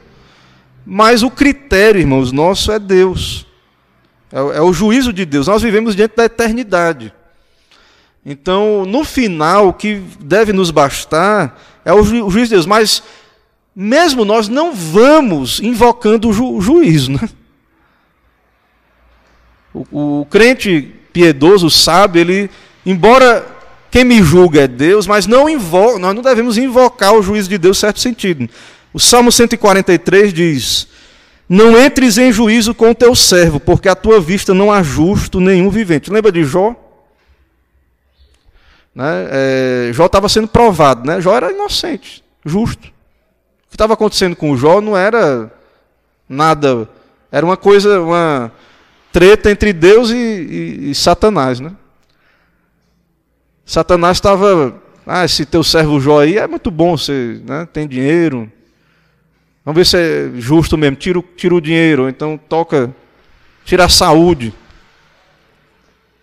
mas 0.84 1.22
o 1.22 1.30
critério, 1.30 2.01
irmãos, 2.01 2.32
nosso 2.32 2.72
é 2.72 2.78
Deus, 2.78 3.46
é, 4.32 4.38
é 4.38 4.61
o 4.61 4.72
juízo 4.72 5.12
de 5.12 5.24
Deus. 5.24 5.46
Nós 5.46 5.62
vivemos 5.62 5.94
diante 5.96 6.16
da 6.16 6.24
eternidade. 6.24 7.12
Então, 8.24 8.84
no 8.84 9.03
final, 9.05 9.68
o 9.68 9.72
que 9.72 10.03
deve 10.20 10.53
nos 10.53 10.70
bastar 10.70 11.59
é 11.84 11.92
o, 11.92 12.03
ju 12.03 12.26
o 12.26 12.30
juízo 12.30 12.48
de 12.48 12.55
Deus. 12.55 12.66
Mas, 12.66 13.03
mesmo 13.74 14.24
nós 14.24 14.48
não 14.48 14.74
vamos 14.74 15.61
invocando 15.61 16.28
o, 16.28 16.32
ju 16.32 16.61
juízo. 16.61 17.12
Né? 17.12 17.28
O, 19.72 20.20
o, 20.20 20.26
crente 20.26 20.94
piedoso, 21.13 21.71
sabe, 21.71 22.21
ele, 22.21 22.51
embora 22.85 23.47
quem 23.91 24.05
me 24.05 24.23
julga 24.23 24.63
é 24.63 24.69
Deus, 24.69 25.07
mas 25.07 25.27
não 25.27 25.49
invoca, 25.49 25.99
nós 25.99 26.15
não 26.15 26.23
devemos 26.23 26.57
invocar 26.57 27.13
o 27.15 27.23
juízo 27.23 27.49
de 27.49 27.59
Deus 27.59 27.79
em 27.79 27.81
certo 27.81 28.01
sentido. 28.01 28.49
O 28.93 29.01
Salmo 29.01 29.33
143 29.33 30.33
diz: 30.33 30.89
Não 31.49 31.79
entres 31.79 32.17
em 32.17 32.33
juízo 32.33 32.75
com 32.75 32.91
o 32.91 32.95
teu 32.95 33.15
servo, 33.15 33.59
porque 33.59 33.89
a 33.89 33.97
tua 33.97 34.21
vista 34.21 34.55
não 34.55 34.73
há 34.73 34.83
justo 34.83 35.41
nenhum 35.41 35.71
vivente. 35.71 36.11
Lembra 36.11 36.31
de 36.31 36.45
Jó? 36.45 36.75
Né? 38.95 39.29
É, 39.31 39.91
Jó 39.93 40.07
estava 40.07 40.29
sendo 40.29 40.49
provado, 40.49 41.07
né? 41.07 41.21
Jó 41.21 41.35
era 41.35 41.53
inocente, 41.53 42.23
justo. 42.45 42.87
O 42.87 43.71
que 43.71 43.75
estava 43.77 43.95
acontecendo 43.95 44.37
com 44.37 44.57
Jó 44.57 44.81
não 44.81 44.97
era 44.97 45.51
nada, 46.29 46.89
era 47.31 47.45
uma 47.45 47.57
coisa, 47.57 48.01
uma 48.01 48.53
treta 49.13 49.51
entre 49.51 49.73
Deus 49.73 50.11
e, 50.11 50.17
e, 50.17 50.91
e 50.91 50.95
Satanás, 50.95 51.61
né? 51.61 51.73
Satanás 53.65 54.17
estava, 54.17 54.83
ah, 55.07 55.25
esse 55.25 55.47
teu 55.47 55.63
servo 55.63 56.01
Jó 56.01 56.21
aí 56.21 56.39
é 56.39 56.47
muito 56.47 56.71
bom, 56.71 56.97
você 56.97 57.41
né, 57.47 57.69
tem 57.73 57.87
dinheiro, 57.87 58.51
vamos 59.65 59.79
ver 59.79 59.87
se 59.87 59.97
é 59.97 60.41
justo 60.41 60.77
mesmo, 60.77 60.97
tira, 60.97 61.23
tira 61.37 61.55
o 61.55 61.61
dinheiro, 61.61 62.09
então 62.09 62.37
toca, 62.37 62.93
tira 63.65 63.85
a 63.85 63.89
saúde. 63.89 64.53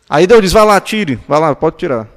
Aí 0.10 0.28
Deus 0.28 0.42
diz, 0.42 0.52
vai 0.52 0.66
lá, 0.66 0.80
tire, 0.82 1.20
vai 1.28 1.40
lá, 1.40 1.56
pode 1.56 1.78
tirar. 1.78 2.08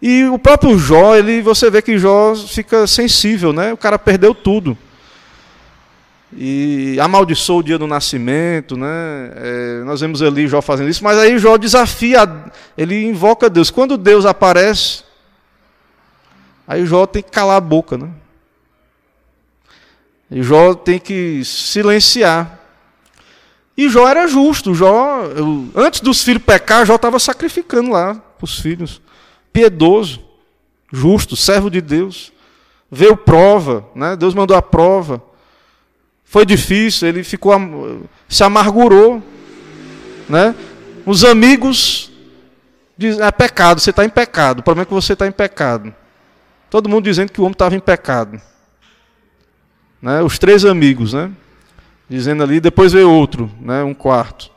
E 0.00 0.24
o 0.24 0.38
próprio 0.38 0.78
Jó, 0.78 1.16
ele, 1.16 1.42
você 1.42 1.70
vê 1.70 1.82
que 1.82 1.98
Jó 1.98 2.34
fica 2.34 2.86
sensível, 2.86 3.52
né? 3.52 3.72
O 3.72 3.76
cara 3.76 3.98
perdeu 3.98 4.34
tudo. 4.34 4.78
E 6.32 6.98
amaldiçoou 7.00 7.60
o 7.60 7.62
dia 7.62 7.78
do 7.78 7.86
nascimento, 7.86 8.76
né? 8.76 9.32
É, 9.34 9.82
nós 9.84 10.00
vemos 10.00 10.22
ali 10.22 10.46
Jó 10.46 10.60
fazendo 10.60 10.90
isso, 10.90 11.02
mas 11.02 11.18
aí 11.18 11.38
Jó 11.38 11.56
desafia, 11.56 12.20
ele 12.76 13.06
invoca 13.06 13.48
Deus. 13.48 13.70
Quando 13.70 13.96
Deus 13.96 14.26
aparece, 14.26 15.04
aí 16.66 16.84
Jó 16.84 17.06
tem 17.06 17.22
que 17.22 17.30
calar 17.30 17.56
a 17.56 17.60
boca, 17.60 17.96
né? 17.96 18.10
E 20.30 20.42
Jó 20.42 20.74
tem 20.74 20.98
que 20.98 21.42
silenciar. 21.44 22.58
E 23.76 23.88
Jó 23.88 24.06
era 24.06 24.26
justo. 24.26 24.74
Jó, 24.74 25.22
antes 25.74 26.00
dos 26.00 26.22
filhos 26.22 26.42
pecar, 26.42 26.84
Jó 26.84 26.96
estava 26.96 27.18
sacrificando 27.18 27.92
lá 27.92 28.20
os 28.42 28.58
filhos 28.58 29.00
piedoso, 29.52 30.20
justo, 30.92 31.34
servo 31.36 31.70
de 31.70 31.80
Deus. 31.80 32.32
Veio 32.90 33.16
prova, 33.16 33.88
né? 33.94 34.14
Deus 34.14 34.34
mandou 34.34 34.56
a 34.56 34.62
prova. 34.62 35.22
Foi 36.28 36.44
difícil, 36.44 37.08
ele 37.08 37.24
ficou 37.24 37.54
se 38.28 38.44
amargurou, 38.44 39.22
né? 40.28 40.54
Os 41.06 41.24
amigos 41.24 42.12
dizem, 42.98 43.24
é 43.24 43.30
pecado, 43.30 43.80
você 43.80 43.88
está 43.88 44.04
em 44.04 44.10
pecado. 44.10 44.58
O 44.58 44.62
problema 44.62 44.82
é 44.82 44.86
que 44.86 44.92
você 44.92 45.14
está 45.14 45.26
em 45.26 45.32
pecado. 45.32 45.94
Todo 46.68 46.88
mundo 46.88 47.04
dizendo 47.04 47.32
que 47.32 47.40
o 47.40 47.44
homem 47.44 47.54
estava 47.54 47.74
em 47.74 47.80
pecado. 47.80 48.38
Né? 50.02 50.20
Os 50.20 50.38
três 50.38 50.66
amigos, 50.66 51.14
né? 51.14 51.30
Dizendo 52.10 52.42
ali, 52.42 52.60
depois 52.60 52.92
veio 52.92 53.10
outro, 53.10 53.50
né? 53.58 53.82
um 53.82 53.94
quarto. 53.94 54.50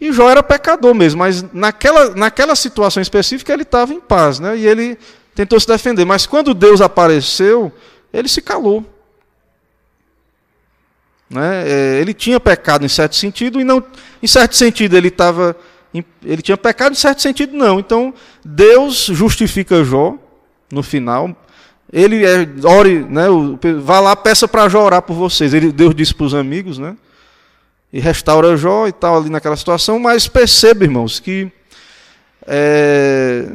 E 0.00 0.12
Jó 0.12 0.30
era 0.30 0.42
pecador 0.42 0.94
mesmo, 0.94 1.18
mas 1.18 1.42
naquela, 1.52 2.14
naquela 2.14 2.56
situação 2.56 3.02
específica 3.02 3.52
ele 3.52 3.62
estava 3.62 3.92
em 3.92 4.00
paz, 4.00 4.40
né? 4.40 4.56
E 4.56 4.66
ele 4.66 4.98
tentou 5.34 5.60
se 5.60 5.66
defender. 5.66 6.06
Mas 6.06 6.24
quando 6.24 6.54
Deus 6.54 6.80
apareceu, 6.80 7.70
ele 8.10 8.28
se 8.28 8.40
calou. 8.40 8.91
Né? 11.32 11.64
É, 11.66 12.00
ele 12.00 12.14
tinha 12.14 12.38
pecado 12.38 12.84
em 12.84 12.88
certo 12.88 13.16
sentido, 13.16 13.60
e 13.60 13.64
não, 13.64 13.82
em 14.22 14.26
certo 14.26 14.54
sentido 14.54 14.96
ele 14.96 15.08
estava. 15.08 15.56
Ele 16.24 16.40
tinha 16.40 16.56
pecado, 16.56 16.92
em 16.92 16.96
certo 16.96 17.20
sentido 17.20 17.56
não. 17.56 17.80
Então, 17.80 18.14
Deus 18.44 19.06
justifica 19.06 19.82
Jó 19.82 20.16
no 20.70 20.82
final. 20.82 21.34
Ele 21.92 22.24
é, 22.24 22.48
ore, 22.64 23.00
né, 23.00 23.26
vá 23.82 24.00
lá, 24.00 24.16
peça 24.16 24.48
para 24.48 24.68
Jó 24.68 24.84
orar 24.84 25.02
por 25.02 25.14
vocês. 25.14 25.52
Ele, 25.52 25.70
Deus 25.72 25.94
disse 25.94 26.14
para 26.14 26.24
os 26.24 26.34
amigos, 26.34 26.78
né? 26.78 26.96
e 27.92 28.00
restaura 28.00 28.56
Jó 28.56 28.88
e 28.88 28.92
tal 28.92 29.18
ali 29.18 29.28
naquela 29.28 29.56
situação, 29.56 29.98
mas 29.98 30.26
perceba, 30.26 30.84
irmãos, 30.84 31.20
que 31.20 31.52
é, 32.46 33.46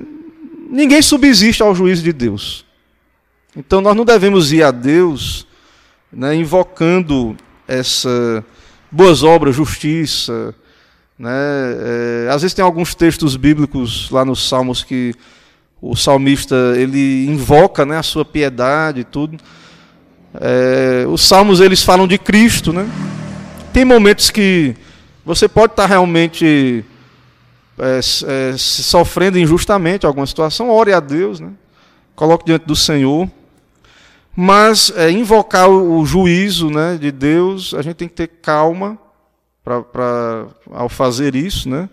ninguém 0.69 1.01
subsiste 1.01 1.63
ao 1.63 1.73
juízo 1.73 2.03
de 2.03 2.13
Deus. 2.13 2.63
Então 3.55 3.81
nós 3.81 3.95
não 3.95 4.05
devemos 4.05 4.53
ir 4.53 4.61
a 4.61 4.69
Deus 4.69 5.47
né, 6.13 6.35
invocando 6.35 7.35
essa 7.67 8.43
boas 8.91 9.23
obras, 9.23 9.55
justiça. 9.55 10.53
Né, 11.17 11.29
é, 11.31 12.29
às 12.31 12.43
vezes 12.43 12.53
tem 12.53 12.63
alguns 12.63 12.93
textos 12.93 13.35
bíblicos 13.35 14.09
lá 14.11 14.23
nos 14.23 14.47
Salmos 14.47 14.83
que 14.83 15.15
o 15.81 15.95
salmista 15.95 16.55
ele 16.75 17.25
invoca 17.27 17.85
né, 17.85 17.97
a 17.97 18.03
sua 18.03 18.25
piedade 18.25 19.01
e 19.01 19.03
tudo. 19.03 19.37
É, 20.39 21.05
os 21.07 21.27
salmos 21.27 21.59
eles 21.59 21.81
falam 21.81 22.07
de 22.07 22.17
Cristo, 22.17 22.73
né? 22.73 22.87
tem 23.73 23.85
momentos 23.85 24.29
que 24.29 24.75
você 25.25 25.47
pode 25.47 25.73
estar 25.73 25.85
realmente 25.85 26.83
é, 27.77 27.99
é, 27.99 28.57
sofrendo 28.57 29.37
injustamente 29.37 30.05
alguma 30.05 30.25
situação, 30.25 30.69
ore 30.69 30.93
a 30.93 30.99
Deus, 30.99 31.39
né? 31.39 31.51
coloque 32.15 32.45
diante 32.45 32.65
do 32.65 32.75
Senhor. 32.75 33.29
Mas 34.39 34.91
é, 34.95 35.09
invocar 35.09 35.67
o, 35.67 35.97
o, 35.97 36.05
juízo 36.05 36.69
né, 36.69 36.95
de 36.95 37.11
Deus, 37.11 37.73
a 37.73 37.81
gente 37.81 37.95
tem 37.95 38.07
que 38.07 38.13
ter 38.13 38.27
calma 38.27 38.95
pra, 39.63 39.81
pra, 39.81 40.45
ao 40.69 40.87
fazer 40.87 41.33
isso, 41.33 41.67
né? 41.67 41.89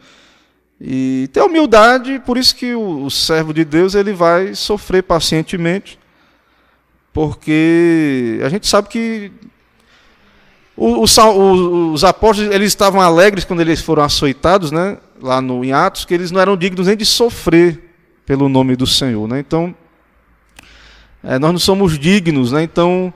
E 0.78 1.30
ter 1.32 1.40
humildade, 1.40 2.20
por 2.26 2.36
isso 2.36 2.54
que 2.54 2.74
o, 2.74 3.06
o 3.06 3.10
servo 3.10 3.54
de 3.54 3.64
Deus 3.64 3.94
ele 3.94 4.12
vai 4.12 4.54
sofrer 4.54 5.02
pacientemente, 5.02 5.98
porque 7.14 8.38
a 8.44 8.50
gente 8.50 8.66
sabe 8.66 8.90
que 8.90 9.32
os, 10.76 11.16
os, 11.16 12.04
apóstolos 12.04 12.54
eles 12.54 12.68
estavam 12.68 13.00
alegres 13.00 13.46
quando 13.46 13.60
eles 13.60 13.80
foram 13.80 14.02
açoitados, 14.02 14.70
né, 14.70 14.98
lá 15.18 15.40
no, 15.40 15.64
em 15.64 15.72
Atos, 15.72 16.04
que 16.04 16.12
eles 16.12 16.30
não 16.30 16.42
eram 16.42 16.58
dignos 16.58 16.88
nem 16.88 16.96
de 16.96 17.06
sofrer 17.06 17.96
pelo 18.26 18.50
nome 18.50 18.76
do 18.76 18.86
Senhor. 18.86 19.26
Né? 19.26 19.38
Então, 19.38 19.74
é, 21.24 21.38
nós 21.38 21.52
não 21.52 21.58
somos 21.58 21.98
dignos, 21.98 22.52
né? 22.52 22.62
Então, 22.62 23.12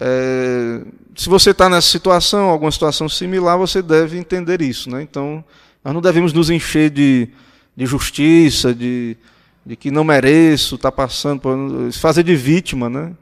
é, 0.00 0.80
se 1.14 1.28
você 1.28 1.50
está 1.50 1.68
nessa 1.68 1.88
situação, 1.88 2.48
alguma 2.48 2.70
situação 2.70 3.08
similar, 3.08 3.58
você 3.58 3.82
deve 3.82 4.16
entender 4.16 4.62
isso, 4.62 4.88
né? 4.88 5.02
Então, 5.02 5.44
nós 5.84 5.92
não 5.92 6.00
devemos 6.00 6.32
nos 6.32 6.50
encher 6.50 6.88
de, 6.90 7.28
de 7.76 7.84
justiça, 7.84 8.72
de, 8.72 9.16
de 9.64 9.74
que 9.74 9.90
não 9.90 10.04
mereço 10.04 10.76
estar 10.76 10.90
tá 10.90 10.96
passando, 10.96 11.40
por, 11.40 11.56
fazer 11.92 12.22
de 12.22 12.36
vítima, 12.36 12.88
né? 12.88 13.12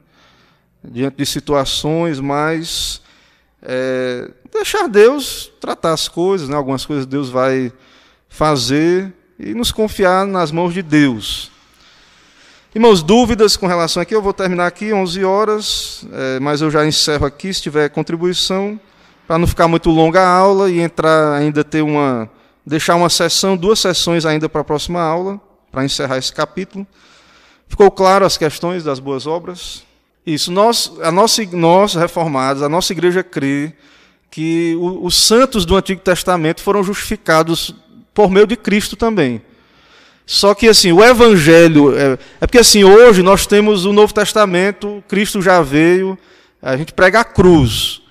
Diante 0.83 1.17
de 1.17 1.25
situações, 1.25 2.19
mas 2.19 3.01
é, 3.61 4.29
deixar 4.53 4.87
Deus 4.87 5.51
tratar 5.59 5.93
as 5.93 6.07
coisas, 6.07 6.47
né? 6.47 6.55
algumas 6.55 6.85
coisas 6.85 7.07
Deus 7.07 7.29
vai 7.29 7.73
fazer 8.29 9.11
e 9.39 9.55
nos 9.55 9.71
confiar 9.71 10.27
nas 10.27 10.51
mãos 10.51 10.71
de 10.71 10.83
Deus. 10.83 11.54
Irmãos, 12.75 13.01
dúvidas 13.01 13.55
com 13.55 13.67
relação 13.67 14.03
aqui, 14.03 14.13
eu 14.13 14.21
vou 14.21 14.33
terminar 14.33 14.67
aqui 14.67 14.91
11 14.91 15.23
horas, 15.23 16.05
é, 16.11 16.41
mas 16.41 16.59
eu 16.59 16.69
já 16.69 16.85
encerro 16.85 17.25
aqui 17.25 17.53
se 17.53 17.61
tiver 17.61 17.87
contribuição, 17.87 18.77
para 19.25 19.37
não 19.37 19.47
ficar 19.47 19.69
muito 19.69 19.89
longa 19.89 20.19
a 20.19 20.27
aula 20.27 20.69
e 20.69 20.81
entrar 20.81 21.37
ainda 21.37 21.63
ter 21.63 21.81
uma 21.81 22.29
deixar 22.65 22.95
uma 22.95 23.09
sessão, 23.09 23.55
duas 23.55 23.79
sessões 23.79 24.25
ainda 24.25 24.49
para 24.49 24.59
a 24.59 24.63
próxima 24.65 24.99
aula, 24.99 25.39
para 25.71 25.85
encerrar 25.85 26.17
esse 26.17 26.33
capítulo. 26.33 26.85
Ficou 27.69 27.89
claro 27.89 28.25
as 28.25 28.37
questões 28.37 28.83
das 28.83 28.99
boas 28.99 29.25
obras? 29.25 29.85
Isso, 30.27 30.51
nós, 30.51 30.91
a 31.01 31.13
nossa, 31.13 31.45
nós 31.53 31.93
reformados, 31.93 32.61
a 32.61 32.67
nossa 32.67 32.91
igreja 32.91 33.23
crê 33.23 33.71
que 34.29 34.75
os 34.77 35.15
santos 35.15 35.65
do 35.65 35.77
Antigo 35.77 36.01
Testamento 36.01 36.61
foram 36.61 36.83
justificados 36.83 37.73
por 38.13 38.29
meio 38.29 38.45
de 38.45 38.57
Cristo 38.57 38.97
também. 38.97 39.41
Só 40.25 40.55
que 40.55 40.67
assim, 40.67 40.91
o 40.91 41.03
evangelho 41.03 41.95
é, 41.95 42.17
é, 42.41 42.47
porque 42.47 42.57
assim, 42.57 42.83
hoje 42.83 43.21
nós 43.21 43.45
temos 43.45 43.85
o 43.85 43.93
Novo 43.93 44.13
Testamento, 44.13 45.03
Cristo 45.07 45.41
já 45.41 45.61
veio, 45.61 46.17
a 46.61 46.75
gente 46.75 46.93
prega 46.93 47.19
a 47.19 47.23
cruz. 47.23 48.01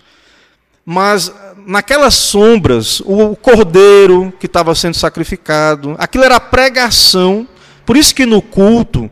Mas 0.85 1.33
naquelas 1.67 2.15
sombras, 2.15 3.01
o 3.01 3.35
cordeiro 3.35 4.33
que 4.39 4.47
estava 4.47 4.75
sendo 4.75 4.95
sacrificado, 4.95 5.97
aquilo 5.99 6.25
era 6.25 6.37
a 6.37 6.41
pregação. 6.41 7.49
Por 7.85 7.97
isso 7.97 8.15
que 8.15 8.27
no 8.27 8.41
culto 8.41 9.11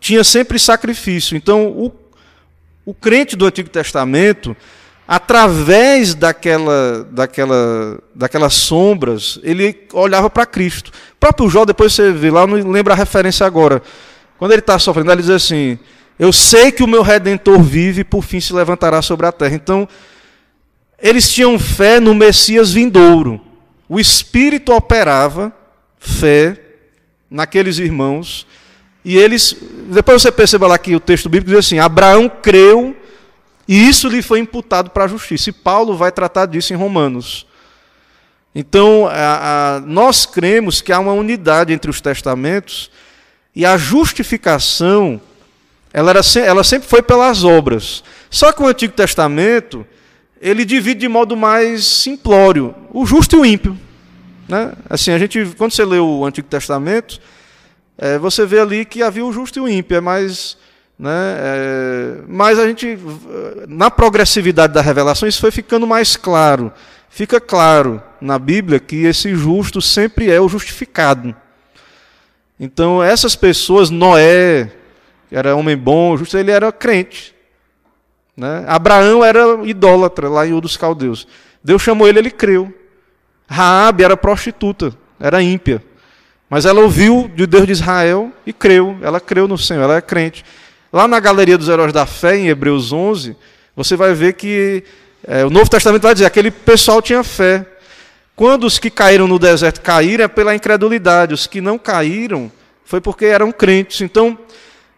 tinha 0.00 0.24
sempre 0.24 0.58
sacrifício. 0.58 1.36
Então, 1.36 1.66
o 1.68 1.92
o 2.86 2.94
crente 2.94 3.34
do 3.34 3.44
Antigo 3.44 3.68
Testamento, 3.68 4.56
através 5.06 6.14
daquela, 6.14 7.06
daquela, 7.10 7.98
daquelas 8.14 8.54
sombras, 8.54 9.38
ele 9.42 9.86
olhava 9.92 10.28
para 10.28 10.46
Cristo. 10.46 10.88
O 10.88 11.16
próprio 11.20 11.48
Jó, 11.48 11.64
depois 11.64 11.92
você 11.92 12.12
vê 12.12 12.30
lá, 12.30 12.46
não 12.46 12.56
lembra 12.70 12.94
a 12.94 12.96
referência 12.96 13.46
agora. 13.46 13.82
Quando 14.38 14.52
ele 14.52 14.60
está 14.60 14.78
sofrendo, 14.78 15.12
ele 15.12 15.22
diz 15.22 15.30
assim: 15.30 15.78
Eu 16.18 16.32
sei 16.32 16.72
que 16.72 16.82
o 16.82 16.88
meu 16.88 17.02
redentor 17.02 17.60
vive 17.62 18.00
e 18.00 18.04
por 18.04 18.22
fim 18.22 18.40
se 18.40 18.52
levantará 18.52 19.00
sobre 19.00 19.26
a 19.26 19.32
terra. 19.32 19.54
Então, 19.54 19.88
eles 21.00 21.32
tinham 21.32 21.58
fé 21.58 22.00
no 22.00 22.14
Messias 22.14 22.72
vindouro. 22.72 23.40
O 23.88 24.00
Espírito 24.00 24.72
operava 24.72 25.52
fé 25.98 26.60
naqueles 27.30 27.78
irmãos 27.78 28.46
e 29.04 29.16
eles, 29.16 29.56
depois 29.88 30.20
você 30.20 30.32
perceba 30.32 30.66
lá 30.66 30.76
que 30.76 30.96
o 30.96 30.98
texto 30.98 31.28
bíblico 31.28 31.50
diz 31.50 31.64
assim: 31.64 31.78
Abraão 31.78 32.28
creu 32.28 32.96
e 33.68 33.88
isso 33.88 34.08
lhe 34.08 34.22
foi 34.22 34.38
imputado 34.38 34.90
para 34.90 35.04
a 35.04 35.08
justiça. 35.08 35.50
E 35.50 35.52
Paulo 35.52 35.96
vai 35.96 36.12
tratar 36.12 36.46
disso 36.46 36.72
em 36.72 36.76
Romanos. 36.76 37.46
Então, 38.54 39.06
a, 39.06 39.76
a, 39.76 39.80
nós 39.80 40.24
cremos 40.24 40.80
que 40.80 40.92
há 40.92 40.98
uma 40.98 41.12
unidade 41.12 41.72
entre 41.72 41.90
os 41.90 42.00
testamentos 42.00 42.90
e 43.54 43.66
a 43.66 43.76
justificação, 43.76 45.20
ela, 45.92 46.10
era, 46.10 46.20
ela 46.44 46.64
sempre 46.64 46.88
foi 46.88 47.02
pelas 47.02 47.44
obras. 47.44 48.02
Só 48.30 48.52
que 48.52 48.62
o 48.62 48.66
Antigo 48.66 48.94
Testamento, 48.94 49.86
ele 50.40 50.64
divide 50.64 51.00
de 51.00 51.08
modo 51.08 51.36
mais 51.36 51.86
simplório, 51.86 52.74
o 52.92 53.04
justo 53.04 53.36
e 53.36 53.38
o 53.40 53.44
ímpio. 53.44 53.78
Né? 54.48 54.72
Assim, 54.88 55.10
a 55.10 55.18
gente, 55.18 55.54
quando 55.58 55.72
você 55.72 55.84
lê 55.84 55.98
o 55.98 56.24
Antigo 56.24 56.48
Testamento, 56.48 57.20
é, 57.98 58.18
você 58.18 58.44
vê 58.46 58.60
ali 58.60 58.84
que 58.84 59.02
havia 59.02 59.24
o 59.24 59.32
justo 59.32 59.58
e 59.58 59.62
o 59.62 59.68
ímpio, 59.68 59.96
é 59.96 60.00
mais. 60.00 60.56
Né, 60.98 61.10
é, 61.10 62.18
mas 62.26 62.58
a 62.58 62.66
gente, 62.66 62.98
na 63.68 63.90
progressividade 63.90 64.72
da 64.72 64.80
revelação, 64.80 65.28
isso 65.28 65.40
foi 65.40 65.50
ficando 65.50 65.86
mais 65.86 66.16
claro. 66.16 66.72
Fica 67.10 67.40
claro 67.40 68.02
na 68.20 68.38
Bíblia 68.38 68.80
que 68.80 69.04
esse 69.04 69.34
justo 69.34 69.80
sempre 69.80 70.30
é 70.30 70.40
o 70.40 70.48
justificado. 70.48 71.34
Então, 72.58 73.02
essas 73.02 73.36
pessoas, 73.36 73.90
Noé, 73.90 74.72
que 75.28 75.36
era 75.36 75.54
homem 75.54 75.76
bom, 75.76 76.16
justo, 76.16 76.38
ele 76.38 76.50
era 76.50 76.72
crente. 76.72 77.34
Né? 78.36 78.64
Abraão 78.66 79.24
era 79.24 79.40
idólatra 79.64 80.28
lá 80.28 80.46
em 80.46 80.52
Ur 80.52 80.60
dos 80.60 80.76
Caldeus. 80.76 81.26
Deus 81.62 81.82
chamou 81.82 82.08
ele, 82.08 82.18
ele 82.18 82.30
creu. 82.30 82.72
Raabe 83.48 84.04
era 84.04 84.16
prostituta, 84.16 84.92
era 85.20 85.42
ímpia. 85.42 85.82
Mas 86.48 86.64
ela 86.64 86.80
ouviu 86.80 87.30
de 87.34 87.46
Deus 87.46 87.66
de 87.66 87.72
Israel 87.72 88.32
e 88.46 88.52
creu. 88.52 88.96
Ela 89.02 89.20
creu 89.20 89.48
no 89.48 89.58
Senhor, 89.58 89.82
ela 89.82 89.96
é 89.96 90.00
crente. 90.00 90.44
Lá 90.92 91.08
na 91.08 91.18
Galeria 91.18 91.58
dos 91.58 91.68
Heróis 91.68 91.92
da 91.92 92.06
Fé, 92.06 92.36
em 92.36 92.48
Hebreus 92.48 92.92
11, 92.92 93.36
você 93.74 93.96
vai 93.96 94.14
ver 94.14 94.34
que 94.34 94.84
é, 95.26 95.44
o 95.44 95.50
Novo 95.50 95.68
Testamento 95.68 96.02
vai 96.02 96.14
dizer 96.14 96.26
aquele 96.26 96.50
pessoal 96.50 97.02
tinha 97.02 97.24
fé. 97.24 97.66
Quando 98.36 98.64
os 98.64 98.78
que 98.78 98.90
caíram 98.90 99.26
no 99.26 99.38
deserto 99.38 99.80
caíram 99.80 100.24
é 100.24 100.28
pela 100.28 100.54
incredulidade, 100.54 101.34
os 101.34 101.46
que 101.46 101.60
não 101.60 101.78
caíram 101.78 102.50
foi 102.84 103.00
porque 103.00 103.24
eram 103.24 103.50
crentes. 103.50 104.00
Então, 104.02 104.38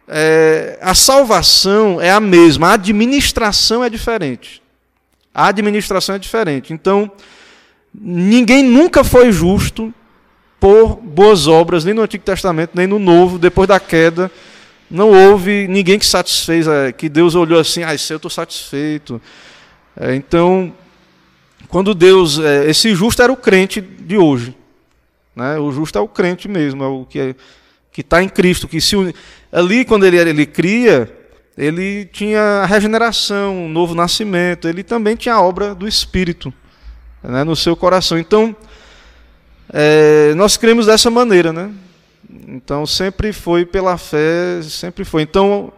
é, 0.07 0.78
a 0.82 0.95
salvação 0.95 2.01
é 2.01 2.11
a 2.11 2.20
mesma, 2.20 2.68
a 2.68 2.72
administração 2.74 3.82
é 3.82 3.89
diferente. 3.89 4.62
A 5.32 5.49
administração 5.49 6.14
é 6.14 6.18
diferente. 6.18 6.72
Então, 6.72 7.11
ninguém 7.95 8.62
nunca 8.62 9.03
foi 9.03 9.32
justo 9.32 9.93
por 10.61 10.97
boas 10.97 11.47
obras, 11.47 11.84
nem 11.84 11.95
no 11.95 12.03
Antigo 12.03 12.24
Testamento, 12.24 12.72
nem 12.74 12.86
no 12.86 12.99
Novo, 12.99 13.39
depois 13.39 13.68
da 13.68 13.78
queda. 13.78 14.30
Não 14.91 15.11
houve 15.11 15.66
ninguém 15.68 15.99
que 15.99 16.07
satisfez, 16.07 16.66
é, 16.66 16.93
que 16.93 17.09
Deus 17.09 17.34
olhou 17.34 17.61
assim, 17.61 17.82
ah, 17.82 17.95
isso 17.95 18.12
eu 18.12 18.16
estou 18.16 18.30
satisfeito. 18.30 19.20
É, 19.97 20.14
então, 20.14 20.72
quando 21.68 21.95
Deus, 21.95 22.39
é, 22.39 22.70
esse 22.70 22.95
justo 22.95 23.22
era 23.22 23.32
o 23.32 23.36
crente 23.36 23.80
de 23.80 24.16
hoje. 24.16 24.57
Né? 25.36 25.59
O 25.59 25.70
justo 25.70 25.99
é 25.99 26.01
o 26.01 26.09
crente 26.09 26.49
mesmo, 26.49 26.82
é 26.82 26.86
o 26.86 27.05
que 27.05 27.18
é, 27.18 27.34
está 28.01 28.22
em 28.22 28.28
Cristo, 28.28 28.68
que 28.68 28.80
se 28.80 28.95
ali 29.51 29.84
quando 29.84 30.07
ele 30.07 30.16
ele 30.16 30.47
cria, 30.47 31.12
ele 31.57 32.05
tinha 32.07 32.41
a 32.41 32.66
regeneração, 32.66 33.64
um 33.64 33.68
novo 33.68 33.95
nascimento, 33.95 34.68
ele 34.68 34.82
também 34.84 35.16
tinha 35.16 35.34
a 35.34 35.43
obra 35.43 35.74
do 35.74 35.89
Espírito 35.89 36.55
né, 37.22 37.43
no 37.45 37.57
seu 37.57 37.74
coração. 37.74 38.18
Então, 38.18 38.55
é, 39.72 40.32
nós 40.34 40.57
cremos 40.57 40.86
dessa 40.86 41.11
maneira, 41.11 41.53
né? 41.53 41.70
Então 42.31 42.85
sempre 42.87 43.33
foi 43.33 43.64
pela 43.64 43.97
fé, 43.97 44.61
sempre 44.62 45.05
foi. 45.05 45.22
Então, 45.22 45.72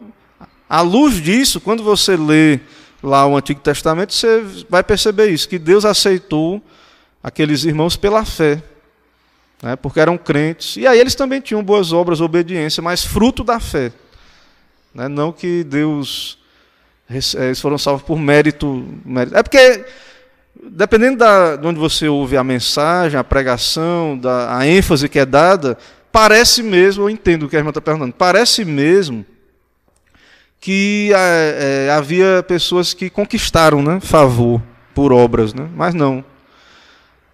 à 0.69 0.81
luz 0.81 1.21
disso, 1.21 1.61
quando 1.61 1.83
você 1.83 2.17
lê 2.17 2.61
lá 3.03 3.27
o 3.27 3.37
Antigo 3.37 3.61
Testamento, 3.61 4.13
você 4.13 4.45
vai 4.69 4.83
perceber 4.83 5.29
isso, 5.29 5.49
que 5.49 5.59
Deus 5.59 5.85
aceitou 5.85 6.61
aqueles 7.23 7.65
irmãos 7.65 7.97
pela 7.97 8.25
fé, 8.25 8.63
né? 9.63 9.77
porque 9.77 10.01
eram 10.01 10.19
crentes. 10.19 10.77
E 10.77 10.87
aí 10.87 10.99
eles 10.99 11.15
também 11.15 11.41
tinham 11.41 11.63
boas 11.63 11.93
obras, 11.93 12.21
obediência, 12.21 12.83
mas 12.83 13.05
fruto 13.05 13.45
da 13.45 13.61
fé. 13.61 13.93
Né? 14.95 15.09
Não 15.09 15.33
que 15.33 15.65
Deus. 15.65 16.39
Eles 17.09 17.61
foram 17.61 17.77
salvos 17.77 18.05
por 18.05 18.17
mérito, 18.17 18.87
mérito. 19.05 19.37
É 19.37 19.43
porque 19.43 19.85
dependendo 20.63 21.19
da, 21.19 21.57
de 21.57 21.67
onde 21.67 21.79
você 21.79 22.09
ouve 22.09 22.37
a 22.37 22.45
mensagem, 22.45 23.19
a 23.19 23.25
pregação, 23.25 24.17
da, 24.17 24.57
a 24.57 24.67
ênfase 24.67 25.09
que 25.09 25.19
é 25.19 25.27
dada, 25.27 25.77
parece 26.13 26.63
mesmo, 26.63 27.05
eu 27.05 27.11
entendo 27.11 27.45
o 27.45 27.49
que 27.49 27.57
a 27.57 27.59
irmã 27.59 27.71
está 27.71 27.81
perguntando, 27.81 28.13
parece 28.13 28.65
mesmo 28.65 29.25
que 30.61 31.11
é, 31.15 31.87
é, 31.87 31.91
havia 31.91 32.45
pessoas 32.47 32.93
que 32.93 33.09
conquistaram 33.09 33.83
né, 33.83 33.99
favor 34.01 34.63
por 34.95 35.13
obras, 35.13 35.55
né? 35.55 35.69
mas 35.75 35.95
não. 35.95 36.25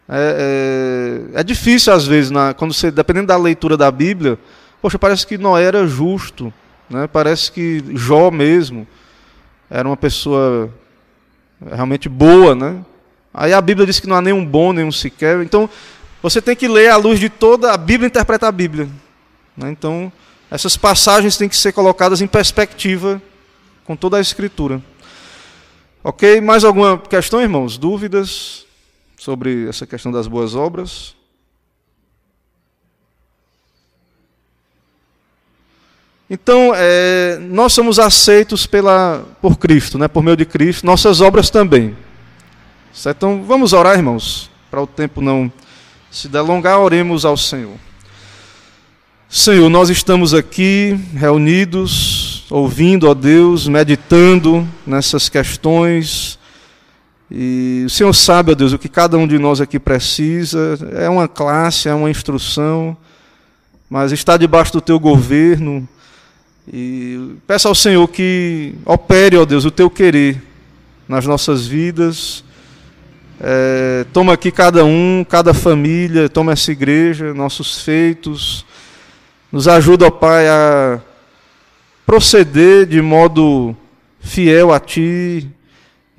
É, 0.09 1.33
é, 1.35 1.41
é 1.41 1.43
difícil 1.43 1.93
às 1.93 2.07
vezes, 2.07 2.31
na, 2.31 2.55
quando 2.55 2.73
você, 2.73 2.91
dependendo 2.91 3.27
da 3.27 3.37
leitura 3.37 3.77
da 3.77 3.91
Bíblia, 3.91 4.39
poxa, 4.81 4.99
parece 4.99 5.27
que 5.27 5.37
Noé 5.37 5.65
era 5.65 5.87
justo, 5.87 6.55
né? 6.89 7.09
parece 7.13 7.51
que 7.51 7.83
Jó 7.95 8.31
mesmo 8.31 8.87
era 9.69 9.89
uma 9.89 9.97
pessoa 9.97 10.73
realmente 11.61 12.09
boa, 12.09 12.55
né? 12.55 12.85
Aí 13.35 13.53
a 13.53 13.61
Bíblia 13.61 13.87
diz 13.87 14.01
que 14.01 14.07
não 14.07 14.17
há 14.17 14.23
nenhum 14.23 14.45
bom, 14.45 14.73
nenhum 14.73 14.93
sequer. 14.93 15.43
Então, 15.43 15.69
você 16.29 16.43
tem 16.43 16.57
que 16.57 16.67
ler 16.67 16.91
à 16.91 16.97
luz 16.97 17.21
de 17.21 17.29
toda 17.29 17.73
a 17.73 17.77
Bíblia 17.77 18.09
interpretar 18.09 18.49
a 18.49 18.53
Bíblia. 18.53 18.89
Né? 19.57 19.71
Então, 19.71 20.13
essas 20.51 20.77
passagens 20.77 21.37
têm 21.37 21.49
que 21.49 21.57
ser 21.57 21.71
colocadas 21.71 22.21
em 22.21 22.27
perspectiva 22.27 23.23
com 23.85 23.95
toda 23.95 24.17
a 24.17 24.21
Escritura. 24.21 24.83
Ok? 26.03 26.41
Mais 26.41 26.65
alguma 26.65 26.99
questão, 26.99 27.41
irmãos? 27.41 27.79
Dúvidas 27.79 28.67
sobre 29.17 29.69
essa 29.69 29.87
questão 29.87 30.11
das 30.11 30.27
boas 30.27 30.57
obras? 30.57 31.15
Então, 36.29 36.73
é, 36.75 37.39
nós 37.41 37.73
somos 37.73 38.01
aceitos 38.01 38.67
pela, 38.67 39.25
por 39.41 39.59
Cristo, 39.59 39.97
né, 39.97 40.09
por 40.09 40.25
meio 40.25 40.37
de 40.37 40.45
Cristo, 40.45 40.85
nossas 40.85 41.21
obras 41.21 41.51
também. 41.51 41.97
Certo? 42.93 43.17
Então, 43.17 43.45
vamos 43.45 43.73
orar, 43.73 43.95
irmãos, 43.97 44.51
para 44.69 44.83
o 44.83 44.89
tempo 44.89 45.21
não 45.21 45.53
se 46.11 46.29
delongar, 46.29 46.81
oremos 46.81 47.25
ao 47.25 47.37
Senhor. 47.37 47.77
Senhor, 49.29 49.69
nós 49.69 49.91
estamos 49.91 50.33
aqui 50.33 50.99
reunidos, 51.13 52.45
ouvindo, 52.49 53.09
ó 53.09 53.15
Deus, 53.15 53.67
meditando 53.67 54.67
nessas 54.87 55.29
questões. 55.29 56.39
E 57.29 57.83
o 57.85 57.91
Senhor 57.91 58.13
sabe, 58.15 58.53
ó 58.53 58.55
Deus, 58.55 58.73
o 58.73 58.79
que 58.79 58.89
cada 58.89 59.19
um 59.19 59.27
de 59.27 59.37
nós 59.37 59.61
aqui 59.61 59.81
precisa. 59.81 60.79
É 60.93 61.09
uma 61.09 61.27
classe, 61.27 61.89
é 61.89 61.95
uma 61.95 62.09
instrução, 62.09 62.97
mas 63.91 64.13
está 64.13 64.37
debaixo 64.37 64.73
do 64.73 64.81
teu 64.81 64.99
governo. 65.01 65.87
E 66.73 67.35
peço 67.47 67.67
ao 67.67 67.75
Senhor 67.75 68.07
que 68.07 68.75
opere, 68.85 69.37
ó 69.37 69.45
Deus, 69.45 69.65
o 69.65 69.71
teu 69.73 69.91
querer 69.91 70.41
nas 71.09 71.27
nossas 71.27 71.67
vidas. 71.67 72.45
É, 73.41 74.07
toma 74.13 74.33
aqui 74.33 74.51
cada 74.51 74.85
um, 74.85 75.25
cada 75.29 75.53
família, 75.53 76.29
toma 76.29 76.53
essa 76.53 76.73
igreja, 76.73 77.35
nossos 77.35 77.83
feitos 77.83 78.65
nos 79.51 79.69
ajuda, 79.69 80.07
ó 80.07 80.11
Pai, 80.11 80.49
a 80.49 81.01
proceder 82.05 82.87
de 82.87 83.01
modo 83.01 83.77
fiel 84.21 84.73
a 84.73 84.81
Ti 84.81 85.49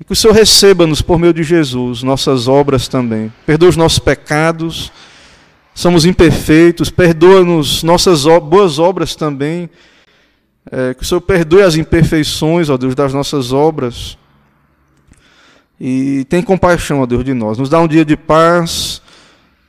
e 0.00 0.04
que 0.04 0.12
o 0.12 0.16
Senhor 0.16 0.32
receba-nos 0.32 1.02
por 1.02 1.18
meio 1.18 1.32
de 1.32 1.42
Jesus, 1.42 2.02
nossas 2.02 2.48
obras 2.48 2.88
também. 2.88 3.32
Perdoa 3.44 3.68
os 3.68 3.76
nossos 3.76 3.98
pecados, 3.98 4.90
somos 5.74 6.04
imperfeitos, 6.04 6.90
perdoa-nos 6.90 7.82
nossas 7.82 8.24
boas 8.24 8.78
obras 8.78 9.14
também. 9.14 9.68
É, 10.70 10.94
que 10.94 11.02
o 11.02 11.06
Senhor 11.06 11.20
perdoe 11.20 11.62
as 11.62 11.76
imperfeições, 11.76 12.68
ó 12.68 12.76
Deus, 12.76 12.94
das 12.94 13.12
nossas 13.12 13.52
obras. 13.52 14.18
E 15.80 16.24
tem 16.28 16.42
compaixão, 16.42 17.00
ó 17.00 17.06
Deus, 17.06 17.24
de 17.24 17.34
nós. 17.34 17.58
Nos 17.58 17.68
dá 17.68 17.80
um 17.80 17.88
dia 17.88 18.04
de 18.04 18.16
paz, 18.16 19.00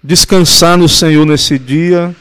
descansar 0.04 0.78
no 0.78 0.90
Senhor 0.90 1.26
nesse 1.26 1.60
dia 1.60 2.16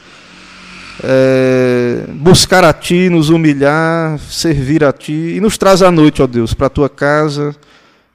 é, 1.03 2.05
buscar 2.13 2.63
a 2.63 2.73
Ti, 2.73 3.09
nos 3.09 3.29
humilhar, 3.29 4.19
servir 4.19 4.83
a 4.83 4.91
Ti, 4.91 5.35
e 5.35 5.39
nos 5.39 5.57
traz 5.57 5.81
à 5.81 5.91
noite, 5.91 6.21
ó 6.21 6.27
Deus, 6.27 6.53
para 6.53 6.67
a 6.67 6.69
Tua 6.69 6.89
casa, 6.89 7.55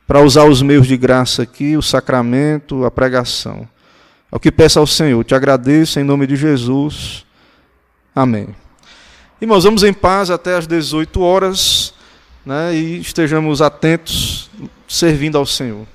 para 0.07 0.21
usar 0.21 0.45
os 0.45 0.61
meios 0.61 0.87
de 0.87 0.97
graça 0.97 1.43
aqui, 1.43 1.77
o 1.77 1.83
sacramento, 1.83 2.85
a 2.85 2.91
pregação. 2.91 3.67
É 4.31 4.37
o 4.37 4.41
que 4.41 4.53
peço 4.53 4.79
ao 4.79 4.87
Senhor, 4.87 5.25
te 5.25 5.35
agradeço 5.35 5.99
em 5.99 6.05
nome 6.05 6.27
de 6.27 6.37
Jesus. 6.37 7.25
Amém. 8.15 8.49
Irmãos, 9.41 9.65
vamos 9.65 9.83
em 9.83 9.93
paz 9.93 10.31
até 10.31 10.57
às 10.57 10.67
18 10.67 11.21
horas, 11.21 11.95
né, 12.45 12.75
e 12.75 13.01
estejamos 13.01 13.63
atentos, 13.63 14.51
servindo 14.87 15.39
ao 15.39 15.47
Senhor. 15.47 15.87